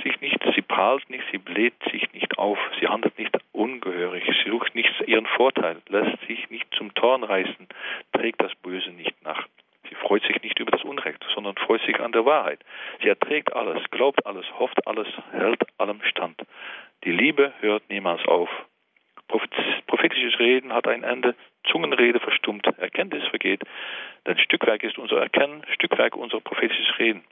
sich 0.01 0.19
nicht, 0.21 0.37
sie 0.55 0.61
prahlt 0.61 1.09
nicht, 1.09 1.23
sie 1.31 1.37
bläht 1.37 1.75
sich 1.91 2.11
nicht 2.13 2.37
auf, 2.37 2.57
sie 2.79 2.87
handelt 2.87 3.17
nicht 3.17 3.35
ungehörig, 3.51 4.23
sie 4.25 4.49
sucht 4.49 4.75
nicht 4.75 4.89
ihren 5.07 5.25
Vorteil, 5.25 5.81
lässt 5.89 6.19
sich 6.27 6.49
nicht 6.49 6.67
zum 6.75 6.93
Torn 6.93 7.23
reißen, 7.23 7.67
trägt 8.13 8.41
das 8.41 8.53
Böse 8.55 8.91
nicht 8.91 9.15
nach. 9.23 9.47
Sie 9.89 9.95
freut 9.95 10.23
sich 10.23 10.41
nicht 10.41 10.59
über 10.59 10.71
das 10.71 10.83
Unrecht, 10.83 11.23
sondern 11.33 11.55
freut 11.55 11.81
sich 11.81 11.99
an 11.99 12.11
der 12.11 12.25
Wahrheit. 12.25 12.59
Sie 13.01 13.09
erträgt 13.09 13.53
alles, 13.53 13.83
glaubt 13.91 14.25
alles, 14.25 14.45
hofft 14.57 14.85
alles, 14.87 15.07
hält 15.31 15.61
allem 15.77 16.01
stand. 16.03 16.41
Die 17.03 17.11
Liebe 17.11 17.53
hört 17.59 17.89
niemals 17.89 18.25
auf. 18.27 18.49
Prophetisches 19.87 20.39
Reden 20.39 20.73
hat 20.73 20.87
ein 20.87 21.03
Ende, 21.03 21.35
Zungenrede 21.63 22.19
verstummt, 22.19 22.65
Erkenntnis 22.77 23.27
vergeht. 23.27 23.63
Denn 24.25 24.37
Stückwerk 24.37 24.83
ist 24.83 24.97
unser 24.97 25.19
Erkennen, 25.19 25.63
Stückwerk 25.73 26.15
unser 26.15 26.39
prophetisches 26.39 26.99
Reden. 26.99 27.23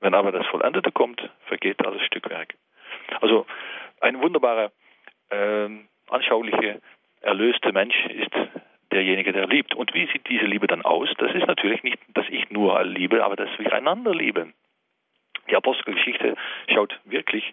Wenn 0.00 0.14
aber 0.14 0.32
das 0.32 0.46
Vollendete 0.46 0.92
kommt, 0.92 1.28
vergeht 1.46 1.84
alles 1.84 2.02
Stückwerk. 2.02 2.54
Also 3.20 3.46
ein 4.00 4.20
wunderbarer, 4.20 4.70
äh, 5.30 5.68
anschaulicher, 6.08 6.76
erlöster 7.20 7.72
Mensch 7.72 7.96
ist 8.06 8.34
derjenige, 8.92 9.32
der 9.32 9.46
liebt. 9.46 9.74
Und 9.74 9.92
wie 9.94 10.06
sieht 10.06 10.28
diese 10.28 10.44
Liebe 10.44 10.66
dann 10.66 10.82
aus? 10.82 11.08
Das 11.18 11.34
ist 11.34 11.46
natürlich 11.46 11.82
nicht, 11.82 11.98
dass 12.14 12.26
ich 12.28 12.48
nur 12.50 12.82
liebe, 12.84 13.24
aber 13.24 13.36
dass 13.36 13.50
wir 13.58 13.72
einander 13.72 14.14
lieben. 14.14 14.54
Die 15.50 15.56
Apostelgeschichte 15.56 16.36
schaut 16.68 16.98
wirklich 17.04 17.52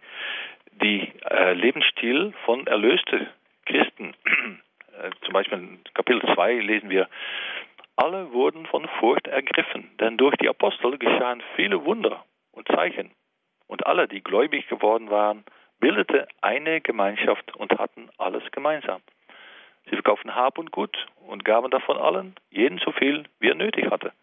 die 0.72 1.12
äh, 1.30 1.54
Lebensstil 1.54 2.34
von 2.46 2.68
erlösten 2.68 3.28
Christen. 3.66 4.14
Äh, 4.96 5.12
zum 5.26 5.34
Beispiel 5.34 5.58
in 5.58 5.80
Kapitel 5.93 6.22
2 6.36 6.54
lesen 6.54 6.89
wir, 6.89 7.10
alle 7.98 8.32
wurden 8.32 8.66
von 8.66 8.88
Furcht 8.98 9.28
ergriffen, 9.28 9.91
denn 10.00 10.16
durch 10.16 10.38
die 10.38 10.48
Apostel 10.48 10.98
geschahen 10.98 11.43
viele 11.58 11.84
Wunder 11.84 12.24
und 12.56 12.68
Zeichen. 12.68 13.12
Und 13.68 13.86
alle, 13.86 14.08
die 14.08 14.24
gläubig 14.24 14.68
geworden 14.68 15.10
waren, 15.10 15.43
bildete 15.80 16.28
eine 16.41 16.82
Gemeinschaft 16.82 17.56
und 17.56 17.78
hatten 17.78 18.10
alles 18.18 18.43
gemeinsam. 18.51 19.01
Sie 19.86 19.95
verkauften 19.95 20.34
Hab 20.34 20.58
und 20.58 20.72
Gut 20.72 21.06
und 21.28 21.45
gaben 21.45 21.70
davon 21.70 21.97
allen, 21.97 22.36
jeden 22.49 22.80
so 22.80 22.91
viel, 22.91 23.26
wie 23.39 23.49
er 23.49 23.56
nötig 23.56 23.91
hatte. 23.91 24.14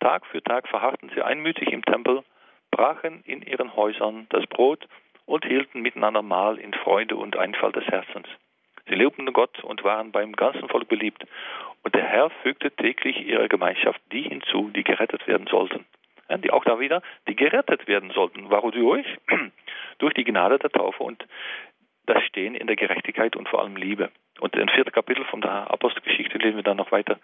Tag 0.00 0.26
für 0.26 0.42
Tag 0.42 0.68
verharrten 0.68 1.10
sie 1.14 1.22
einmütig 1.22 1.72
im 1.72 1.84
Tempel, 1.84 2.22
brachen 2.70 3.22
in 3.24 3.42
ihren 3.42 3.74
Häusern 3.74 4.26
das 4.30 4.46
Brot 4.46 4.86
und 5.26 5.44
hielten 5.44 5.80
miteinander 5.80 6.22
Mahl 6.22 6.58
in 6.58 6.72
Freude 6.72 7.16
und 7.16 7.36
Einfall 7.36 7.72
des 7.72 7.86
Herzens. 7.86 8.28
Sie 8.88 8.94
lobten 8.94 9.30
Gott 9.32 9.62
und 9.62 9.84
waren 9.84 10.12
beim 10.12 10.32
ganzen 10.32 10.68
Volk 10.68 10.88
beliebt. 10.88 11.24
Und 11.82 11.94
der 11.94 12.04
Herr 12.04 12.30
fügte 12.42 12.70
täglich 12.70 13.20
ihrer 13.26 13.48
Gemeinschaft 13.48 14.00
die 14.12 14.22
hinzu, 14.22 14.70
die 14.74 14.84
gerettet 14.84 15.26
werden 15.26 15.46
sollten. 15.46 15.84
Die 16.30 16.50
auch 16.50 16.64
da 16.64 16.78
wieder, 16.78 17.02
die 17.26 17.34
gerettet 17.34 17.88
werden 17.88 18.10
sollten. 18.10 18.50
Wodurch? 18.50 19.06
Durch 19.98 20.14
die 20.14 20.24
Gnade 20.24 20.58
der 20.58 20.70
Taufe 20.70 21.02
und 21.02 21.26
das 22.06 22.22
Stehen 22.24 22.54
in 22.54 22.66
der 22.66 22.76
Gerechtigkeit 22.76 23.34
und 23.34 23.48
vor 23.48 23.62
allem 23.62 23.76
Liebe. 23.76 24.10
Und 24.40 24.54
im 24.54 24.68
vierten 24.68 24.92
Kapitel 24.92 25.24
von 25.24 25.40
der 25.40 25.70
Apostelgeschichte 25.70 26.38
lesen 26.38 26.56
wir 26.56 26.62
dann 26.62 26.76
noch 26.76 26.92
weiter. 26.92 27.18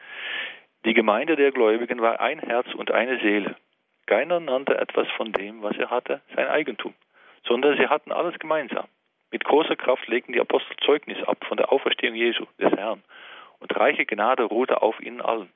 Die 0.85 0.95
Gemeinde 0.95 1.37
der 1.37 1.53
Gläubigen 1.53 2.01
war 2.01 2.21
ein 2.21 2.41
Herz 2.41 2.73
und 2.75 2.91
eine 2.91 3.21
Seele. 3.21 3.57
Keiner 4.07 4.41
nannte 4.41 4.77
etwas 4.77 5.09
von 5.17 5.33
dem, 5.33 5.63
was 5.63 5.77
er 5.77 5.91
hatte, 5.91 6.21
sein 6.35 6.49
Eigentum 6.49 6.95
sondern 7.47 7.77
sie 7.77 7.89
hatten 7.89 8.13
alles 8.13 8.39
gemeinsam. 8.39 8.87
Mit 9.31 9.45
großer 9.45 9.77
Kraft 9.77 10.07
legten 10.09 10.33
die 10.33 10.41
Apostel 10.41 10.77
Zeugnis 10.85 11.23
ab 11.27 11.45
von 11.47 11.57
der 11.57 11.73
Auferstehung 11.73 12.15
Jesu, 12.15 12.45
des 12.59 12.73
Herrn, 12.73 13.03
und 13.59 13.77
reiche 13.77 14.07
Gnade 14.07 14.45
ruhte 14.45 14.83
auf 14.83 15.01
ihnen 15.01 15.21
allen. 15.21 15.51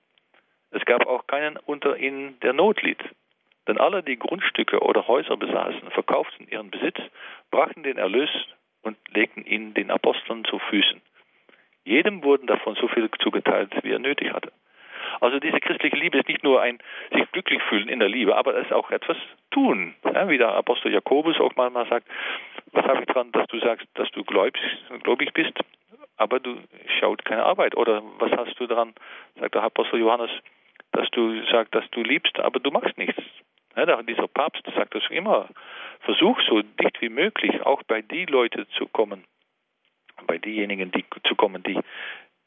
Es 0.71 0.85
gab 0.85 1.07
auch 1.07 1.27
keinen 1.27 1.57
unter 1.57 1.97
ihnen, 1.97 2.39
der 2.41 2.53
Not 2.53 2.83
litt. 2.83 3.03
Denn 3.69 3.79
alle, 3.79 4.03
die 4.03 4.19
Grundstücke 4.19 4.81
oder 4.81 5.07
Häuser 5.07 5.37
besaßen, 5.37 5.91
verkauften 5.91 6.49
ihren 6.49 6.71
Besitz, 6.71 6.97
brachten 7.51 7.83
den 7.83 7.99
Erlös 7.99 8.31
und 8.83 8.97
legten 9.11 9.45
ihn 9.45 9.75
den 9.75 9.91
Aposteln 9.91 10.45
zu 10.47 10.59
Füßen. 10.59 11.03
Jedem 11.85 12.25
wurden 12.25 12.47
davon 12.47 12.75
so 12.77 12.89
viel 12.89 13.11
zugeteilt, 13.21 13.73
wie 13.83 13.93
er 13.93 13.99
nötig 13.99 14.33
hatte. 14.33 14.53
Also 15.21 15.39
diese 15.39 15.61
christliche 15.61 15.97
Liebe 15.97 16.19
ist 16.19 16.29
nicht 16.29 16.45
nur 16.45 16.61
ein 16.61 16.79
sich 17.13 17.31
glücklich 17.33 17.63
fühlen 17.63 17.89
in 17.89 17.99
der 17.99 18.09
Liebe, 18.09 18.37
aber 18.37 18.57
es 18.57 18.67
ist 18.67 18.73
auch 18.73 18.91
etwas 18.91 19.17
tun. 19.51 19.95
Ja, 20.05 20.29
wie 20.29 20.39
der 20.39 20.55
Apostel 20.55 20.93
Jakobus 20.93 21.39
auch 21.39 21.55
mal 21.57 21.73
sagt, 21.89 22.07
was 22.73 22.85
habe 22.85 23.01
ich 23.01 23.07
dran, 23.07 23.33
dass 23.33 23.47
du 23.49 23.59
sagst, 23.61 23.87
dass 23.95 24.11
du 24.13 24.25
gläubig 24.25 25.33
bist, 25.35 25.59
aber 26.17 26.41
du 26.41 26.59
schaut 27.01 27.25
keine 27.25 27.45
Arbeit. 27.45 27.77
Oder 27.77 28.03
was 28.19 28.33
hast 28.33 28.59
du 28.59 28.67
daran, 28.67 28.95
sagt 29.39 29.55
der 29.55 29.63
Apostel 29.63 30.01
Johannes, 30.01 30.31
dass 30.93 31.09
du 31.11 31.43
sagst, 31.47 31.75
dass 31.75 31.89
du 31.91 32.03
liebst, 32.03 32.39
aber 32.39 32.61
du 32.61 32.71
machst 32.71 32.97
nichts. 32.97 33.23
Ja, 33.79 34.03
dieser 34.03 34.27
Papst 34.27 34.65
sagt 34.75 34.97
das 34.97 35.05
immer. 35.09 35.49
Versuch 36.01 36.41
so 36.49 36.63
dicht 36.63 37.01
wie 37.01 37.11
möglich 37.11 37.63
auch 37.63 37.85
bei 37.85 38.03
die 38.03 38.25
Leute 38.25 38.67
zu 38.71 38.87
kommen, 38.87 39.23
bei 40.27 40.39
diejenigen 40.39 40.91
die 40.91 41.05
zu 41.29 41.37
kommen, 41.37 41.63
die 41.63 41.79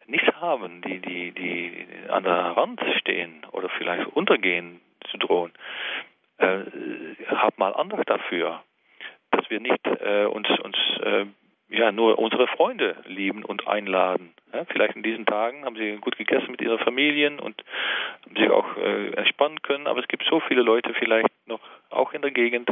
nichts 0.08 0.28
haben, 0.36 0.82
die, 0.82 1.00
die, 1.00 1.32
die 1.32 1.88
an 2.10 2.26
der 2.26 2.58
Rand 2.58 2.82
stehen 3.00 3.46
oder 3.54 3.70
vielleicht 3.70 4.08
untergehen 4.08 4.82
zu 5.10 5.18
drohen, 5.20 5.54
äh, 6.38 6.64
hab 7.28 7.58
mal 7.58 7.74
Andacht 7.76 8.10
dafür, 8.10 8.62
dass 9.32 9.50
wir 9.50 9.62
nicht 9.62 9.88
äh, 9.88 10.26
uns, 10.26 10.50
uns 10.60 10.78
äh, 11.02 11.26
ja, 11.72 11.91
nur 11.91 12.19
unsere 12.19 12.47
Freunde 12.47 12.97
lieben 13.05 13.43
und 13.45 13.67
einladen. 13.67 14.34
Ja, 14.53 14.65
vielleicht 14.65 14.95
in 14.95 15.03
diesen 15.03 15.26
Tagen 15.26 15.63
haben 15.63 15.78
sie 15.78 15.95
gut 15.97 16.17
gegessen 16.17 16.51
mit 16.51 16.61
ihren 16.61 16.80
Familien 16.80 17.39
und 17.39 17.63
haben 18.26 18.36
sich 18.36 18.49
auch 18.49 18.78
äh, 18.78 19.11
entspannen 19.13 19.61
können, 19.61 19.88
aber 19.88 20.01
es 20.01 20.07
gibt 20.07 20.26
so 20.30 20.41
viele 20.41 20.61
Leute 20.61 20.93
vielleicht 20.93 21.30
noch 21.45 21.61
auch 21.89 22.13
in 22.13 22.22
der 22.22 22.32
Gegend, 22.32 22.69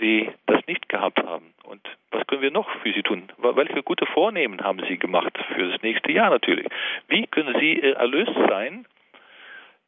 die 0.00 0.30
das 0.46 0.60
nicht 0.66 0.88
gehabt 0.88 1.22
haben. 1.22 1.54
Und 1.64 1.80
was 2.10 2.26
können 2.26 2.42
wir 2.42 2.50
noch 2.50 2.68
für 2.82 2.92
sie 2.92 3.02
tun? 3.02 3.30
Welche 3.38 3.82
gute 3.82 4.06
Vornehmen 4.06 4.60
haben 4.62 4.80
sie 4.86 4.98
gemacht 4.98 5.38
für 5.54 5.70
das 5.70 5.82
nächste 5.82 6.12
Jahr 6.12 6.30
natürlich? 6.30 6.66
Wie 7.08 7.26
können 7.26 7.58
sie 7.58 7.80
erlöst 7.80 8.34
sein, 8.48 8.86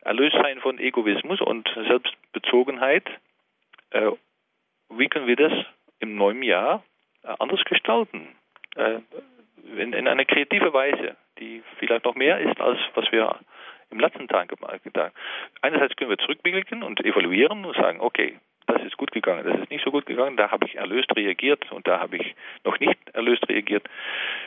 erlöst 0.01 0.37
sein 0.41 0.59
von 0.61 0.79
Egoismus 0.79 1.41
und 1.43 1.69
Selbstbezogenheit? 1.87 3.05
Äh, 3.91 4.13
wie 4.89 5.09
können 5.09 5.27
wir 5.27 5.37
das 5.37 5.53
im 6.01 6.17
neuen 6.17 6.43
Jahr 6.43 6.77
äh, 6.77 6.92
anders 7.23 7.65
gestalten? 7.65 8.29
Äh, 8.77 9.01
in, 9.79 9.93
in 9.93 10.09
einer 10.09 10.25
kreativen 10.25 10.73
Weise, 10.73 11.17
die 11.39 11.63
vielleicht 11.79 12.05
noch 12.05 12.15
mehr 12.15 12.39
ist, 12.41 12.61
als 12.61 12.79
was 12.95 13.11
wir 13.13 13.39
im 13.91 14.01
letzten 14.01 14.29
Tag 14.29 14.51
haben. 14.51 15.13
Einerseits 15.61 15.97
können 15.97 16.11
wir 16.11 16.19
zurückblicken 16.19 16.83
und 16.83 17.05
evaluieren 17.05 17.65
und 17.65 17.77
sagen, 17.77 18.01
okay, 18.01 18.39
das 18.67 18.83
ist 18.83 18.97
gut 18.97 19.13
gegangen, 19.13 19.45
das 19.45 19.61
ist 19.61 19.71
nicht 19.71 19.85
so 19.85 19.91
gut 19.91 20.07
gegangen, 20.07 20.37
da 20.37 20.51
habe 20.51 20.67
ich 20.67 20.77
erlöst 20.77 21.15
reagiert 21.17 21.71
und 21.73 21.87
da 21.87 22.01
habe 22.01 22.17
ich 22.17 22.35
noch 22.65 22.79
nicht 22.81 22.99
erlöst 23.13 23.49
reagiert. 23.49 23.85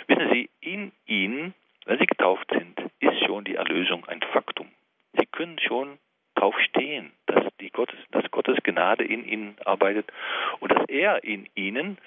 Wissen 0.08 0.30
Sie, 0.32 0.50
in 0.62 0.92
Ihnen, 1.06 1.54
wenn 1.86 2.00
Sie 2.00 2.06
getauft 2.06 2.50
sind, 2.52 2.80
ist 3.00 3.24
schon 3.26 3.44
die 3.44 3.56
Erlösung 3.56 4.06
ein 4.08 4.22
Faktum. 4.34 4.68
Sie 5.14 5.26
können 5.28 5.60
schon 5.60 6.00
drauf 6.36 6.56
stehen, 6.62 7.12
dass, 7.28 7.44
die 7.60 7.70
Gottes, 7.70 8.00
dass 8.12 8.30
Gottes 8.32 8.58
Gnade 8.64 9.04
in 9.04 9.26
Ihnen 9.26 9.56
arbeitet 9.64 10.12
und 10.60 10.72
dass 10.72 10.88
er 10.88 11.24
in 11.24 11.48
Ihnen 11.56 11.98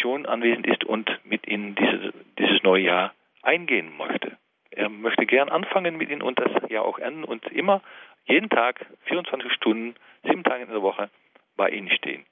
schon 0.00 0.26
anwesend 0.26 0.66
ist 0.66 0.84
und 0.84 1.10
mit 1.24 1.46
Ihnen 1.46 1.74
dieses, 1.74 2.12
dieses 2.38 2.62
neue 2.62 2.84
Jahr 2.84 3.14
eingehen 3.42 3.96
möchte. 3.96 4.36
Er 4.70 4.88
möchte 4.88 5.26
gern 5.26 5.48
anfangen 5.48 5.96
mit 5.96 6.10
Ihnen 6.10 6.22
und 6.22 6.38
das 6.38 6.70
Jahr 6.70 6.84
auch 6.84 6.98
enden 6.98 7.24
und 7.24 7.46
immer 7.52 7.82
jeden 8.26 8.50
Tag 8.50 8.86
24 9.04 9.52
Stunden, 9.52 9.94
sieben 10.24 10.42
Tage 10.42 10.64
in 10.64 10.70
der 10.70 10.82
Woche 10.82 11.10
bei 11.56 11.70
Ihnen 11.70 11.90
stehen. 11.90 12.24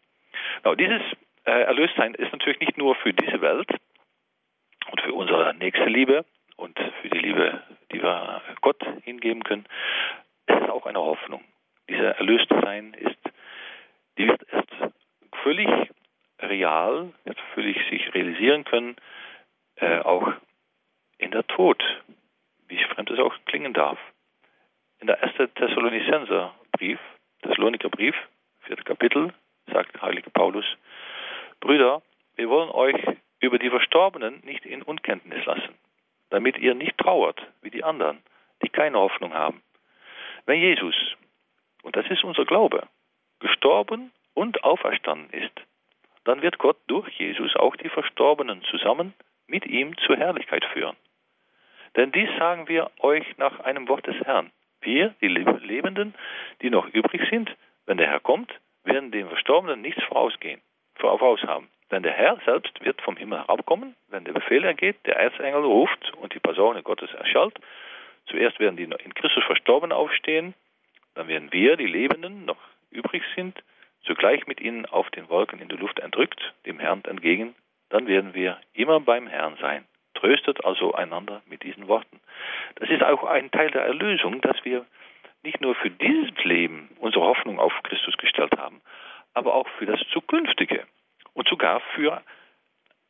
Now, 0.65 0.75
dieses 0.75 1.03
äh, 1.45 1.51
Erlöstsein 1.51 2.15
ist 2.15 2.33
natürlich 2.33 2.61
nicht 2.61 2.79
nur 2.79 2.95
für 2.97 3.13
diese 3.13 3.41
Welt 3.41 3.69
und 4.91 5.01
für 5.01 5.13
unsere 5.13 5.55
nächste 5.55 5.85
Liebe 5.85 6.25
und 6.57 6.79
für 7.01 7.09
die 7.11 7.19
Liebe, 7.19 7.63
die 7.93 8.03
wir 8.03 8.43
Gott 8.61 8.83
hingeben 9.05 9.43
können. 9.43 9.67
Es 10.47 10.61
ist 10.61 10.71
auch 10.71 10.87
eine 10.87 11.01
Hoffnung. 11.01 11.45
Dieser 11.89 12.17
Erlöstsein 12.17 12.95
ist, 12.95 13.19
die 14.19 14.27
wird 14.27 14.43
erst 14.51 14.71
völlig 15.43 15.69
real, 16.43 17.13
wird 17.25 17.39
völlig 17.55 17.79
sich 17.91 18.13
realisieren 18.15 18.65
können, 18.65 18.97
äh, 19.77 19.99
auch 20.01 20.33
in 21.19 21.31
der 21.31 21.47
Tod, 21.47 21.83
wie 22.69 22.83
fremd 22.85 23.11
es 23.11 23.19
auch 23.19 23.35
klingen 23.47 23.73
darf 23.73 23.99
in 25.03 25.09
der 25.09 25.21
ersten 25.21 25.53
Thessalonicenser 25.55 26.55
Brief, 26.71 27.01
Thessaloniker 27.43 27.89
Brief, 27.89 28.15
viertes 28.61 28.85
Kapitel, 28.85 29.35
sagt 29.67 30.01
Heilige 30.01 30.31
Paulus, 30.31 30.65
Brüder, 31.59 32.03
wir 32.37 32.49
wollen 32.49 32.71
euch 32.71 32.97
über 33.41 33.59
die 33.59 33.69
Verstorbenen 33.69 34.41
nicht 34.45 34.65
in 34.65 34.81
Unkenntnis 34.81 35.45
lassen, 35.45 35.75
damit 36.31 36.57
ihr 36.57 36.75
nicht 36.75 36.97
trauert 36.99 37.45
wie 37.63 37.71
die 37.71 37.83
anderen, 37.83 38.23
die 38.63 38.69
keine 38.69 38.97
Hoffnung 38.99 39.35
haben. 39.35 39.61
Wenn 40.47 40.61
Jesus, 40.61 40.95
und 41.83 41.97
das 41.97 42.07
ist 42.09 42.23
unser 42.23 42.45
Glaube, 42.45 42.87
gestorben 43.41 44.13
und 44.35 44.63
auferstanden 44.63 45.31
ist, 45.31 45.53
dann 46.25 46.43
wird 46.43 46.59
Gott 46.59 46.77
durch 46.87 47.09
Jesus 47.19 47.57
auch 47.57 47.77
die 47.77 47.89
Verstorbenen 47.89 48.63
zusammen 48.65 49.15
mit 49.47 49.67
ihm 49.67 49.97
zur 49.99 50.17
Herrlichkeit 50.17 50.65
führen. 50.67 50.97
Denn 51.97 52.13
dies 52.13 52.29
sagen 52.39 52.69
wir 52.69 52.91
euch 53.01 53.27
nach 53.37 53.61
einem 53.61 53.89
Wort 53.89 54.07
des 54.07 54.19
Herrn. 54.25 54.51
Wir, 54.81 55.15
die 55.21 55.29
Lebenden, 55.29 56.15
die 56.63 56.71
noch 56.71 56.89
übrig 56.89 57.23
sind, 57.31 57.55
wenn 57.87 57.99
der 57.99 58.09
Herr 58.09 58.21
kommt, 58.21 58.53
werden 58.85 59.11
dem 59.11 59.29
Verstorbenen 59.29 59.81
nichts 59.81 60.03
vorausgehen, 60.05 60.61
voraus 60.95 61.43
haben. 61.43 61.69
Denn 61.91 62.03
der 62.03 62.13
Herr 62.13 62.39
selbst 62.47 62.83
wird 62.83 63.01
vom 63.03 63.17
Himmel 63.17 63.39
herabkommen, 63.39 63.95
wenn 64.09 64.25
der 64.25 64.33
Befehl 64.33 64.65
ergeht, 64.65 64.97
der 65.07 65.17
Erzengel 65.17 65.63
ruft 65.63 66.13
und 66.15 66.35
die 66.35 66.41
Person 66.41 66.83
Gottes 66.83 67.13
erschallt. 67.13 67.59
Zuerst 68.27 68.59
werden 68.59 68.77
die 68.77 68.85
in 68.85 69.15
Christus 69.15 69.45
Verstorbenen 69.45 69.97
aufstehen, 69.97 70.55
dann 71.15 71.29
werden 71.29 71.53
wir, 71.53 71.77
die 71.77 71.87
Lebenden, 71.87 72.47
noch 72.47 72.57
übrig 72.91 73.23
sind, 73.37 73.63
zugleich 74.05 74.47
mit 74.47 74.61
ihnen 74.61 74.87
auf 74.87 75.11
den 75.11 75.29
Wolken 75.29 75.61
in 75.61 75.69
der 75.69 75.79
Luft 75.79 75.99
entrückt, 75.99 76.53
dem 76.67 76.79
Herrn 76.79 77.03
entgegen, 77.05 77.55
dann 77.89 78.07
werden 78.07 78.35
wir 78.35 78.59
immer 78.73 79.01
beim 79.01 79.27
Herrn 79.27 79.57
sein. 79.61 79.85
Tröstet 80.15 80.65
also 80.65 80.95
einander 80.95 81.43
mit 81.47 81.63
diesen 81.63 81.89
Worten. 81.89 82.21
Das 82.77 82.91
ist 82.91 83.03
auch 83.03 83.25
ein 83.25 83.51
Teil 83.51 83.71
der 83.71 83.83
Erlösung, 83.83 84.41
dass 84.41 84.65
wir 84.65 84.87
nicht 85.43 85.61
nur 85.61 85.75
für 85.75 85.91
dieses 85.91 86.45
Leben 86.45 86.91
unsere 86.99 87.25
Hoffnung 87.25 87.59
auf 87.59 87.73
Christus 87.83 88.17
gestellt 88.17 88.57
haben, 88.59 88.81
aber 89.35 89.55
auch 89.55 89.69
für 89.79 89.87
das 89.87 90.01
Zukünftige 90.13 90.85
und 91.35 91.49
sogar 91.49 91.81
für 91.95 92.23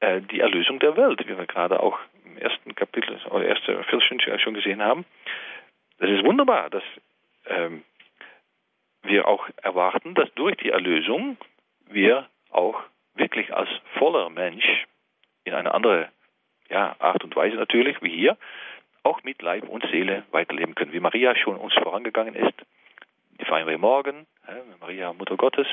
äh, 0.01 0.21
die 0.21 0.41
Erlösung 0.41 0.79
der 0.79 0.97
Welt, 0.97 1.21
wie 1.27 1.37
wir 1.37 1.47
gerade 1.47 1.81
auch 1.81 1.99
im 2.25 2.39
ersten 2.39 2.75
Kapitel 2.75 3.19
oder 3.31 3.45
erste 3.45 3.83
Viertelstunde 3.85 4.39
schon 4.39 4.55
gesehen 4.55 4.83
haben. 4.83 5.05
Das 5.99 6.11
ist 6.11 6.25
wunderbar, 6.25 6.71
dass 6.71 6.83
ähm, 7.47 7.83
wir 9.03 9.29
auch 9.29 9.49
erwarten, 9.63 10.15
dass 10.15 10.33
durch 10.35 10.57
die 10.57 10.71
Erlösung 10.71 11.37
wir 11.87 12.29
auch 12.51 12.83
wirklich 13.15 13.53
als 13.55 13.69
voller 13.99 14.31
Mensch 14.31 14.87
in 15.45 15.55
eine 15.55 15.75
andere 15.75 16.09
ja, 16.69 16.97
Art 16.99 17.23
und 17.25 17.35
Weise 17.37 17.57
natürlich, 17.57 18.01
wie 18.03 18.11
hier, 18.11 18.37
auch 19.03 19.23
mit 19.25 19.43
Leib 19.43 19.69
und 19.69 19.85
Seele 19.91 20.23
weiterleben 20.31 20.75
können, 20.75 20.93
wie 20.93 21.01
Maria 21.01 21.35
schon 21.37 21.57
uns 21.57 21.75
vorangegangen 21.75 22.35
ist. 22.35 22.55
Die 23.41 23.45
feiern 23.45 23.67
wir 23.67 23.79
morgen, 23.79 24.27
Maria, 24.81 25.13
Mutter 25.13 25.37
Gottes, 25.37 25.67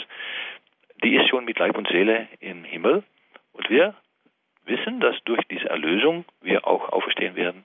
die 1.04 1.16
ist 1.16 1.30
schon 1.30 1.46
mit 1.46 1.60
Leib 1.60 1.78
und 1.78 1.88
Seele 1.88 2.28
im 2.40 2.64
Himmel. 2.64 3.04
Und 3.54 3.70
wir 3.70 3.94
wissen, 4.66 5.00
dass 5.00 5.16
durch 5.24 5.44
diese 5.50 5.70
Erlösung 5.70 6.26
wir 6.42 6.68
auch 6.68 6.90
auferstehen 6.90 7.36
werden 7.36 7.64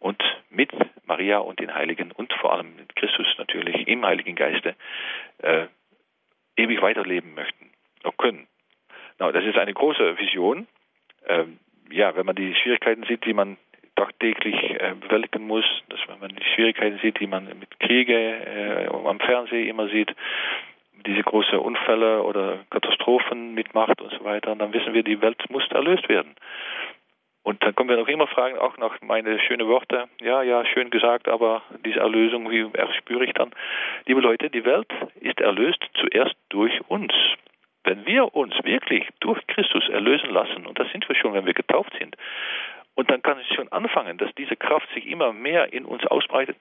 und 0.00 0.22
mit 0.50 0.70
Maria 1.06 1.38
und 1.38 1.60
den 1.60 1.74
Heiligen 1.74 2.12
und 2.12 2.32
vor 2.34 2.52
allem 2.52 2.76
mit 2.76 2.94
Christus 2.96 3.26
natürlich 3.38 3.86
im 3.88 4.04
Heiligen 4.04 4.34
Geiste 4.34 4.74
äh, 5.38 5.66
ewig 6.56 6.82
weiterleben 6.82 7.34
möchten, 7.34 7.70
auch 8.04 8.16
können. 8.16 8.46
Na, 9.18 9.32
das 9.32 9.44
ist 9.44 9.56
eine 9.56 9.74
große 9.74 10.18
Vision. 10.18 10.66
Ähm, 11.26 11.58
ja, 11.90 12.14
wenn 12.16 12.26
man 12.26 12.36
die 12.36 12.54
Schwierigkeiten 12.54 13.04
sieht, 13.04 13.24
die 13.24 13.32
man 13.32 13.56
tagtäglich 13.96 14.54
äh, 14.80 14.94
bewältigen 15.00 15.46
muss, 15.46 15.64
dass 15.88 15.98
wenn 16.06 16.20
man 16.20 16.30
die 16.30 16.44
Schwierigkeiten 16.54 16.98
sieht, 17.02 17.18
die 17.18 17.26
man 17.26 17.46
mit 17.58 17.80
Kriege 17.80 18.14
äh, 18.14 18.86
am 18.86 19.18
Fernsehen 19.18 19.66
immer 19.66 19.88
sieht, 19.88 20.14
diese 21.06 21.22
großen 21.22 21.58
Unfälle 21.58 22.22
oder 22.22 22.58
Katastrophen 22.70 23.54
mitmacht 23.54 24.00
und 24.00 24.12
so 24.12 24.24
weiter, 24.24 24.54
dann 24.54 24.72
wissen 24.72 24.94
wir, 24.94 25.02
die 25.02 25.20
Welt 25.20 25.38
muss 25.50 25.66
erlöst 25.70 26.08
werden. 26.08 26.34
Und 27.48 27.64
dann 27.64 27.74
können 27.74 27.88
wir 27.88 27.96
noch 27.96 28.08
immer 28.08 28.26
fragen, 28.26 28.58
auch 28.58 28.76
nach 28.76 29.00
meine 29.00 29.40
schönen 29.40 29.66
Worte, 29.68 30.04
ja, 30.20 30.42
ja, 30.42 30.66
schön 30.66 30.90
gesagt, 30.90 31.28
aber 31.28 31.62
diese 31.82 31.98
Erlösung, 31.98 32.50
wie 32.50 32.68
spüre 32.98 33.24
ich 33.24 33.32
dann? 33.32 33.52
Liebe 34.04 34.20
Leute, 34.20 34.50
die 34.50 34.66
Welt 34.66 34.92
ist 35.18 35.40
erlöst 35.40 35.82
zuerst 35.94 36.34
durch 36.50 36.78
uns. 36.88 37.14
Wenn 37.84 38.04
wir 38.04 38.34
uns 38.34 38.52
wirklich 38.64 39.08
durch 39.20 39.40
Christus 39.46 39.88
erlösen 39.88 40.28
lassen, 40.28 40.66
und 40.66 40.78
das 40.78 40.92
sind 40.92 41.08
wir 41.08 41.16
schon, 41.16 41.32
wenn 41.32 41.46
wir 41.46 41.54
getauft 41.54 41.94
sind, 41.98 42.16
und 42.96 43.10
dann 43.10 43.22
kann 43.22 43.38
es 43.38 43.56
schon 43.56 43.72
anfangen, 43.72 44.18
dass 44.18 44.28
diese 44.34 44.56
Kraft 44.56 44.92
sich 44.92 45.06
immer 45.06 45.32
mehr 45.32 45.72
in 45.72 45.86
uns 45.86 46.06
ausbreitet, 46.06 46.58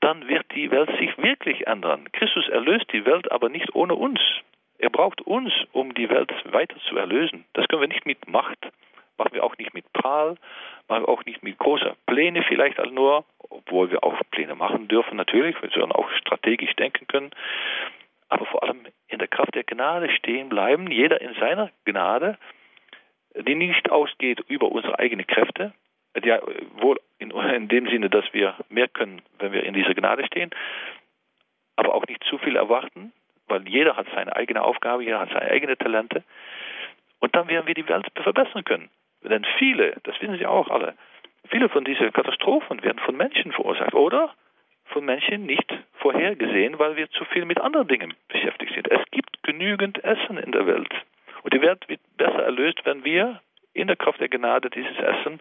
dann 0.00 0.26
wird 0.26 0.46
die 0.54 0.70
Welt 0.70 0.88
sich 0.98 1.18
wirklich 1.18 1.66
ändern. 1.66 2.10
Christus 2.12 2.48
erlöst 2.48 2.90
die 2.94 3.04
Welt 3.04 3.30
aber 3.30 3.50
nicht 3.50 3.74
ohne 3.74 3.94
uns. 3.94 4.20
Er 4.78 4.88
braucht 4.88 5.20
uns, 5.20 5.52
um 5.72 5.92
die 5.92 6.08
Welt 6.08 6.32
weiter 6.50 6.76
zu 6.88 6.96
erlösen. 6.96 7.44
Das 7.52 7.68
können 7.68 7.82
wir 7.82 7.88
nicht 7.88 8.06
mit 8.06 8.26
Macht, 8.26 8.70
machen 9.20 9.34
wir 9.34 9.44
auch 9.44 9.58
nicht 9.58 9.74
mit 9.74 9.92
Prahl, 9.92 10.36
machen 10.88 11.02
wir 11.02 11.08
auch 11.08 11.24
nicht 11.26 11.42
mit 11.42 11.58
großen 11.58 11.92
Plänen 12.06 12.42
vielleicht 12.42 12.78
nur, 12.90 13.24
obwohl 13.38 13.90
wir 13.90 14.02
auch 14.02 14.18
Pläne 14.30 14.54
machen 14.54 14.88
dürfen 14.88 15.16
natürlich, 15.16 15.60
wir 15.60 15.68
sollen 15.68 15.92
auch 15.92 16.10
strategisch 16.12 16.74
denken 16.76 17.06
können, 17.06 17.30
aber 18.30 18.46
vor 18.46 18.62
allem 18.62 18.80
in 19.08 19.18
der 19.18 19.28
Kraft 19.28 19.54
der 19.54 19.64
Gnade 19.64 20.10
stehen 20.10 20.48
bleiben, 20.48 20.90
jeder 20.90 21.20
in 21.20 21.34
seiner 21.34 21.70
Gnade, 21.84 22.38
die 23.34 23.54
nicht 23.54 23.90
ausgeht 23.90 24.40
über 24.48 24.72
unsere 24.72 24.98
eigenen 24.98 25.26
Kräfte, 25.26 25.74
ja, 26.24 26.40
wohl 26.78 26.98
in, 27.18 27.30
in, 27.30 27.68
dem 27.68 27.88
Sinne, 27.88 28.08
dass 28.08 28.24
wir 28.32 28.54
mehr 28.70 28.88
können, 28.88 29.20
wenn 29.38 29.52
wir 29.52 29.64
in 29.64 29.74
dieser 29.74 29.94
Gnade 29.94 30.24
stehen, 30.24 30.50
aber 31.76 31.94
auch 31.94 32.06
nicht 32.06 32.24
zu 32.24 32.38
viel 32.38 32.56
erwarten, 32.56 33.12
weil 33.48 33.68
jeder 33.68 33.96
hat 33.96 34.06
seine 34.14 34.34
eigene 34.34 34.62
Aufgabe, 34.62 35.04
jeder 35.04 35.20
hat 35.20 35.28
seine 35.28 35.50
eigenen 35.50 35.76
Talente. 35.76 36.24
Und 37.20 37.36
dann 37.36 37.48
werden 37.48 37.66
wir 37.66 37.74
die 37.74 37.86
Welt 37.86 38.06
verbessern 38.16 38.64
können. 38.64 38.88
Denn 39.22 39.44
viele, 39.58 39.96
das 40.04 40.20
wissen 40.20 40.38
Sie 40.38 40.46
auch 40.46 40.68
alle, 40.70 40.94
viele 41.48 41.68
von 41.68 41.84
diesen 41.84 42.12
Katastrophen 42.12 42.82
werden 42.82 42.98
von 43.00 43.16
Menschen 43.16 43.52
verursacht 43.52 43.94
oder 43.94 44.34
von 44.86 45.04
Menschen 45.04 45.46
nicht 45.46 45.72
vorhergesehen, 45.94 46.78
weil 46.78 46.96
wir 46.96 47.10
zu 47.10 47.24
viel 47.26 47.44
mit 47.44 47.60
anderen 47.60 47.88
Dingen 47.88 48.14
beschäftigt 48.28 48.74
sind. 48.74 48.90
Es 48.90 49.02
gibt 49.10 49.42
genügend 49.42 50.02
Essen 50.04 50.38
in 50.38 50.52
der 50.52 50.66
Welt. 50.66 50.92
Und 51.42 51.54
die 51.54 51.62
Welt 51.62 51.88
wird 51.88 52.00
besser 52.16 52.42
erlöst, 52.42 52.80
wenn 52.84 53.04
wir 53.04 53.40
in 53.72 53.86
der 53.86 53.96
Kraft 53.96 54.20
der 54.20 54.28
Gnade 54.28 54.68
dieses 54.70 54.96
Essen 54.98 55.40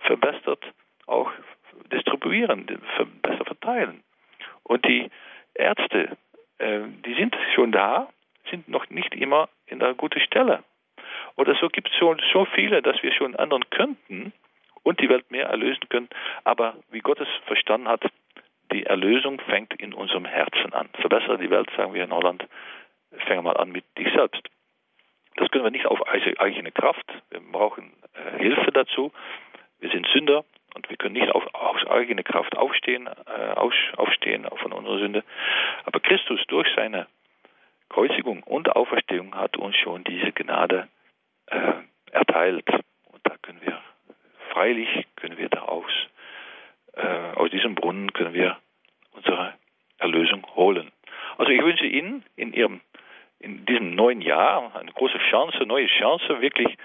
verbessert 0.00 0.64
auch 1.06 1.30
distribuieren, 1.92 2.66
besser 3.22 3.44
verteilen. 3.44 4.02
Und 4.64 4.84
die 4.86 5.10
Ärzte, 5.54 6.16
äh, 6.58 6.80
die 7.04 7.14
sind 7.14 7.36
schon 7.54 7.72
da, 7.72 8.08
sind 8.50 8.68
noch 8.68 8.88
nicht 8.90 9.14
immer 9.14 9.48
in 9.66 9.78
der 9.78 9.94
guten 9.94 10.20
Stelle. 10.20 10.62
Oder 11.36 11.54
so 11.56 11.68
gibt 11.68 11.88
es 11.88 11.96
schon 11.96 12.20
so 12.32 12.44
viele, 12.44 12.82
dass 12.82 13.02
wir 13.02 13.12
schon 13.12 13.34
ändern 13.34 13.68
könnten 13.70 14.32
und 14.82 15.00
die 15.00 15.08
Welt 15.08 15.30
mehr 15.30 15.46
erlösen 15.46 15.88
können. 15.88 16.08
Aber 16.44 16.74
wie 16.90 17.00
Gott 17.00 17.20
es 17.20 17.28
verstanden 17.46 17.88
hat, 17.88 18.02
die 18.72 18.84
Erlösung 18.84 19.40
fängt 19.40 19.74
in 19.74 19.92
unserem 19.94 20.24
Herzen 20.24 20.72
an. 20.72 20.88
Verbessere 21.00 21.38
die 21.38 21.50
Welt, 21.50 21.70
sagen 21.76 21.94
wir 21.94 22.04
in 22.04 22.12
Holland, 22.12 22.46
fange 23.26 23.42
mal 23.42 23.56
an 23.56 23.70
mit 23.70 23.84
dich 23.98 24.08
selbst. 24.12 24.42
Das 25.36 25.50
können 25.50 25.64
wir 25.64 25.70
nicht 25.70 25.86
auf 25.86 26.00
eigene 26.06 26.72
Kraft. 26.72 27.04
Wir 27.30 27.40
brauchen 27.40 27.92
äh, 28.14 28.38
Hilfe 28.38 28.70
dazu. 28.72 29.12
Wir 29.80 29.90
sind 29.90 30.06
Sünder 30.08 30.44
und 30.74 30.88
wir 30.88 30.96
können 30.96 31.14
nicht 31.14 31.30
auf, 31.34 31.42
aus 31.54 31.86
eigener 31.86 32.22
Kraft 32.22 32.56
aufstehen, 32.56 33.08
äh, 33.08 33.52
auf, 33.54 33.72
aufstehen 33.96 34.46
von 34.56 34.72
unserer 34.72 34.98
Sünde. 34.98 35.24
Aber 35.84 36.00
Christus 36.00 36.40
durch 36.48 36.68
seine 36.76 37.06
Kreuzigung 37.88 38.42
und 38.42 38.74
Auferstehung 38.74 39.34
hat 39.34 39.56
uns 39.56 39.76
schon 39.76 40.04
diese 40.04 40.32
Gnade 40.32 40.88
äh, 41.46 41.72
erteilt. 42.10 42.68
Und 43.04 43.20
da 43.24 43.36
können 43.42 43.60
wir 43.62 43.80
freilich 44.50 45.06
können 45.16 45.38
wir 45.38 45.48
daraus 45.48 45.90
äh, 46.94 47.36
aus 47.36 47.50
diesem 47.50 47.74
Brunnen 47.74 48.12
können 48.12 48.34
wir 48.34 48.58
unsere 49.12 49.54
Erlösung 49.98 50.44
holen. 50.54 50.90
Also 51.38 51.52
ich 51.52 51.62
wünsche 51.62 51.86
Ihnen 51.86 52.24
in 52.36 52.52
Ihrem 52.52 52.80
in 53.38 53.66
diesem 53.66 53.94
neuen 53.96 54.20
Jahr 54.20 54.76
eine 54.76 54.92
große 54.92 55.18
Chance, 55.30 55.66
neue 55.66 55.88
Chance, 55.88 56.40
wirklich 56.40 56.76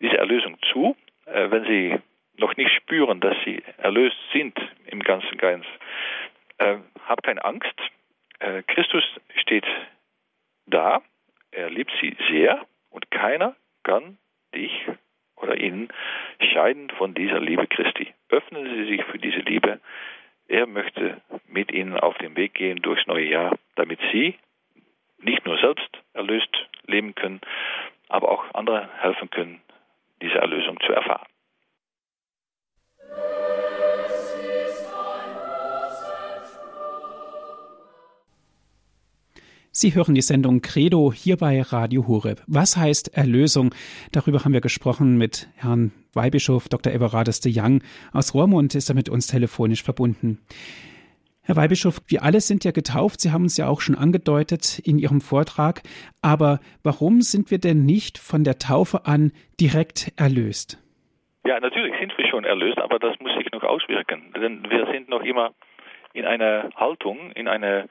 diese 0.00 0.16
Erlösung 0.16 0.56
zu. 0.72 0.96
Äh, 1.26 1.50
wenn 1.50 1.64
Sie 1.64 1.98
noch 2.38 2.56
nicht 2.56 2.72
spüren, 2.72 3.20
dass 3.20 3.36
sie 3.44 3.62
erlöst 3.78 4.16
sind 4.32 4.58
im 4.86 5.00
ganzen 5.00 5.36
Geist, 5.36 5.66
äh, 6.58 6.78
hab 7.06 7.22
keine 7.22 7.44
Angst. 7.44 7.74
Äh, 8.38 8.62
Christus 8.62 9.04
steht 9.36 9.66
da, 10.66 11.02
er 11.50 11.70
liebt 11.70 11.92
sie 12.00 12.16
sehr 12.28 12.66
und 12.90 13.10
keiner 13.10 13.56
kann 13.86 14.18
dich 14.52 14.72
oder 15.36 15.56
ihn 15.56 15.88
scheiden 16.40 16.90
von 16.90 17.14
dieser 17.14 17.38
Liebe 17.38 17.66
Christi. 17.68 18.12
Öffnen 18.28 18.64
Sie 18.64 18.84
sich 18.90 19.04
für 19.04 19.18
diese 19.18 19.38
Liebe. 19.38 19.80
Er 20.48 20.66
möchte 20.66 21.20
mit 21.46 21.70
Ihnen 21.72 21.94
auf 21.94 22.18
den 22.18 22.36
Weg 22.36 22.54
gehen 22.54 22.82
durchs 22.82 23.06
neue 23.06 23.28
Jahr, 23.28 23.56
damit 23.76 24.00
Sie 24.12 24.34
nicht 25.18 25.46
nur 25.46 25.56
selbst 25.58 25.88
erlöst 26.14 26.50
leben 26.86 27.14
können, 27.14 27.40
aber 28.08 28.28
auch 28.30 28.54
andere 28.54 28.88
helfen 28.98 29.30
können, 29.30 29.60
diese 30.20 30.38
Erlösung 30.38 30.80
zu 30.80 30.92
erfahren. 30.92 31.26
Sie 39.78 39.94
hören 39.94 40.14
die 40.14 40.22
Sendung 40.22 40.62
Credo 40.62 41.12
hier 41.12 41.36
bei 41.36 41.60
Radio 41.60 42.08
Horeb. 42.08 42.40
Was 42.46 42.78
heißt 42.78 43.14
Erlösung? 43.14 43.74
Darüber 44.10 44.42
haben 44.42 44.54
wir 44.54 44.62
gesprochen 44.62 45.18
mit 45.18 45.48
Herrn 45.54 45.92
Weihbischof 46.14 46.70
Dr. 46.70 46.94
Everardus 46.94 47.40
de 47.40 47.52
Young 47.54 47.82
aus 48.14 48.32
Roermond, 48.32 48.74
ist 48.74 48.88
er 48.88 48.94
mit 48.94 49.10
uns 49.10 49.26
telefonisch 49.26 49.82
verbunden. 49.82 50.38
Herr 51.42 51.56
Weihbischof, 51.56 52.00
wir 52.08 52.22
alle 52.22 52.40
sind 52.40 52.64
ja 52.64 52.70
getauft. 52.70 53.20
Sie 53.20 53.32
haben 53.32 53.42
uns 53.42 53.58
ja 53.58 53.68
auch 53.68 53.82
schon 53.82 53.96
angedeutet 53.96 54.78
in 54.78 54.98
Ihrem 54.98 55.20
Vortrag. 55.20 55.82
Aber 56.22 56.60
warum 56.82 57.20
sind 57.20 57.50
wir 57.50 57.58
denn 57.58 57.84
nicht 57.84 58.16
von 58.16 58.44
der 58.44 58.58
Taufe 58.58 59.04
an 59.04 59.30
direkt 59.60 60.10
erlöst? 60.16 60.82
Ja, 61.46 61.60
natürlich 61.60 61.92
sind 62.00 62.16
wir 62.16 62.26
schon 62.28 62.44
erlöst, 62.44 62.78
aber 62.78 62.98
das 62.98 63.20
muss 63.20 63.36
sich 63.36 63.52
noch 63.52 63.62
auswirken. 63.62 64.32
Denn 64.40 64.64
wir 64.70 64.86
sind 64.90 65.10
noch 65.10 65.22
immer 65.22 65.50
in 66.14 66.24
einer 66.24 66.70
Haltung, 66.76 67.30
in 67.32 67.46
einer 67.46 67.84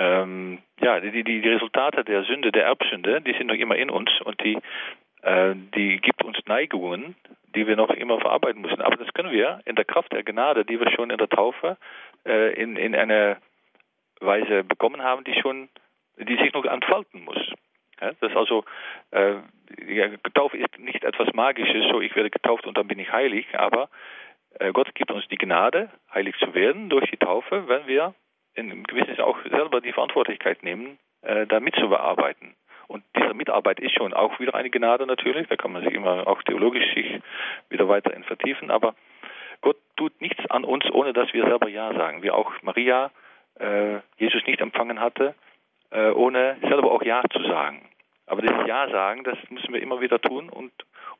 ähm, 0.00 0.58
ja, 0.80 0.98
die, 0.98 1.10
die, 1.10 1.42
die 1.42 1.48
Resultate 1.48 2.04
der 2.04 2.24
Sünde, 2.24 2.50
der 2.50 2.64
Erbsünde, 2.64 3.20
die 3.20 3.34
sind 3.34 3.48
noch 3.48 3.54
immer 3.54 3.76
in 3.76 3.90
uns 3.90 4.10
und 4.22 4.42
die, 4.42 4.58
äh, 5.20 5.54
die 5.76 5.98
gibt 5.98 6.24
uns 6.24 6.38
Neigungen, 6.46 7.14
die 7.54 7.66
wir 7.66 7.76
noch 7.76 7.90
immer 7.90 8.18
verarbeiten 8.18 8.62
müssen. 8.62 8.80
Aber 8.80 8.96
das 8.96 9.12
können 9.12 9.30
wir 9.30 9.60
in 9.66 9.76
der 9.76 9.84
Kraft 9.84 10.10
der 10.12 10.22
Gnade, 10.24 10.64
die 10.64 10.80
wir 10.80 10.90
schon 10.90 11.10
in 11.10 11.18
der 11.18 11.28
Taufe 11.28 11.76
äh, 12.26 12.54
in, 12.54 12.76
in 12.76 12.94
einer 12.96 13.36
Weise 14.20 14.64
bekommen 14.64 15.02
haben, 15.02 15.22
die 15.24 15.38
schon, 15.38 15.68
die 16.16 16.36
sich 16.38 16.54
noch 16.54 16.64
entfalten 16.64 17.22
muss. 17.22 17.52
Ja, 18.00 18.12
das 18.20 18.30
ist 18.30 18.36
also, 18.36 18.64
äh, 19.10 19.34
ja, 19.86 20.08
Taufe 20.32 20.56
ist 20.56 20.78
nicht 20.78 21.04
etwas 21.04 21.30
Magisches, 21.34 21.84
so 21.90 22.00
ich 22.00 22.16
werde 22.16 22.30
getauft 22.30 22.66
und 22.66 22.78
dann 22.78 22.88
bin 22.88 22.98
ich 22.98 23.12
heilig, 23.12 23.46
aber 23.52 23.90
äh, 24.58 24.72
Gott 24.72 24.94
gibt 24.94 25.10
uns 25.10 25.28
die 25.28 25.36
Gnade, 25.36 25.90
heilig 26.14 26.34
zu 26.38 26.54
werden 26.54 26.88
durch 26.88 27.10
die 27.10 27.18
Taufe, 27.18 27.68
wenn 27.68 27.86
wir 27.86 28.14
in 28.54 28.82
gewissen 28.84 29.20
auch 29.20 29.38
selber 29.50 29.80
die 29.80 29.92
Verantwortlichkeit 29.92 30.62
nehmen, 30.62 30.98
äh, 31.22 31.46
da 31.46 31.60
mitzubearbeiten. 31.60 32.54
Und 32.88 33.04
diese 33.16 33.34
Mitarbeit 33.34 33.78
ist 33.78 33.94
schon 33.94 34.12
auch 34.12 34.40
wieder 34.40 34.54
eine 34.54 34.70
Gnade 34.70 35.06
natürlich. 35.06 35.46
Da 35.46 35.56
kann 35.56 35.72
man 35.72 35.84
sich 35.84 35.94
immer 35.94 36.26
auch 36.26 36.42
theologisch 36.42 36.92
sich 36.92 37.20
wieder 37.68 37.88
weiterhin 37.88 38.24
vertiefen. 38.24 38.70
Aber 38.70 38.96
Gott 39.60 39.76
tut 39.96 40.20
nichts 40.20 40.44
an 40.50 40.64
uns, 40.64 40.84
ohne 40.90 41.12
dass 41.12 41.32
wir 41.32 41.44
selber 41.44 41.68
Ja 41.68 41.92
sagen. 41.94 42.22
Wie 42.22 42.32
auch 42.32 42.50
Maria 42.62 43.12
äh, 43.60 43.98
Jesus 44.16 44.44
nicht 44.46 44.60
empfangen 44.60 45.00
hatte, 45.00 45.34
äh, 45.90 46.10
ohne 46.10 46.56
selber 46.62 46.90
auch 46.90 47.02
Ja 47.02 47.22
zu 47.32 47.42
sagen. 47.42 47.88
Aber 48.26 48.42
das 48.42 48.66
Ja 48.66 48.88
sagen, 48.90 49.22
das 49.24 49.38
müssen 49.50 49.72
wir 49.72 49.82
immer 49.82 50.00
wieder 50.00 50.20
tun 50.20 50.48
und 50.48 50.72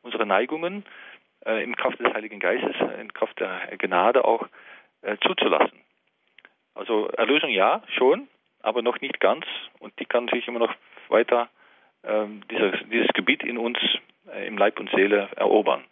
unsere 0.02 0.26
Neigungen 0.26 0.84
äh, 1.46 1.62
im 1.62 1.76
Kraft 1.76 2.00
des 2.00 2.12
Heiligen 2.12 2.40
Geistes, 2.40 2.74
in 3.00 3.12
Kraft 3.12 3.38
der 3.40 3.76
Gnade 3.78 4.24
auch 4.24 4.46
äh, 5.02 5.16
zuzulassen. 5.26 5.78
Also 6.74 7.08
Erlösung 7.08 7.50
ja, 7.50 7.82
schon, 7.96 8.28
aber 8.62 8.82
noch 8.82 9.00
nicht 9.00 9.20
ganz 9.20 9.44
und 9.78 9.92
die 9.98 10.04
kann 10.04 10.28
sich 10.28 10.46
immer 10.48 10.60
noch 10.60 10.74
weiter 11.08 11.48
ähm, 12.04 12.42
dieses, 12.50 12.74
dieses 12.90 13.08
Gebiet 13.08 13.42
in 13.42 13.58
uns 13.58 13.78
äh, 14.32 14.46
im 14.46 14.56
Leib 14.56 14.78
und 14.78 14.90
Seele 14.90 15.28
erobern. 15.36 15.84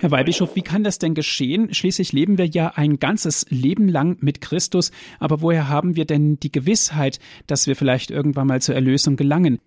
Herr 0.00 0.10
Weihbischof, 0.10 0.56
wie 0.56 0.62
kann 0.62 0.82
das 0.82 0.98
denn 0.98 1.14
geschehen? 1.14 1.74
Schließlich 1.74 2.12
leben 2.12 2.38
wir 2.38 2.46
ja 2.46 2.72
ein 2.74 2.98
ganzes 2.98 3.46
Leben 3.50 3.88
lang 3.88 4.16
mit 4.20 4.40
Christus, 4.40 4.90
aber 5.20 5.42
woher 5.42 5.68
haben 5.68 5.94
wir 5.94 6.06
denn 6.06 6.38
die 6.40 6.50
Gewissheit, 6.50 7.18
dass 7.46 7.66
wir 7.66 7.76
vielleicht 7.76 8.10
irgendwann 8.10 8.46
mal 8.46 8.60
zur 8.60 8.74
Erlösung 8.74 9.16
gelangen? 9.16 9.60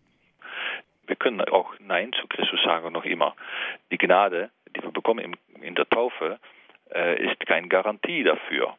Wir 1.06 1.16
können 1.16 1.41
auch 1.41 1.74
Nein 1.80 2.12
zu 2.20 2.28
Christus 2.28 2.60
sagen, 2.64 2.91
noch 2.91 3.06
immer. 3.06 3.36
Die 3.91 3.97
Gnade, 3.97 4.49
die 4.76 4.82
wir 4.82 4.91
bekommen 4.91 5.36
in 5.62 5.76
der 5.76 5.88
Taufe, 5.88 6.39
äh, 6.93 7.24
ist 7.24 7.39
keine 7.45 7.68
Garantie 7.68 8.24
dafür, 8.24 8.76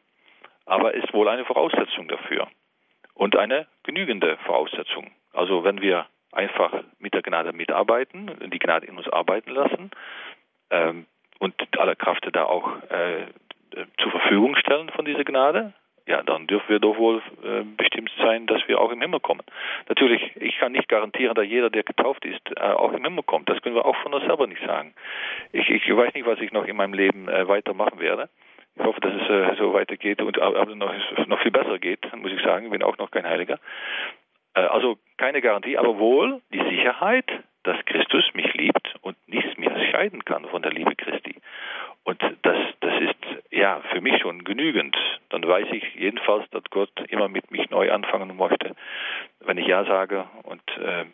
aber 0.65 0.93
ist 0.93 1.13
wohl 1.13 1.27
eine 1.27 1.45
Voraussetzung 1.45 2.07
dafür 2.07 2.47
und 3.13 3.35
eine 3.35 3.67
genügende 3.83 4.37
Voraussetzung. 4.45 5.11
Also 5.33 5.63
wenn 5.63 5.81
wir 5.81 6.05
einfach 6.31 6.71
mit 6.99 7.13
der 7.13 7.21
Gnade 7.21 7.53
mitarbeiten, 7.53 8.31
die 8.51 8.59
Gnade 8.59 8.87
in 8.87 8.97
uns 8.97 9.07
arbeiten 9.09 9.51
lassen, 9.51 9.91
ähm, 10.69 11.05
und 11.39 11.53
alle 11.77 11.95
Kraft 11.95 12.27
da 12.31 12.43
auch 12.43 12.81
äh, 12.89 13.27
zur 13.97 14.11
Verfügung 14.11 14.55
stellen 14.55 14.89
von 14.89 15.05
dieser 15.05 15.23
Gnade, 15.23 15.73
ja, 16.07 16.21
dann 16.21 16.45
dürfen 16.45 16.69
wir 16.69 16.79
doch 16.79 16.97
wohl 16.97 17.21
äh, 17.43 17.63
bestimmt 17.77 18.11
sein, 18.19 18.45
dass 18.45 18.67
wir 18.67 18.79
auch 18.79 18.91
im 18.91 19.01
Himmel 19.01 19.19
kommen. 19.19 19.41
Natürlich, 19.89 20.35
ich 20.35 20.57
kann 20.57 20.71
nicht 20.71 20.87
garantieren, 20.87 21.33
dass 21.33 21.47
jeder, 21.47 21.71
der 21.71 21.83
getauft 21.83 22.25
ist, 22.25 22.41
äh, 22.55 22.61
auch 22.61 22.93
im 22.93 23.03
Himmel 23.03 23.23
kommt. 23.23 23.49
Das 23.49 23.61
können 23.61 23.75
wir 23.75 23.85
auch 23.85 23.95
von 23.97 24.13
uns 24.13 24.23
selber 24.25 24.45
nicht 24.45 24.63
sagen. 24.65 24.93
Ich, 25.51 25.67
ich 25.69 25.95
weiß 25.95 26.13
nicht, 26.13 26.27
was 26.27 26.39
ich 26.39 26.51
noch 26.51 26.65
in 26.65 26.75
meinem 26.75 26.93
Leben 26.93 27.27
äh, 27.27 27.47
weitermachen 27.47 27.99
werde. 27.99 28.29
Ich 28.77 28.83
hoffe, 28.83 28.99
dass 29.01 29.13
es 29.13 29.29
äh, 29.29 29.55
so 29.57 29.73
weitergeht 29.73 30.21
und 30.21 30.39
aber 30.39 30.75
noch, 30.75 30.93
noch 31.27 31.41
viel 31.41 31.51
besser 31.51 31.79
geht, 31.79 32.01
muss 32.15 32.31
ich 32.31 32.41
sagen. 32.41 32.65
Ich 32.65 32.71
bin 32.71 32.83
auch 32.83 32.97
noch 32.97 33.11
kein 33.11 33.25
Heiliger. 33.25 33.59
Äh, 34.53 34.61
also 34.61 34.97
keine 35.17 35.41
Garantie, 35.41 35.77
aber 35.77 35.97
wohl 35.97 36.41
die 36.53 36.63
Sicherheit, 36.75 37.25
dass 37.63 37.83
Christus 37.85 38.23
mich 38.33 38.53
liebt 38.53 38.95
und 39.01 39.17
nichts 39.27 39.57
mehr 39.57 39.75
scheiden 39.91 40.23
kann 40.25 40.45
von 40.45 40.61
der 40.61 40.71
Liebe 40.71 40.95
Christi. 40.95 41.35
Und 42.03 42.21
das, 42.43 42.57
das 42.81 43.01
ist 43.01 43.15
ja 43.49 43.81
für 43.91 44.01
mich 44.01 44.21
schon 44.21 44.43
genügend. 44.43 44.95
Dann 45.29 45.47
weiß 45.47 45.67
ich 45.71 45.95
jedenfalls, 45.95 46.47
dass 46.51 46.63
Gott 46.69 46.91
immer 47.09 47.27
mit 47.27 47.49
mich 47.49 47.69
neu 47.71 47.91
anfangen 47.91 48.35
möchte, 48.37 48.75
wenn 49.39 49.57
ich 49.57 49.67
Ja 49.67 49.85
sage. 49.85 50.25
Und 50.43 50.61
äh, 50.77 51.05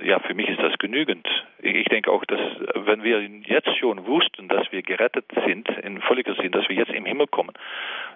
ja, 0.00 0.18
für 0.20 0.34
mich 0.34 0.48
ist 0.48 0.60
das 0.60 0.78
genügend. 0.78 1.26
Ich 1.60 1.88
denke 1.88 2.10
auch, 2.10 2.24
dass 2.24 2.40
wenn 2.74 3.02
wir 3.02 3.20
jetzt 3.22 3.76
schon 3.78 4.06
wussten, 4.06 4.48
dass 4.48 4.70
wir 4.70 4.82
gerettet 4.82 5.26
sind, 5.46 5.68
in 5.68 6.00
völliger 6.02 6.34
Sinn, 6.34 6.52
dass 6.52 6.68
wir 6.68 6.76
jetzt 6.76 6.92
im 6.92 7.04
Himmel 7.04 7.26
kommen, 7.26 7.52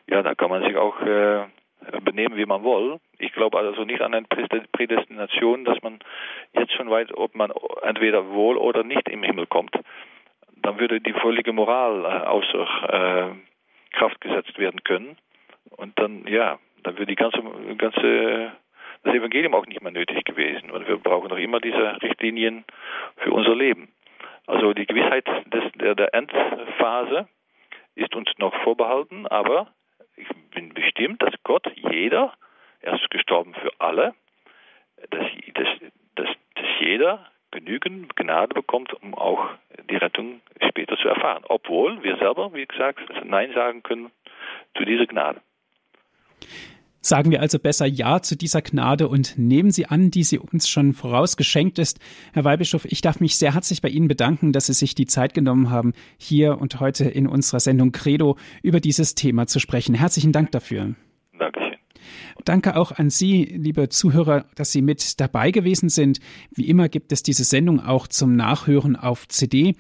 ja, 0.09 0.23
da 0.23 0.35
kann 0.35 0.51
man 0.51 0.63
sich 0.65 0.77
auch 0.77 1.01
äh, 1.03 1.45
benehmen, 2.05 2.37
wie 2.37 2.47
man 2.47 2.65
will. 2.65 3.01
Ich 3.19 3.33
glaube 3.33 3.59
also 3.59 3.85
nicht 3.85 4.01
an 4.01 4.15
eine 4.15 4.27
Prädestination, 4.73 5.65
dass 5.65 5.83
man 5.83 5.99
jetzt 6.53 6.73
schon 6.73 6.91
weiß, 6.91 7.09
ob 7.15 7.35
man 7.35 7.53
entweder 7.83 8.31
wohl 8.31 8.57
oder 8.57 8.85
nicht 8.85 9.09
im 9.09 9.23
Himmel 9.23 9.47
kommt. 9.47 9.77
Dann 10.57 10.79
würde 10.79 11.01
die 11.01 11.13
völlige 11.15 11.53
Moral 11.53 12.05
äh, 12.05 12.27
außer 12.27 13.33
äh, 13.33 13.97
Kraft 13.97 14.21
gesetzt 14.21 14.59
werden 14.59 14.85
können. 14.85 15.17
Und 15.71 15.99
dann, 15.99 16.27
ja, 16.27 16.59
dann 16.83 16.95
würde 16.95 17.07
die 17.07 17.17
ganze, 17.17 17.43
ganze 17.77 18.53
das 19.03 19.15
Evangelium 19.15 19.55
auch 19.55 19.67
nicht 19.67 19.83
mehr 19.83 19.93
nötig 19.93 20.25
gewesen. 20.25 20.71
Und 20.71 20.87
wir 20.87 20.97
brauchen 20.97 21.29
noch 21.29 21.39
immer 21.39 21.61
diese 21.61 22.01
Richtlinien 22.03 22.65
für 23.17 23.33
unser 23.33 23.55
Leben. 23.55 23.93
Also 24.47 24.73
die 24.73 24.87
Gewissheit 24.87 25.27
des, 25.47 25.65
der, 25.75 25.95
der 25.95 26.15
Endphase 26.15 27.29
ist 27.95 28.15
uns 28.15 28.31
noch 28.39 28.55
vorbehalten, 28.63 29.27
aber 29.27 29.69
ich 30.17 30.29
bin 30.55 30.75
bestimmt, 30.75 31.23
dass 31.23 31.35
Gott 31.45 31.67
jeder, 31.77 32.33
er 32.81 32.95
ist 32.95 33.11
gestorben 33.11 33.55
für 33.55 33.71
alle, 33.79 34.15
dass, 35.11 35.27
dass, 35.55 35.69
dass, 36.17 36.29
dass 36.55 36.67
jeder 36.81 37.27
genügend 37.51 38.17
Gnade 38.17 38.55
bekommt, 38.55 38.93
um 38.95 39.15
auch 39.15 39.51
die 39.91 39.97
Rettung 39.97 40.41
später 40.69 40.97
zu 40.97 41.09
erfahren. 41.09 41.45
Obwohl 41.49 42.03
wir 42.03 42.17
selber, 42.17 42.53
wie 42.55 42.67
gesagt, 42.67 43.01
Nein 43.25 43.53
sagen 43.53 43.83
können 43.83 44.11
zu 44.77 44.85
dieser 44.85 45.07
Gnade. 45.07 45.41
Sagen 47.05 47.33
wir 47.33 47.41
also 47.41 47.59
besser 47.59 47.85
Ja 47.85 48.23
zu 48.23 48.37
dieser 48.37 48.63
Gnade 48.63 49.09
und 49.09 49.37
nehmen 49.37 49.73
sie 49.73 49.87
an, 49.87 50.13
die 50.13 50.23
sie 50.23 50.39
uns 50.39 50.69
schon 50.69 50.93
vorausgeschenkt 50.93 51.81
ist. 51.81 51.99
Herr 52.33 52.45
Weihbischof, 52.45 52.85
ich 52.85 53.01
darf 53.01 53.19
mich 53.19 53.37
sehr 53.37 53.55
herzlich 53.55 53.83
bei 53.83 53.89
Ihnen 53.89 54.07
bedanken, 54.07 54.53
dass 54.53 54.67
Sie 54.67 54.73
sich 54.73 54.95
die 54.95 55.07
Zeit 55.07 55.35
genommen 55.35 55.69
haben, 55.69 55.95
hier 56.17 56.59
und 56.61 56.79
heute 56.79 57.05
in 57.07 57.27
unserer 57.27 57.59
Sendung 57.59 57.91
Credo 57.91 58.37
über 58.63 58.79
dieses 58.79 59.17
Thema 59.17 59.49
zu 59.49 59.59
sprechen. 59.59 59.97
Herzlichen 59.97 60.31
Dank 60.31 60.53
dafür. 60.53 60.95
Dankeschön. 61.41 61.73
Danke 62.45 62.77
auch 62.77 62.93
an 62.93 63.11
Sie, 63.11 63.45
liebe 63.45 63.89
Zuhörer, 63.89 64.47
dass 64.55 64.71
Sie 64.71 64.81
mit 64.81 65.21
dabei 65.21 65.51
gewesen 65.51 65.89
sind. 65.89 66.21
Wie 66.55 66.69
immer 66.69 66.89
gibt 66.89 67.11
es 67.11 67.25
diese 67.25 67.43
Sendung 67.43 67.81
auch 67.81 68.07
zum 68.07 68.37
Nachhören 68.37 68.95
auf 68.95 69.27
CD. 69.27 69.75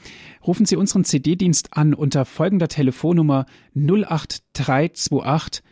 Rufen 0.44 0.66
Sie 0.66 0.74
unseren 0.74 1.04
CD-Dienst 1.04 1.76
an 1.76 1.94
unter 1.94 2.24
folgender 2.24 2.66
Telefonnummer 2.66 3.46
08328 3.76 5.62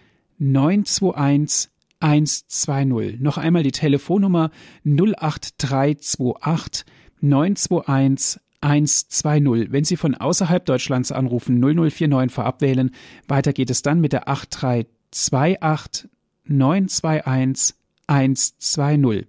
921 0.41 1.70
120. 2.01 3.20
Noch 3.20 3.38
einmal 3.38 3.62
die 3.62 3.70
Telefonnummer 3.72 4.51
08328 4.84 6.86
921 7.20 8.41
120. 8.62 9.70
Wenn 9.70 9.84
Sie 9.84 9.97
von 9.97 10.14
außerhalb 10.14 10.64
Deutschlands 10.64 11.12
anrufen, 11.12 11.61
0049 11.61 12.34
vorab 12.34 12.62
wählen. 12.62 12.91
Weiter 13.28 13.53
geht 13.53 13.70
es 13.70 13.82
dann 13.82 14.01
mit 14.01 14.12
der 14.12 14.28
8328 14.28 16.09
921 16.45 17.76
120. 18.07 19.26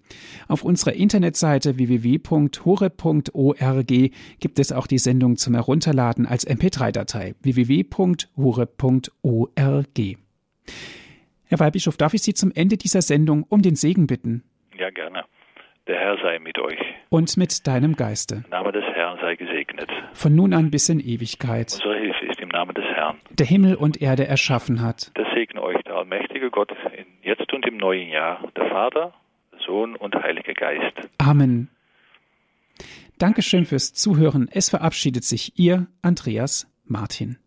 Auf 0.47 0.63
unserer 0.63 0.93
Internetseite 0.93 1.77
www.hore.org 1.77 2.51
gibt 4.39 4.59
es 4.59 4.71
auch 4.71 4.87
die 4.87 4.97
Sendung 4.97 5.35
zum 5.37 5.53
Herunterladen 5.53 6.25
als 6.25 6.47
MP3-Datei 6.47 7.35
www.hore.org. 7.41 8.25
Herr 11.51 11.59
Weihbischof, 11.59 11.97
darf 11.97 12.13
ich 12.13 12.21
Sie 12.21 12.33
zum 12.33 12.53
Ende 12.55 12.77
dieser 12.77 13.01
Sendung 13.01 13.43
um 13.49 13.61
den 13.61 13.75
Segen 13.75 14.07
bitten? 14.07 14.45
Ja, 14.77 14.89
gerne. 14.89 15.25
Der 15.85 15.99
Herr 15.99 16.17
sei 16.23 16.39
mit 16.39 16.57
euch. 16.57 16.79
Und 17.09 17.35
mit 17.35 17.67
deinem 17.67 17.97
Geiste. 17.97 18.45
Name 18.49 18.71
des 18.71 18.85
Herrn 18.85 19.19
sei 19.19 19.35
gesegnet. 19.35 19.89
Von 20.13 20.33
nun 20.33 20.53
an 20.53 20.71
bis 20.71 20.87
in 20.87 21.01
Ewigkeit. 21.01 21.73
Unsere 21.73 21.99
Hilfe 21.99 22.25
ist 22.27 22.39
im 22.39 22.47
Namen 22.47 22.73
des 22.73 22.85
Herrn. 22.85 23.17
Der 23.31 23.45
Himmel 23.45 23.75
und 23.75 24.01
Erde 24.01 24.25
erschaffen 24.25 24.81
hat. 24.81 25.11
Das 25.15 25.27
segne 25.35 25.61
euch 25.61 25.75
der 25.83 25.95
allmächtige 25.95 26.51
Gott 26.51 26.71
in 26.97 27.05
jetzt 27.21 27.51
und 27.51 27.67
im 27.67 27.75
neuen 27.75 28.07
Jahr, 28.07 28.47
der 28.55 28.69
Vater, 28.69 29.13
Sohn 29.65 29.97
und 29.97 30.15
Heiliger 30.15 30.53
Geist. 30.53 31.09
Amen. 31.17 31.67
Dankeschön 33.19 33.65
fürs 33.65 33.93
Zuhören. 33.93 34.47
Es 34.49 34.69
verabschiedet 34.69 35.25
sich 35.25 35.59
Ihr 35.59 35.87
Andreas 36.01 36.71
Martin. 36.85 37.39